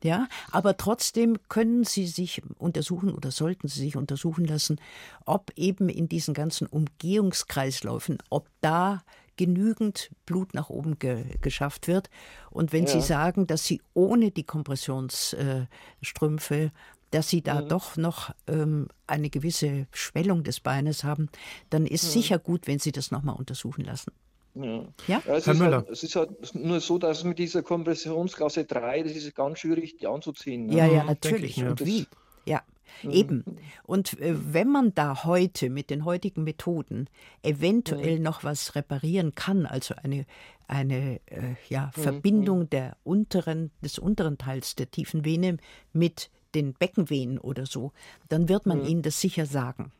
Ja, 0.02 0.28
aber 0.52 0.76
trotzdem 0.76 1.38
können 1.48 1.84
Sie 1.84 2.06
sich 2.06 2.42
untersuchen 2.58 3.14
oder 3.14 3.30
sollten 3.30 3.66
Sie 3.66 3.80
sich 3.80 3.96
untersuchen 3.96 4.44
lassen, 4.44 4.78
ob 5.24 5.52
eben 5.56 5.88
in 5.88 6.08
diesen 6.08 6.34
ganzen 6.34 6.66
Umgehungskreisläufen, 6.66 8.18
ob 8.28 8.48
da 8.60 9.02
genügend 9.36 10.10
Blut 10.24 10.54
nach 10.54 10.70
oben 10.70 10.98
ge 10.98 11.24
geschafft 11.40 11.88
wird. 11.88 12.08
Und 12.50 12.72
wenn 12.72 12.84
ja. 12.84 12.90
Sie 12.90 13.00
sagen, 13.00 13.46
dass 13.46 13.64
Sie 13.64 13.80
ohne 13.94 14.30
die 14.30 14.44
Kompressionsstrümpfe 14.44 16.70
dass 17.10 17.28
sie 17.28 17.40
da 17.40 17.62
mhm. 17.62 17.68
doch 17.68 17.96
noch 17.96 18.34
ähm, 18.46 18.88
eine 19.06 19.30
gewisse 19.30 19.86
Schwellung 19.92 20.42
des 20.42 20.60
Beines 20.60 21.04
haben, 21.04 21.28
dann 21.70 21.86
ist 21.86 22.04
mhm. 22.04 22.08
sicher 22.08 22.38
gut, 22.38 22.66
wenn 22.66 22.78
Sie 22.78 22.92
das 22.92 23.10
nochmal 23.10 23.36
untersuchen 23.36 23.84
lassen. 23.84 24.12
Ja. 24.54 24.84
ja? 25.06 25.22
ja 25.26 25.34
es, 25.34 25.46
ist 25.46 25.60
halt, 25.60 25.88
es, 25.90 26.02
ist 26.02 26.16
halt, 26.16 26.54
nur 26.54 26.80
so, 26.80 26.98
dass 26.98 27.24
mit 27.24 27.38
dieser 27.38 27.62
Kompressionsklasse 27.62 28.64
3, 28.64 29.02
das 29.02 29.12
ist 29.12 29.34
ganz 29.34 29.60
schwierig, 29.60 29.98
die 29.98 30.06
anzuziehen. 30.06 30.66
Ne? 30.66 30.76
Ja, 30.76 30.86
ja, 30.86 31.04
natürlich. 31.04 31.62
Und 31.62 31.84
wie? 31.84 32.06
Ja. 32.44 32.62
Mhm. 33.02 33.10
Eben. 33.10 33.44
Und 33.82 34.18
äh, 34.20 34.34
wenn 34.52 34.68
man 34.68 34.94
da 34.94 35.24
heute 35.24 35.70
mit 35.70 35.90
den 35.90 36.04
heutigen 36.04 36.44
Methoden 36.44 37.08
eventuell 37.42 38.18
mhm. 38.18 38.22
noch 38.22 38.44
was 38.44 38.74
reparieren 38.74 39.34
kann, 39.34 39.66
also 39.66 39.94
eine, 40.02 40.26
eine 40.68 41.20
äh, 41.26 41.54
ja, 41.68 41.92
mhm. 41.96 42.00
Verbindung 42.00 42.70
der 42.70 42.96
unteren, 43.04 43.70
des 43.82 43.98
unteren 43.98 44.38
Teils 44.38 44.74
der 44.74 44.90
tiefen 44.90 45.24
Vene 45.24 45.58
mit 45.92 46.30
den 46.54 46.72
Beckenvenen 46.72 47.38
oder 47.38 47.66
so, 47.66 47.92
dann 48.28 48.48
wird 48.48 48.66
man 48.66 48.84
Ihnen 48.84 49.02
das 49.02 49.20
sicher 49.20 49.46
sagen. 49.46 49.92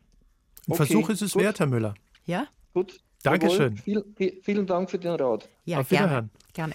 Ein 0.67 0.73
okay, 0.73 0.85
Versuch 0.85 1.09
ist 1.09 1.21
es 1.21 1.33
gut. 1.33 1.43
wert, 1.43 1.59
Herr 1.59 1.67
Müller. 1.67 1.93
Ja? 2.25 2.47
Gut. 2.73 2.99
Dankeschön. 3.23 3.77
Viel, 3.77 4.03
vielen 4.41 4.67
Dank 4.67 4.89
für 4.89 4.99
den 4.99 5.15
Rat. 5.15 5.49
Ja, 5.65 5.79
Auf 5.79 5.91
Wiederhören. 5.91 6.29
Gerne. 6.53 6.73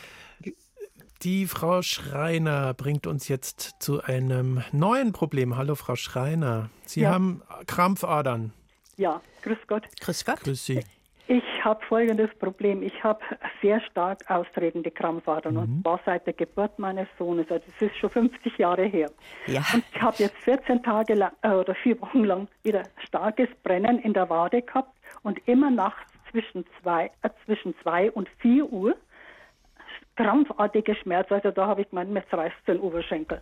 Die 1.22 1.46
Frau 1.46 1.82
Schreiner 1.82 2.74
bringt 2.74 3.06
uns 3.06 3.28
jetzt 3.28 3.76
zu 3.78 4.02
einem 4.02 4.64
neuen 4.72 5.12
Problem. 5.12 5.56
Hallo, 5.56 5.76
Frau 5.76 5.94
Schreiner. 5.94 6.68
Sie 6.84 7.02
ja. 7.02 7.10
haben 7.10 7.42
Krampfadern. 7.68 8.52
Ja, 8.96 9.20
grüß 9.42 9.58
Gott. 9.68 9.84
Grüß 10.00 10.24
Gott. 10.24 10.40
Grüß 10.40 10.66
Sie. 10.66 10.80
Ich 11.28 11.44
habe 11.64 11.80
folgendes 11.86 12.28
Problem. 12.40 12.82
Ich 12.82 13.04
habe 13.04 13.20
sehr 13.60 13.80
stark 13.82 14.28
austretende 14.28 14.90
Krampfadern 14.90 15.54
mhm. 15.54 15.60
und 15.60 15.82
zwar 15.82 16.00
seit 16.04 16.26
der 16.26 16.32
Geburt 16.34 16.76
meines 16.80 17.06
Sohnes. 17.16 17.48
Also 17.48 17.66
es 17.68 17.86
ist 17.88 17.96
schon 17.98 18.10
50 18.10 18.58
Jahre 18.58 18.84
her. 18.86 19.08
Ja. 19.46 19.64
Und 19.72 19.84
ich 19.94 20.02
habe 20.02 20.16
jetzt 20.18 20.36
14 20.38 20.82
Tage 20.82 21.14
lang 21.14 21.32
äh, 21.42 21.50
oder 21.50 21.76
vier 21.76 22.00
Wochen 22.00 22.24
lang 22.24 22.48
wieder 22.64 22.82
starkes 23.06 23.48
Brennen 23.62 24.00
in 24.00 24.12
der 24.12 24.28
Wade 24.28 24.60
gehabt 24.60 24.92
und 25.22 25.38
immer 25.46 25.70
nachts 25.70 26.12
zwischen 26.32 26.64
zwei, 26.82 27.12
äh, 27.22 27.30
zwischen 27.44 27.76
zwei 27.80 28.10
und 28.10 28.28
vier 28.40 28.66
Uhr 28.72 28.96
krampfartiger 30.16 30.94
Schmerz. 30.96 31.30
Also 31.30 31.50
da 31.50 31.66
habe 31.66 31.82
ich 31.82 31.90
gemeint, 31.90 32.10
mir 32.10 32.22
reißt 32.30 32.56
den 32.66 32.80
Oberschenkel. 32.80 33.40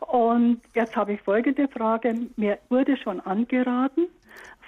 Und 0.00 0.60
jetzt 0.74 0.96
habe 0.96 1.12
ich 1.12 1.20
folgende 1.20 1.68
Frage. 1.68 2.14
Mir 2.36 2.58
wurde 2.68 2.96
schon 2.96 3.20
angeraten, 3.20 4.08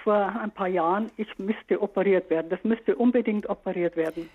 vor 0.03 0.15
ein 0.15 0.51
paar 0.51 0.67
Jahren, 0.67 1.09
ich 1.17 1.27
müsste 1.37 1.81
operiert 1.81 2.29
werden. 2.29 2.49
Das 2.49 2.63
müsste 2.63 2.95
unbedingt 2.95 3.49
operiert 3.49 3.95
werden. 3.95 4.29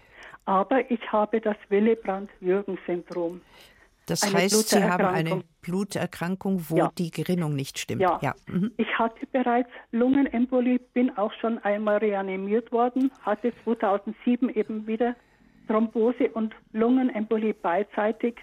Aber 0.46 0.90
ich 0.90 1.00
habe 1.12 1.40
das 1.40 1.56
Willebrand-Jürgen-Syndrom. 1.68 3.42
Das 4.06 4.22
eine 4.22 4.38
heißt, 4.38 4.70
Sie 4.70 4.82
haben 4.82 5.04
eine 5.04 5.42
Bluterkrankung, 5.60 6.64
wo 6.70 6.76
ja. 6.76 6.90
die 6.96 7.10
Gerinnung 7.10 7.54
nicht 7.54 7.78
stimmt. 7.78 8.00
Ja. 8.00 8.18
ja. 8.22 8.34
Mhm. 8.46 8.72
Ich 8.78 8.98
hatte 8.98 9.26
bereits 9.30 9.68
Lungenembolie, 9.92 10.78
bin 10.94 11.14
auch 11.18 11.32
schon 11.34 11.58
einmal 11.58 11.98
reanimiert 11.98 12.72
worden, 12.72 13.12
hatte 13.22 13.52
2007 13.64 14.48
eben 14.48 14.86
wieder 14.86 15.14
Thrombose 15.68 16.30
und 16.30 16.54
Lungenembolie 16.72 17.54
beidseitig 17.54 18.36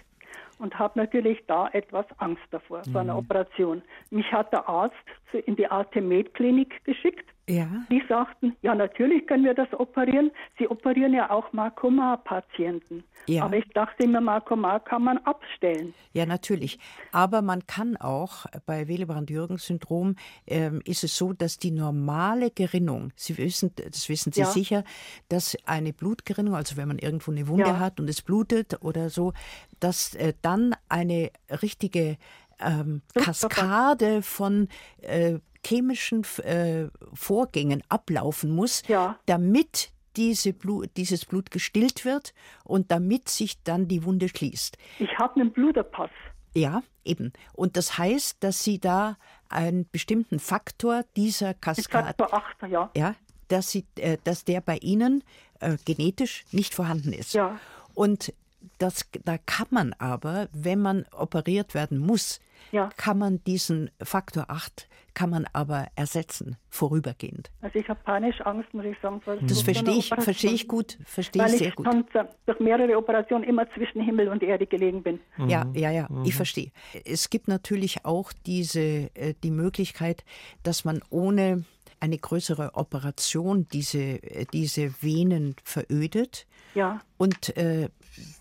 und 0.58 0.78
habe 0.78 0.98
natürlich 0.98 1.44
da 1.46 1.68
etwas 1.72 2.06
Angst 2.18 2.42
davor, 2.50 2.82
mhm. 2.86 2.92
vor 2.92 3.00
einer 3.02 3.18
Operation. 3.18 3.82
Mich 4.10 4.30
hat 4.32 4.52
der 4.52 4.68
Arzt 4.68 4.94
in 5.32 5.56
die 5.56 5.66
Artemed-Klinik 5.66 6.84
geschickt. 6.84 7.28
Ja. 7.48 7.68
Die 7.90 8.02
sagten, 8.08 8.56
ja, 8.62 8.74
natürlich 8.74 9.26
können 9.26 9.44
wir 9.44 9.54
das 9.54 9.72
operieren. 9.72 10.32
Sie 10.58 10.66
operieren 10.66 11.14
ja 11.14 11.30
auch 11.30 11.52
Markomar-Patienten. 11.52 13.04
Ja. 13.26 13.44
Aber 13.44 13.56
ich 13.56 13.68
dachte 13.72 14.02
immer, 14.02 14.20
Markomar 14.20 14.80
kann 14.80 15.04
man 15.04 15.18
abstellen. 15.18 15.94
Ja, 16.12 16.26
natürlich. 16.26 16.80
Aber 17.12 17.42
man 17.42 17.64
kann 17.66 17.96
auch 17.96 18.46
bei 18.66 18.88
Willebrand-Jürgens-Syndrom 18.88 20.16
ähm, 20.48 20.82
ist 20.84 21.04
es 21.04 21.16
so, 21.16 21.32
dass 21.34 21.58
die 21.58 21.70
normale 21.70 22.50
Gerinnung, 22.50 23.12
Sie 23.14 23.38
wissen, 23.38 23.72
das 23.76 24.08
wissen 24.08 24.32
Sie 24.32 24.40
ja. 24.40 24.46
sicher, 24.46 24.84
dass 25.28 25.56
eine 25.66 25.92
Blutgerinnung, 25.92 26.56
also 26.56 26.76
wenn 26.76 26.88
man 26.88 26.98
irgendwo 26.98 27.30
eine 27.30 27.46
Wunde 27.46 27.66
ja. 27.66 27.78
hat 27.78 28.00
und 28.00 28.10
es 28.10 28.22
blutet 28.22 28.82
oder 28.82 29.08
so, 29.08 29.32
dass 29.78 30.16
äh, 30.16 30.32
dann 30.42 30.74
eine 30.88 31.30
richtige 31.62 32.16
ähm, 32.60 33.02
Kaskade 33.14 34.22
von 34.22 34.68
äh, 35.02 35.38
chemischen 35.66 36.24
äh, 36.44 36.88
Vorgängen 37.14 37.82
ablaufen 37.88 38.50
muss, 38.50 38.82
Ja. 38.88 39.18
damit 39.26 39.90
diese 40.16 40.52
Blut, 40.52 40.90
dieses 40.96 41.24
Blut 41.26 41.50
gestillt 41.50 42.04
wird 42.04 42.32
und 42.64 42.90
damit 42.90 43.28
sich 43.28 43.62
dann 43.64 43.86
die 43.88 44.04
Wunde 44.04 44.28
schließt. 44.28 44.78
Ich 44.98 45.18
habe 45.18 45.40
einen 45.40 45.52
Bluterpass. 45.52 46.10
Ja, 46.54 46.82
eben. 47.04 47.32
Und 47.52 47.76
das 47.76 47.98
heißt, 47.98 48.38
dass 48.40 48.64
Sie 48.64 48.78
da 48.78 49.18
einen 49.50 49.86
bestimmten 49.90 50.38
Faktor 50.38 51.04
dieser 51.16 51.52
Kaskade, 51.52 52.14
Faktor 52.16 52.32
8, 52.32 52.70
ja. 52.70 52.90
ja, 52.96 53.14
dass, 53.48 53.70
sie, 53.70 53.84
äh, 53.96 54.16
dass 54.24 54.44
der 54.44 54.62
bei 54.62 54.78
Ihnen 54.78 55.22
äh, 55.60 55.76
genetisch 55.84 56.44
nicht 56.52 56.74
vorhanden 56.74 57.12
ist. 57.12 57.34
Ja. 57.34 57.60
Und 57.94 58.32
das, 58.78 59.04
da 59.24 59.36
kann 59.38 59.66
man 59.70 59.92
aber, 59.94 60.48
wenn 60.52 60.80
man 60.80 61.04
operiert 61.12 61.74
werden 61.74 61.98
muss, 61.98 62.40
Ja. 62.72 62.88
kann 62.96 63.18
man 63.18 63.42
diesen 63.44 63.90
Faktor 64.02 64.46
8 64.48 64.88
kann 65.16 65.30
man 65.30 65.46
aber 65.54 65.86
ersetzen, 65.96 66.56
vorübergehend. 66.68 67.50
Also 67.62 67.78
ich 67.78 67.88
habe 67.88 67.98
panisch 68.04 68.38
Angst, 68.42 68.72
muss 68.74 68.84
ich 68.84 68.98
sagen. 69.00 69.22
vor 69.22 69.36
Das 69.36 69.62
verstehe 69.62 69.94
ich, 69.94 70.08
verstehe 70.10 70.52
ich 70.52 70.68
gut, 70.68 70.98
verstehe 71.06 71.40
Weil 71.42 71.48
ich 71.48 71.54
ich 71.54 71.60
sehr 71.60 71.72
gut. 71.72 71.86
sonst 71.90 72.14
äh, 72.14 72.24
durch 72.44 72.60
mehrere 72.60 72.98
Operationen 72.98 73.42
immer 73.42 73.66
zwischen 73.70 74.02
Himmel 74.02 74.28
und 74.28 74.42
Erde 74.42 74.66
gelegen 74.66 75.02
bin. 75.02 75.18
Ja, 75.38 75.66
ja, 75.72 75.90
ja, 75.90 76.06
ich 76.22 76.34
verstehe. 76.34 76.70
Es 77.06 77.30
gibt 77.30 77.48
natürlich 77.48 78.04
auch 78.04 78.30
diese, 78.44 79.10
äh, 79.14 79.32
die 79.42 79.50
Möglichkeit, 79.50 80.22
dass 80.64 80.84
man 80.84 81.00
ohne 81.08 81.64
eine 81.98 82.18
größere 82.18 82.74
Operation 82.74 83.66
diese, 83.72 84.22
äh, 84.22 84.44
diese 84.52 85.02
Venen 85.02 85.56
verödet. 85.64 86.46
Ja. 86.74 87.00
Und 87.16 87.56
äh, 87.56 87.88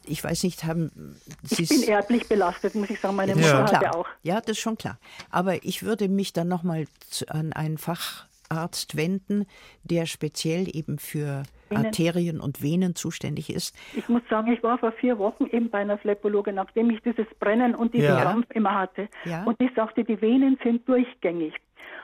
ich 0.06 0.24
weiß 0.24 0.44
nicht, 0.44 0.64
haben 0.64 1.16
Sie 1.44 1.64
Ich 1.64 1.70
bin 1.70 1.84
erblich 1.84 2.28
belastet, 2.28 2.76
muss 2.76 2.90
ich 2.90 3.00
sagen. 3.00 3.16
Meine 3.16 3.36
Mutter 3.36 3.48
schon 3.50 3.68
hatte 3.68 3.96
auch. 3.96 4.08
Ja, 4.24 4.40
das 4.42 4.52
ist 4.52 4.60
schon 4.60 4.78
klar. 4.78 4.98
Aber 5.30 5.64
ich 5.64 5.84
würde 5.84 6.10
mich 6.10 6.34
dann 6.34 6.48
nochmal 6.48 6.86
an 7.28 7.54
einen 7.54 7.78
Facharzt 7.78 8.96
wenden, 8.96 9.46
der 9.84 10.06
speziell 10.06 10.76
eben 10.76 11.00
für 11.00 11.44
Venen. 11.70 11.86
Arterien 11.86 12.40
und 12.40 12.62
Venen 12.62 12.96
zuständig 12.96 13.50
ist. 13.50 13.76
Ich 13.96 14.08
muss 14.08 14.22
sagen, 14.30 14.52
ich 14.52 14.62
war 14.64 14.78
vor 14.78 14.92
vier 14.94 15.18
Wochen 15.18 15.46
eben 15.48 15.70
bei 15.70 15.80
einer 15.80 15.98
Phlebologin, 15.98 16.56
nachdem 16.56 16.90
ich 16.90 17.02
dieses 17.02 17.28
Brennen 17.40 17.76
und 17.76 17.94
diesen 17.94 18.10
Ja. 18.10 18.22
Krampf 18.22 18.48
immer 18.52 18.76
hatte. 18.76 19.10
Ja. 19.26 19.44
Und 19.46 19.60
die 19.60 19.70
sagte, 19.76 20.04
die 20.04 20.22
Venen 20.22 20.58
sind 20.64 20.88
durchgängig. 20.88 21.54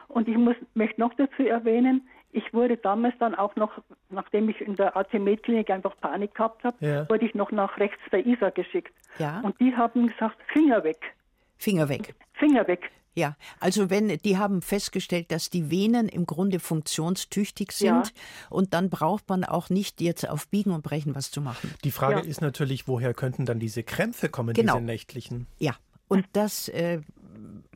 Und 0.08 0.28
ich 0.28 0.36
muss, 0.36 0.56
möchte 0.74 1.00
noch 1.00 1.14
dazu 1.16 1.44
erwähnen, 1.44 2.08
ich 2.34 2.54
wurde 2.54 2.78
damals 2.78 3.14
dann 3.20 3.36
auch 3.36 3.56
noch, 3.56 3.72
nachdem 4.10 4.50
ich 4.50 4.60
in 4.62 4.76
der 4.76 4.96
AT-Med-Klinik 4.96 5.70
einfach 5.70 5.96
Panik 6.00 6.34
gehabt 6.36 6.64
habe, 6.64 6.78
Ja. 6.86 7.10
wurde 7.10 7.26
ich 7.26 7.34
noch 7.36 7.52
nach 7.52 7.78
rechts 7.78 8.00
der 8.12 8.26
ISA 8.26 8.50
geschickt. 8.50 8.94
Ja. 9.20 9.42
Und 9.42 9.60
die 9.60 9.76
haben 9.76 10.08
gesagt, 10.08 10.38
Finger 10.54 10.84
weg, 10.84 11.00
Finger 11.58 11.90
weg. 11.90 12.16
Finger 12.34 12.68
weg. 12.68 12.90
Ja, 13.14 13.36
also 13.60 13.90
wenn 13.90 14.08
die 14.20 14.38
haben 14.38 14.62
festgestellt, 14.62 15.34
dass 15.34 15.50
die 15.50 15.70
Venen 15.70 16.08
im 16.08 16.26
Grunde 16.26 16.60
funktionstüchtig 16.62 17.74
sind 17.74 17.88
Ja. 17.90 18.04
und 18.50 18.74
dann 18.74 18.90
braucht 18.90 19.28
man 19.28 19.44
auch 19.44 19.70
nicht 19.70 20.00
jetzt 20.00 20.30
auf 20.30 20.48
Biegen 20.48 20.72
und 20.72 20.82
Brechen 20.84 21.14
was 21.14 21.30
zu 21.30 21.42
machen. 21.42 21.74
Die 21.84 21.92
Frage 21.92 22.20
Ja. 22.22 22.26
ist 22.26 22.40
natürlich, 22.42 22.88
woher 22.88 23.14
könnten 23.14 23.46
dann 23.46 23.60
diese 23.60 23.84
Krämpfe 23.84 24.30
kommen, 24.30 24.54
Genau. 24.54 24.76
diese 24.76 24.86
nächtlichen? 24.86 25.48
Ja, 25.60 25.76
und 26.08 26.26
das 26.34 26.70
äh, 26.70 27.02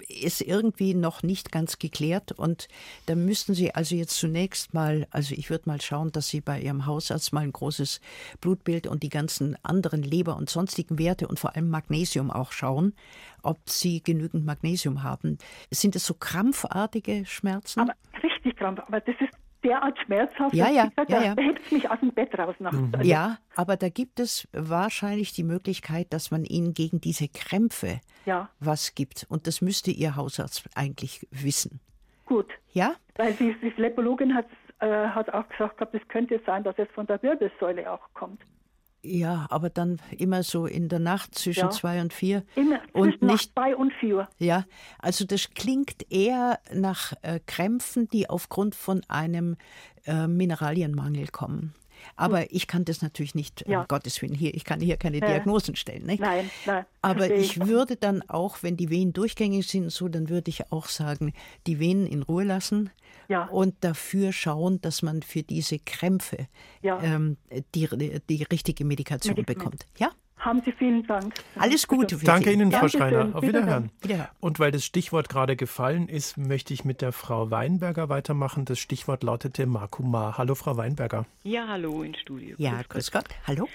ist 0.07 0.41
irgendwie 0.41 0.93
noch 0.93 1.23
nicht 1.23 1.51
ganz 1.51 1.79
geklärt. 1.79 2.31
Und 2.31 2.67
da 3.05 3.15
müssten 3.15 3.53
Sie 3.53 3.73
also 3.73 3.95
jetzt 3.95 4.17
zunächst 4.17 4.73
mal, 4.73 5.07
also 5.11 5.33
ich 5.35 5.49
würde 5.49 5.69
mal 5.69 5.81
schauen, 5.81 6.11
dass 6.11 6.27
Sie 6.27 6.41
bei 6.41 6.59
Ihrem 6.59 6.85
Hausarzt 6.85 7.33
mal 7.33 7.41
ein 7.41 7.53
großes 7.53 8.01
Blutbild 8.41 8.87
und 8.87 9.03
die 9.03 9.09
ganzen 9.09 9.57
anderen 9.63 10.03
Leber- 10.03 10.37
und 10.37 10.49
sonstigen 10.49 10.99
Werte 10.99 11.27
und 11.27 11.39
vor 11.39 11.55
allem 11.55 11.69
Magnesium 11.69 12.31
auch 12.31 12.51
schauen, 12.51 12.93
ob 13.41 13.69
Sie 13.69 14.01
genügend 14.01 14.45
Magnesium 14.45 15.03
haben. 15.03 15.37
Sind 15.71 15.95
es 15.95 16.05
so 16.05 16.13
krampfartige 16.13 17.25
Schmerzen? 17.25 17.81
Aber 17.81 17.93
richtig 18.21 18.57
krampf, 18.57 18.79
aber 18.87 18.99
das 18.99 19.15
ist 19.19 19.44
derart 19.65 19.97
schmerzhaft. 20.05 20.53
Ja, 20.53 20.69
ja, 20.69 20.85
ich 20.85 20.89
gesagt, 20.91 21.09
ja, 21.09 21.19
da 21.19 21.25
ja. 21.25 21.35
hebt 21.35 21.71
mich 21.71 21.89
aus 21.89 21.99
dem 21.99 22.11
Bett 22.11 22.37
raus 22.37 22.55
nachts. 22.59 22.77
Also, 22.93 23.09
Ja, 23.09 23.37
aber 23.55 23.75
da 23.77 23.89
gibt 23.89 24.19
es 24.19 24.47
wahrscheinlich 24.53 25.33
die 25.33 25.43
Möglichkeit, 25.43 26.13
dass 26.13 26.31
man 26.31 26.45
Ihnen 26.45 26.73
gegen 26.73 27.01
diese 27.01 27.27
Krämpfe 27.27 27.99
Ja. 28.25 28.49
was 28.59 28.95
gibt. 28.95 29.25
Und 29.29 29.47
das 29.47 29.61
müsste 29.61 29.91
Ihr 29.91 30.15
Hausarzt 30.15 30.69
eigentlich 30.75 31.27
wissen. 31.31 31.79
Gut. 32.25 32.47
Ja? 32.71 32.95
Weil 33.15 33.33
die, 33.33 33.55
die 33.61 33.71
Phlebologin 33.71 34.33
hat, 34.35 34.47
äh, 34.79 35.07
hat 35.07 35.29
auch 35.33 35.47
gesagt, 35.49 35.77
gehabt, 35.77 35.95
es 35.95 36.07
könnte 36.07 36.39
sein, 36.45 36.63
dass 36.63 36.77
es 36.77 36.87
von 36.93 37.07
der 37.07 37.21
Wirbelsäule 37.23 37.91
auch 37.91 38.07
kommt. 38.13 38.41
Ja, 39.07 39.45
aber 39.51 39.69
dann 39.69 39.99
immer 40.17 40.41
so 40.41 40.65
in 40.65 40.89
der 40.89 40.99
Nacht 40.99 41.35
zwischen 41.35 41.65
Ja. 41.65 41.69
zwei 41.69 42.01
und 42.01 42.11
vier. 42.11 42.43
Immer 42.55 42.79
und 42.93 43.21
nicht, 43.21 43.53
zwei 43.53 43.75
und 43.75 43.93
vier. 43.93 44.27
ja, 44.39 44.65
also 44.99 45.25
das 45.25 45.51
klingt 45.51 46.11
eher 46.11 46.59
nach 46.73 47.13
äh, 47.21 47.39
Krämpfen, 47.45 48.09
die 48.09 48.27
aufgrund 48.29 48.73
von 48.73 49.03
einem 49.07 49.57
äh, 50.05 50.25
Mineralienmangel 50.27 51.27
kommen. 51.27 51.73
Aber 52.15 52.51
ich 52.51 52.67
kann 52.67 52.85
das 52.85 53.01
natürlich 53.01 53.35
nicht, 53.35 53.65
Ja. 53.67 53.81
um 53.81 53.87
Gottes 53.87 54.21
Willen, 54.21 54.33
hier, 54.35 54.53
ich 54.53 54.63
kann 54.63 54.79
hier 54.79 54.97
keine 54.97 55.19
Ja. 55.19 55.27
Diagnosen 55.27 55.75
stellen. 55.75 56.05
Nicht? 56.05 56.19
Nein, 56.21 56.49
nein. 56.65 56.85
Aber 57.01 57.29
ich 57.33 57.59
würde 57.65 57.95
dann 57.95 58.21
auch, 58.29 58.63
wenn 58.63 58.77
die 58.77 58.89
Venen 58.89 59.13
durchgängig 59.13 59.67
sind, 59.67 59.91
so, 59.91 60.07
dann 60.07 60.29
würde 60.29 60.49
ich 60.49 60.71
auch 60.71 60.87
sagen, 60.87 61.33
die 61.67 61.79
Venen 61.79 62.07
in 62.07 62.23
Ruhe 62.23 62.43
lassen 62.43 62.89
Ja. 63.27 63.45
und 63.45 63.75
dafür 63.81 64.31
schauen, 64.31 64.81
dass 64.81 65.01
man 65.01 65.21
für 65.21 65.43
diese 65.43 65.79
Krämpfe 65.79 66.47
Ja. 66.81 67.01
ähm, 67.03 67.37
die, 67.75 67.87
die 68.29 68.43
richtige 68.43 68.85
Medikation 68.85 69.35
Medikament. 69.35 69.79
bekommt. 69.79 69.85
Ja? 69.97 70.11
Haben 70.45 70.61
Sie 70.63 70.71
vielen 70.71 71.05
Dank. 71.07 71.33
Alles 71.57 71.87
Gute 71.87 72.19
für 72.19 72.25
Danke 72.25 72.49
Sie. 72.49 72.53
Ihnen, 72.53 72.71
Frau 72.71 72.81
Dankeschön. 72.81 73.01
Schreiner. 73.01 73.35
Auf 73.35 73.41
Wiederhören. 73.41 73.89
Wiederhören. 74.01 74.29
Und 74.39 74.59
weil 74.59 74.71
das 74.71 74.85
Stichwort 74.85 75.27
gerade 75.27 75.55
gefallen 75.55 76.07
ist, 76.07 76.37
möchte 76.37 76.71
ich 76.71 76.85
mit 76.85 77.01
der 77.01 77.11
Frau 77.13 77.49
Weinberger 77.49 78.09
weitermachen. 78.09 78.63
Das 78.65 78.77
Stichwort 78.77 79.23
lautete 79.23 79.65
Makuma. 79.65 80.37
Hallo, 80.37 80.53
Frau 80.53 80.77
Weinberger. 80.77 81.25
Ja, 81.41 81.67
hallo 81.67 82.03
ins 82.03 82.19
Studio. 82.19 82.55
Ja, 82.59 82.79
grüß 82.87 83.11
Gott. 83.11 83.25
Hallo. 83.47 83.67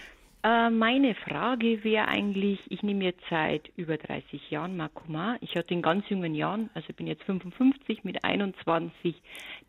Äh, 0.43 0.71
meine 0.71 1.15
Frage 1.15 1.85
wäre 1.85 2.09
eigentlich, 2.09 2.61
ich 2.71 2.83
nehme 2.83 3.05
jetzt 3.05 3.21
seit 3.29 3.71
über 3.77 3.99
30 3.99 4.51
Jahren 4.51 4.77
Makoma. 4.77 5.37
Ich 5.43 5.55
hatte 5.55 5.75
in 5.75 5.83
ganz 5.83 6.09
jungen 6.09 6.35
Jahren, 6.35 6.71
also 6.73 6.93
bin 6.95 7.07
jetzt 7.07 7.23
55, 7.25 8.05
mit 8.05 8.25
21 8.25 9.21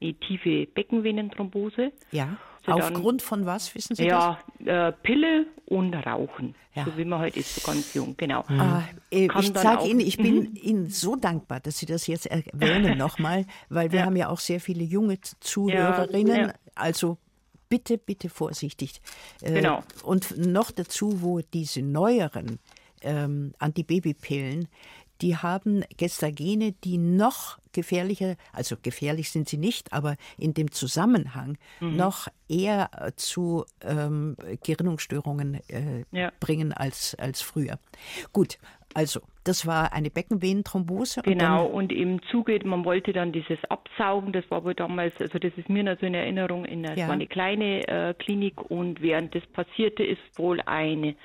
eine 0.01 0.13
tiefe 0.13 0.67
Beckenvenenthrombose. 0.67 1.91
Ja. 2.11 2.38
So 2.65 2.72
dann- 2.72 2.82
Aufgrund 2.82 3.22
von 3.22 3.45
was, 3.45 3.74
wissen 3.76 3.95
Sie 3.95 4.05
Ja, 4.05 4.39
äh, 4.63 4.91
Pille 4.91 5.47
und 5.65 5.93
Rauchen. 5.93 6.55
Ja. 6.74 6.86
So 6.86 6.95
wie 6.97 7.03
man 7.03 7.19
heute 7.19 7.39
ist, 7.39 7.55
so 7.55 7.69
ganz 7.69 7.93
jung, 7.93 8.15
genau. 8.15 8.45
das? 8.47 8.59
Ah, 8.59 8.84
äh, 9.09 9.28
Kann 9.28 9.41
ich 9.41 9.51
dann 9.51 9.63
sage 9.63 9.89
Ihnen, 9.89 9.99
ich 9.99 10.15
bin 10.17 10.36
Mhm. 10.36 10.53
Ihnen 10.61 10.89
so 10.89 11.17
dankbar, 11.17 11.59
dass 11.59 11.80
Sie 11.80 11.86
das 11.86 12.07
jetzt 12.07 12.28
erwähnen 12.28 12.97
nochmal, 12.97 13.45
weil 13.67 13.91
wir 13.91 13.99
Ja. 13.99 14.05
haben 14.05 14.15
ja 14.15 14.30
auch 14.30 14.39
sehr 14.39 14.61
viele 14.61 14.84
junge 14.84 15.19
Zuhörerinnen. 15.19 16.28
Ja, 16.36 16.47
ja. 16.47 16.53
Also 16.76 17.17
bitte, 17.72 17.97
bitte 17.97 18.30
vorsichtig. 18.30 19.01
Äh, 19.41 19.53
Genau. 19.53 19.84
Und 20.03 20.38
noch 20.38 20.72
dazu, 20.72 21.22
wo 21.22 21.39
diese 21.39 21.82
neueren 21.82 22.59
ähm, 23.01 23.53
Antibabypillen, 23.59 24.67
die 25.22 25.38
haben 25.38 25.84
Gestagene, 25.97 26.74
die 26.84 26.97
noch 26.97 27.57
gefährlicher, 27.74 28.36
also 28.53 28.76
gefährlich 28.82 29.30
sind 29.32 29.47
sie 29.47 29.57
nicht, 29.57 29.93
aber 29.93 30.15
in 30.38 30.53
dem 30.53 30.72
Zusammenhang 30.72 31.57
Mhm. 31.80 31.95
noch 31.95 32.28
eher 32.49 32.89
zu 33.15 33.65
ähm, 33.82 34.36
Gerinnungsstörungen 34.63 35.55
äh, 35.69 36.03
Ja. 36.11 36.32
bringen 36.39 36.74
als, 36.74 37.15
als 37.15 37.41
früher. 37.41 37.80
Gut, 38.34 38.57
also 38.93 39.22
das 39.45 39.65
war 39.65 39.93
eine 39.93 40.09
Beckenvenenthrombose. 40.09 41.22
Genau, 41.22 41.65
Und 41.65 41.82
und 41.82 41.91
im 41.93 42.22
Zuge, 42.24 42.59
man 42.65 42.84
wollte 42.86 43.13
dann 43.13 43.32
dieses 43.32 43.57
Absaugen, 43.69 44.34
das 44.34 44.43
war 44.51 44.63
wohl 44.63 44.76
damals, 44.76 45.13
also 45.22 45.39
das 45.39 45.53
ist 45.55 45.69
mir 45.69 45.84
noch 45.84 45.97
so 45.99 46.05
in 46.05 46.13
Erinnerung, 46.13 46.65
in 46.65 46.86
einer, 46.86 46.97
Ja. 46.97 47.07
war 47.07 47.13
eine 47.13 47.28
kleine 47.28 47.88
äh, 47.88 48.13
Klinik 48.15 48.59
und 48.69 49.01
während 49.01 49.34
das 49.34 49.45
passierte, 49.47 50.03
ist 50.03 50.19
wohl 50.36 50.59
ein 50.65 51.15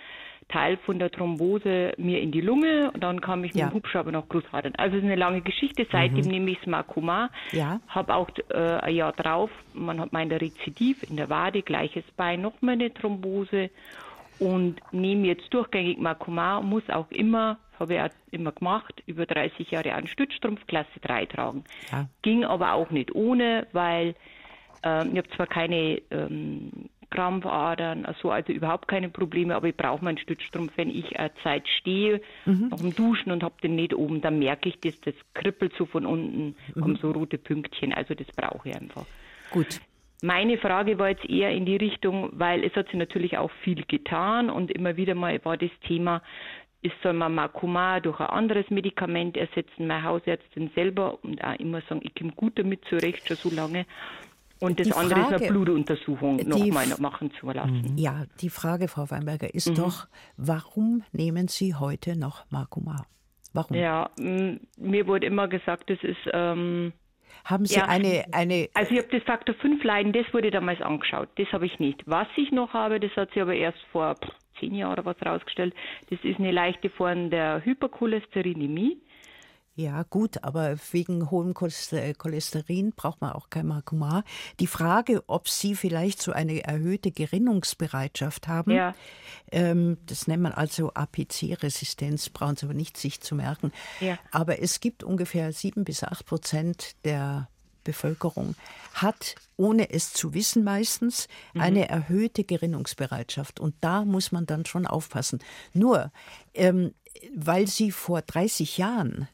Teil 0.48 0.76
von 0.78 0.98
der 0.98 1.10
Thrombose 1.10 1.92
mir 1.96 2.20
in 2.20 2.30
die 2.30 2.40
Lunge 2.40 2.90
und 2.92 3.02
dann 3.02 3.20
kam 3.20 3.42
ich 3.44 3.52
mit 3.54 3.60
Ja. 3.60 3.68
dem 3.68 3.74
Hubschrauber 3.74 4.12
nach 4.12 4.28
Großhadern. 4.28 4.74
Also 4.76 4.96
es 4.96 5.02
ist 5.02 5.06
eine 5.06 5.16
lange 5.16 5.40
Geschichte, 5.40 5.86
seitdem 5.90 6.26
nehme 6.26 6.50
ich 6.52 6.66
Makoma, 6.66 7.30
dann, 7.50 7.58
ja, 7.58 7.80
habe 7.88 8.14
auch 8.14 8.28
äh, 8.50 8.56
ein 8.56 8.94
Jahr 8.94 9.12
drauf, 9.12 9.50
man 9.74 10.00
hat 10.00 10.12
meinte 10.12 10.40
Rezidiv 10.40 11.02
in 11.02 11.16
der 11.16 11.28
Wade, 11.30 11.62
gleiches 11.62 12.04
Bein, 12.16 12.42
nochmal 12.42 12.74
eine 12.74 12.92
Thrombose 12.94 13.70
und 14.38 14.76
nehme 14.92 15.26
jetzt 15.26 15.52
durchgängig 15.52 15.98
Makoma 15.98 16.58
und 16.58 16.68
muss 16.68 16.88
auch 16.90 17.10
immer, 17.10 17.58
habe 17.80 17.94
ich 17.94 18.00
auch 18.00 18.08
immer 18.30 18.52
gemacht, 18.52 19.02
über 19.06 19.26
30 19.26 19.70
Jahre 19.70 19.94
einen 19.94 20.06
Stützstrumpf 20.06 20.66
Klasse 20.66 21.00
3 21.02 21.26
tragen. 21.26 21.64
Ja. 21.90 22.08
Ging 22.22 22.44
aber 22.44 22.74
auch 22.74 22.90
nicht 22.90 23.14
ohne, 23.14 23.66
weil 23.72 24.14
ähm, 24.82 25.10
ich 25.12 25.18
habe 25.18 25.28
zwar 25.30 25.46
keine 25.46 26.00
ähm, 26.10 26.70
Krampfadern, 27.10 28.04
also, 28.06 28.30
also 28.30 28.52
überhaupt 28.52 28.88
keine 28.88 29.08
Probleme, 29.08 29.54
aber 29.54 29.68
ich 29.68 29.76
brauche 29.76 30.04
meinen 30.04 30.18
Stützstrumpf, 30.18 30.72
wenn 30.76 30.90
ich 30.90 31.18
eine 31.18 31.30
Zeit 31.42 31.68
stehe, 31.68 32.20
nach 32.44 32.78
dem 32.78 32.94
Duschen 32.94 33.32
und 33.32 33.42
habe 33.42 33.54
den 33.62 33.76
nicht 33.76 33.94
oben, 33.94 34.20
dann 34.20 34.38
merke 34.38 34.68
ich 34.68 34.80
das, 34.80 35.00
das 35.00 35.14
kribbelt 35.34 35.72
so 35.78 35.86
von 35.86 36.06
unten, 36.06 36.56
kommen 36.74 36.96
so 36.96 37.10
rote 37.10 37.38
Pünktchen, 37.38 37.92
also 37.92 38.14
das 38.14 38.26
brauche 38.28 38.68
ich 38.68 38.76
einfach. 38.76 39.06
gut. 39.50 39.80
Meine 40.22 40.56
Frage 40.56 40.98
war 40.98 41.10
jetzt 41.10 41.28
eher 41.28 41.50
in 41.50 41.66
die 41.66 41.76
Richtung, 41.76 42.30
weil 42.32 42.64
es 42.64 42.74
hat 42.74 42.86
sich 42.86 42.96
natürlich 42.96 43.36
auch 43.36 43.50
viel 43.62 43.84
getan 43.84 44.48
und 44.48 44.70
immer 44.70 44.96
wieder 44.96 45.14
mal 45.14 45.38
war 45.44 45.58
das 45.58 45.70
Thema, 45.86 46.22
ist, 46.82 46.94
soll 47.02 47.12
man 47.12 47.34
Makoma 47.34 48.00
durch 48.00 48.20
ein 48.20 48.26
anderes 48.26 48.70
Medikament 48.70 49.36
ersetzen. 49.36 49.86
Meine 49.86 50.04
Hausärztin 50.04 50.70
selber 50.74 51.18
und 51.22 51.42
auch 51.42 51.58
immer 51.58 51.80
sagen, 51.82 52.00
ich 52.02 52.14
komme 52.14 52.32
gut 52.32 52.58
damit 52.58 52.84
zurecht, 52.88 53.26
schon 53.26 53.36
so 53.36 53.50
lange. 53.54 53.86
Und 54.60 54.80
das 54.80 54.88
die 54.88 54.94
andere 54.94 55.20
Frage, 55.20 55.34
ist 55.34 55.42
eine 55.42 55.50
Blutuntersuchung 55.50 56.36
nochmal 56.36 56.86
machen 56.98 57.30
zu 57.38 57.50
lassen. 57.50 57.92
Mhm. 57.92 57.98
Ja, 57.98 58.24
die 58.40 58.48
Frage, 58.48 58.88
Frau 58.88 59.10
Weinberger, 59.10 59.52
ist 59.54 59.68
mhm. 59.68 59.74
doch, 59.74 60.06
warum 60.36 61.02
nehmen 61.12 61.48
Sie 61.48 61.74
heute 61.74 62.18
noch 62.18 62.50
Makoma? 62.50 63.06
Warum? 63.52 63.76
Ja, 63.76 64.10
mir 64.16 65.06
wurde 65.06 65.26
immer 65.26 65.48
gesagt, 65.48 65.90
das 65.90 65.98
ist. 66.02 66.18
Ähm, 66.32 66.92
haben 67.44 67.64
Sie 67.64 67.76
ja, 67.76 67.86
eine, 67.86 68.24
eine. 68.32 68.68
Also, 68.74 68.92
ich 68.92 68.98
habe 68.98 69.08
das 69.10 69.22
Faktor 69.22 69.54
5 69.56 69.82
Leiden, 69.84 70.12
das 70.12 70.26
wurde 70.32 70.50
damals 70.50 70.80
angeschaut. 70.80 71.28
Das 71.36 71.46
habe 71.52 71.66
ich 71.66 71.78
nicht. 71.78 72.02
Was 72.06 72.26
ich 72.36 72.50
noch 72.50 72.72
habe, 72.72 72.98
das 72.98 73.14
hat 73.16 73.30
sich 73.30 73.40
aber 73.40 73.54
erst 73.54 73.78
vor 73.92 74.16
zehn 74.58 74.74
Jahren 74.74 74.92
oder 74.92 75.04
was 75.04 75.16
rausgestellt. 75.24 75.74
Das 76.10 76.18
ist 76.22 76.38
eine 76.38 76.50
leichte 76.50 76.90
Form 76.90 77.30
der 77.30 77.64
Hypercholesterinämie. 77.64 78.98
Ja, 79.78 80.04
gut, 80.04 80.42
aber 80.42 80.76
wegen 80.92 81.30
hohem 81.30 81.52
Cholesterin 81.52 82.92
braucht 82.96 83.20
man 83.20 83.32
auch 83.32 83.50
kein 83.50 83.66
Makoma. 83.66 84.24
Die 84.58 84.66
Frage, 84.66 85.22
ob 85.26 85.50
Sie 85.50 85.74
vielleicht 85.74 86.22
so 86.22 86.32
eine 86.32 86.64
erhöhte 86.64 87.10
Gerinnungsbereitschaft 87.10 88.48
haben, 88.48 88.70
ja. 88.70 88.94
ähm, 89.52 89.98
das 90.06 90.28
nennt 90.28 90.42
man 90.42 90.52
also 90.52 90.94
APC-Resistenz, 90.94 92.30
brauchen 92.30 92.56
Sie 92.56 92.64
aber 92.64 92.74
nicht 92.74 92.96
sich 92.96 93.20
zu 93.20 93.34
merken. 93.34 93.70
Ja. 94.00 94.18
Aber 94.30 94.62
es 94.62 94.80
gibt 94.80 95.04
ungefähr 95.04 95.52
sieben 95.52 95.84
bis 95.84 96.02
acht 96.02 96.24
Prozent 96.24 96.96
der 97.04 97.50
Bevölkerung 97.84 98.54
hat, 98.94 99.34
ohne 99.58 99.90
es 99.90 100.14
zu 100.14 100.32
wissen 100.32 100.64
meistens, 100.64 101.28
mhm. 101.52 101.60
eine 101.60 101.88
erhöhte 101.90 102.44
Gerinnungsbereitschaft. 102.44 103.60
Und 103.60 103.74
da 103.82 104.06
muss 104.06 104.32
man 104.32 104.46
dann 104.46 104.64
schon 104.64 104.86
aufpassen. 104.86 105.40
Nur, 105.74 106.10
ähm, 106.54 106.94
weil 107.34 107.66
sie 107.66 107.90
vor 107.90 108.22
30 108.22 108.78
Jahren 108.78 109.28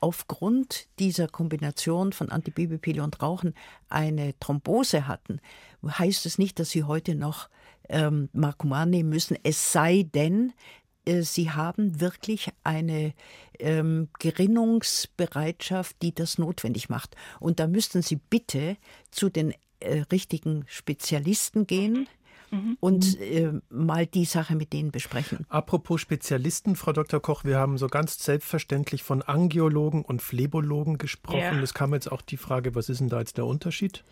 aufgrund 0.00 0.86
dieser 0.98 1.28
Kombination 1.28 2.12
von 2.12 2.30
Antibabypille 2.30 3.02
und 3.02 3.20
Rauchen 3.22 3.54
eine 3.88 4.38
Thrombose 4.38 5.06
hatten, 5.06 5.40
heißt 5.86 6.26
es 6.26 6.38
nicht, 6.38 6.58
dass 6.58 6.70
sie 6.70 6.84
heute 6.84 7.14
noch 7.14 7.48
ähm, 7.88 8.28
Markuman 8.32 8.90
nehmen 8.90 9.08
müssen. 9.08 9.36
Es 9.42 9.72
sei 9.72 10.06
denn, 10.14 10.52
äh, 11.04 11.22
sie 11.22 11.50
haben 11.50 12.00
wirklich 12.00 12.50
eine 12.64 13.14
ähm, 13.58 14.08
Gerinnungsbereitschaft, 14.18 15.96
die 16.02 16.14
das 16.14 16.38
notwendig 16.38 16.88
macht. 16.88 17.16
Und 17.40 17.60
da 17.60 17.66
müssten 17.66 18.02
sie 18.02 18.16
bitte 18.16 18.76
zu 19.10 19.30
den 19.30 19.54
äh, 19.80 20.00
richtigen 20.12 20.64
Spezialisten 20.68 21.66
gehen, 21.66 22.08
mhm. 22.50 22.76
und 22.80 23.20
äh, 23.20 23.52
mal 23.70 24.06
die 24.06 24.24
Sache 24.24 24.54
mit 24.56 24.72
denen 24.72 24.90
besprechen. 24.90 25.46
Apropos 25.48 26.00
Spezialisten, 26.00 26.76
Frau 26.76 26.92
Dr. 26.92 27.20
Koch, 27.20 27.44
wir 27.44 27.58
haben 27.58 27.78
so 27.78 27.88
ganz 27.88 28.22
selbstverständlich 28.22 29.02
von 29.02 29.22
Angiologen 29.22 30.02
und 30.02 30.22
Phlebologen 30.22 30.98
gesprochen. 30.98 31.38
Ja. 31.38 31.60
Es 31.60 31.74
kam 31.74 31.94
jetzt 31.94 32.10
auch 32.10 32.22
die 32.22 32.36
Frage, 32.36 32.74
was 32.74 32.88
ist 32.88 33.00
denn 33.00 33.08
da 33.08 33.18
jetzt 33.18 33.36
der 33.36 33.46
Unterschied? 33.46 34.04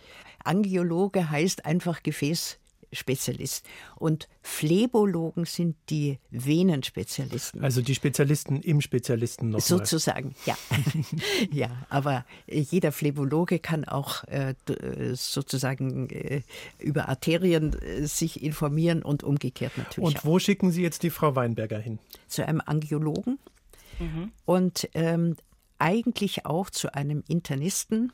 Angiologe 0.45 1.31
heißt 1.31 1.67
einfach 1.67 2.03
Gefäß 2.03 2.59
Spezialist. 2.93 3.67
Und 3.97 4.29
Phlebologen 4.43 5.45
sind 5.45 5.77
die 5.91 6.19
Venenspezialisten. 6.31 7.63
Also 7.63 7.83
die 7.83 7.95
Spezialisten 7.95 8.61
im 8.61 8.81
Spezialisten 8.81 9.51
noch. 9.51 9.61
Sozusagen, 9.61 10.35
ja. 10.45 10.57
ja, 11.53 11.71
aber 11.89 12.25
jeder 12.47 12.93
Phlebologe 12.93 13.59
kann 13.59 13.85
auch 13.85 14.25
äh, 14.25 14.55
sozusagen 15.15 16.11
äh, 16.11 16.43
über 16.79 17.09
Arterien 17.09 17.75
äh, 17.81 18.07
sich 18.07 18.43
informieren 18.43 19.03
und 19.03 19.23
umgekehrt 19.23 19.77
natürlich. 19.77 20.07
Und 20.07 20.25
wo 20.25 20.37
auch. 20.37 20.39
schicken 20.41 20.71
Sie 20.71 20.83
jetzt 20.83 21.03
die 21.03 21.11
Frau 21.11 21.35
Weinberger 21.35 21.79
hin? 21.79 21.99
Zu 22.29 22.47
einem 22.47 22.63
Angiologen 22.65 23.39
mhm. 23.99 24.33
und 24.45 24.89
ähm, 24.95 25.37
eigentlich 25.79 26.47
auch 26.47 26.71
zu 26.71 26.95
einem 26.95 27.23
Internisten 27.29 28.13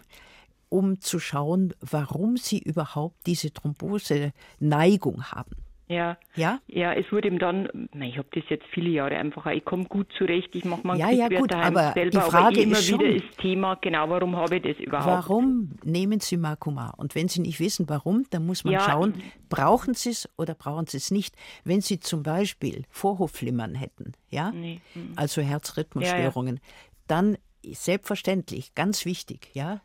um 0.73 1.01
zu 1.01 1.19
schauen, 1.19 1.75
warum 1.81 2.39
sie 2.39 2.59
überhaupt 2.59 3.27
diese 3.27 3.53
Thrombose-Neigung 3.53 5.25
haben. 5.25 5.57
Ja. 5.89 6.17
ja, 6.37 6.59
ja, 6.69 6.95
es 6.95 7.13
wurde 7.13 7.29
ihm 7.29 7.39
dann, 7.39 7.91
ich 8.01 8.17
habe 8.17 8.29
das 8.33 8.45
jetzt 8.49 8.65
viele 8.73 8.89
Jahre 8.89 9.17
einfach, 9.17 9.45
ich 9.47 9.63
komme 9.63 9.85
gut 9.85 10.07
zurecht, 10.17 10.49
ich 10.55 10.65
mache 10.65 10.87
mal 10.87 10.97
ja, 10.97 11.11
ja, 11.11 11.29
gut, 11.29 11.53
aber 11.53 11.93
selber, 11.93 12.11
die 12.11 12.31
Frage 12.31 12.47
aber 12.47 12.57
immer 12.57 12.79
ist 12.79 12.91
wieder 12.91 13.07
ist 13.07 13.39
Thema, 13.39 13.75
genau, 13.75 14.09
warum 14.09 14.35
habe 14.37 14.57
ich 14.57 14.63
das 14.63 14.79
überhaupt? 14.79 15.29
Warum 15.29 15.73
nehmen 15.85 16.21
Sie 16.21 16.39
Makoma? 16.39 16.95
Und 16.97 17.15
wenn 17.15 17.29
Sie 17.29 17.43
nicht 17.43 17.61
wissen, 17.61 17.91
warum, 17.91 18.25
dann 18.31 18.47
muss 18.47 18.65
man 18.65 18.73
ja. 18.73 18.81
schauen, 18.81 19.23
brauchen 19.51 19.93
Sie 19.93 20.11
es 20.11 20.31
oder 20.39 20.55
brauchen 20.55 20.87
Sie 20.87 20.97
es 20.97 21.11
nicht? 21.11 21.37
Wenn 21.65 21.83
Sie 21.83 22.01
zum 22.01 22.23
Beispiel 22.23 22.85
Vorhofflimmern 22.89 23.75
hätten, 23.75 24.13
ja, 24.31 24.51
nee. 24.51 24.81
Also 25.17 25.43
Herzrhythmusstörungen, 25.43 26.55
ja, 26.55 26.63
dann 27.07 27.37
selbstverständlich, 27.71 28.75
ganz 28.75 29.05
wichtig, 29.05 29.51
ja, 29.53 29.83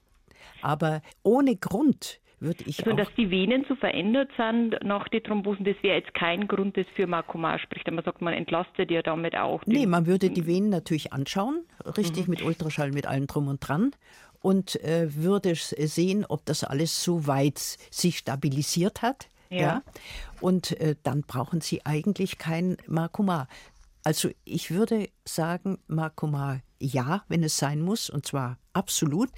aber 0.61 1.01
ohne 1.23 1.55
Grund 1.55 2.19
würde 2.39 2.63
ich 2.67 2.85
also, 2.85 2.95
dass 2.95 3.07
die 3.17 3.31
Venen 3.31 3.65
so 3.67 3.75
verändert 3.75 4.29
sind 4.37 4.77
nach 4.83 5.07
den 5.07 5.23
Thrombosen, 5.23 5.65
das 5.65 5.75
wäre 5.81 5.97
jetzt 5.97 6.13
kein 6.13 6.47
Grund, 6.47 6.77
das 6.77 6.85
für 6.95 7.07
Makoma 7.07 7.57
spricht. 7.57 7.89
Man 7.89 8.03
sagt, 8.03 8.21
man 8.21 8.33
entlastet 8.33 8.91
ja 8.91 9.01
damit 9.01 9.35
auch. 9.35 9.61
Nee, 9.65 9.87
man 9.87 10.05
würde 10.05 10.29
die 10.29 10.45
Venen 10.45 10.69
natürlich 10.69 11.13
anschauen, 11.13 11.65
richtig 11.97 12.27
mhm. 12.27 12.31
mit 12.31 12.41
Ultraschall, 12.43 12.91
mit 12.91 13.07
allem 13.07 13.25
drum 13.25 13.47
und 13.47 13.67
dran 13.67 13.91
und 14.41 14.81
äh, 14.83 15.15
würde 15.15 15.55
sehen, 15.55 16.25
ob 16.27 16.45
das 16.45 16.63
alles 16.63 17.03
so 17.03 17.25
weit 17.25 17.57
sich 17.57 18.19
stabilisiert 18.19 19.01
hat. 19.01 19.29
Ja. 19.49 19.59
ja? 19.59 19.81
Und 20.39 20.79
äh, 20.79 20.95
dann 21.03 21.21
brauchen 21.21 21.61
Sie 21.61 21.85
eigentlich 21.85 22.37
kein 22.37 22.77
Makoma. 22.87 23.47
Also 24.03 24.29
ich 24.45 24.69
würde 24.71 25.09
sagen, 25.25 25.79
Makoma 25.87 26.59
ja, 26.79 27.23
wenn 27.27 27.43
es 27.43 27.57
sein 27.57 27.81
muss, 27.81 28.09
und 28.09 28.25
zwar 28.25 28.57
absolut. 28.73 29.29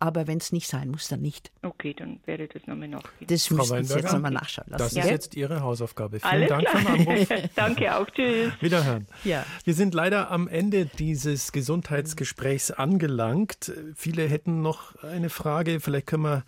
Aber 0.00 0.28
wenn 0.28 0.38
es 0.38 0.52
nicht 0.52 0.68
sein 0.68 0.90
muss, 0.90 1.08
dann 1.08 1.20
nicht. 1.20 1.50
Okay, 1.62 1.92
dann 1.92 2.20
werde 2.24 2.44
ich 2.44 2.50
das 2.50 2.66
nochmal 2.66 2.88
nachgehen. 2.88 3.26
Das 3.26 3.50
müssen 3.50 3.84
Sie 3.84 3.94
jetzt 3.94 4.12
nochmal 4.12 4.30
nachschauen 4.30 4.68
lassen. 4.68 4.82
Das 4.84 4.92
ist 4.92 5.04
ja? 5.04 5.10
jetzt 5.10 5.34
Ihre 5.34 5.60
Hausaufgabe. 5.60 6.20
Vielen 6.20 6.32
Alles 6.32 6.48
Dank 6.48 6.66
klar. 6.66 6.82
für 6.82 6.98
den 6.98 7.08
Anruf. 7.08 7.50
Danke 7.56 7.96
auch. 7.96 8.10
Tschüss. 8.10 8.52
Wiederhören. 8.60 9.06
Ja. 9.24 9.44
Wir 9.64 9.74
sind 9.74 9.94
leider 9.94 10.30
am 10.30 10.46
Ende 10.46 10.86
dieses 10.86 11.50
Gesundheitsgesprächs 11.50 12.70
angelangt. 12.70 13.72
Viele 13.96 14.28
hätten 14.28 14.62
noch 14.62 15.02
eine 15.02 15.30
Frage. 15.30 15.80
Vielleicht 15.80 16.06
können 16.06 16.22
wir 16.24 16.44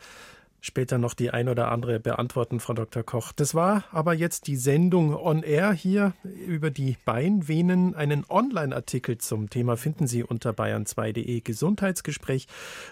später 0.60 0.98
noch 0.98 1.14
die 1.14 1.30
ein 1.30 1.48
oder 1.48 1.70
andere 1.70 2.00
beantworten, 2.00 2.60
Frau 2.60 2.74
Dr. 2.74 3.02
Koch. 3.02 3.32
Das 3.32 3.54
war 3.54 3.84
aber 3.92 4.14
jetzt 4.14 4.46
die 4.46 4.56
Sendung 4.56 5.14
On 5.16 5.42
Air 5.42 5.72
hier 5.72 6.14
über 6.24 6.70
die 6.70 6.96
Beinvenen. 7.04 7.94
Einen 7.94 8.24
Online-Artikel 8.28 9.18
zum 9.18 9.50
Thema 9.50 9.76
finden 9.76 10.06
Sie 10.06 10.22
unter 10.22 10.50
bayern2.de 10.50 11.40
Gesundheitsgespräch. 11.40 12.46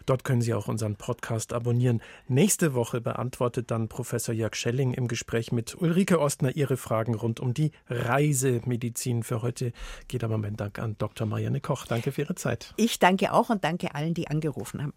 Dort 0.06 0.24
können 0.24 0.42
Sie 0.42 0.54
auch 0.54 0.68
unseren 0.68 0.96
Podcast 0.96 1.52
abonnieren. 1.52 2.00
Nächste 2.26 2.74
Woche 2.74 3.00
beantwortet 3.00 3.70
dann 3.70 3.88
Professor 3.88 4.34
Jörg 4.34 4.54
Schelling 4.54 4.94
im 4.94 5.08
Gespräch 5.08 5.52
mit 5.52 5.80
Ulrike 5.80 6.20
Ostner 6.20 6.56
Ihre 6.56 6.76
Fragen 6.76 7.14
rund 7.14 7.40
um 7.40 7.54
die 7.54 7.72
Reisemedizin. 7.88 9.22
Für 9.22 9.42
heute 9.42 9.72
geht 10.08 10.24
aber 10.24 10.38
mein 10.38 10.56
Dank 10.56 10.78
an 10.78 10.96
Dr. 10.98 11.26
Marianne 11.26 11.60
Koch. 11.60 11.86
Danke 11.86 12.12
für 12.12 12.22
Ihre 12.22 12.34
Zeit. 12.34 12.72
Ich 12.76 12.98
danke 12.98 13.32
auch 13.32 13.50
und 13.50 13.64
danke 13.64 13.94
allen, 13.94 14.14
die 14.14 14.28
angerufen 14.28 14.82
haben. 14.82 14.92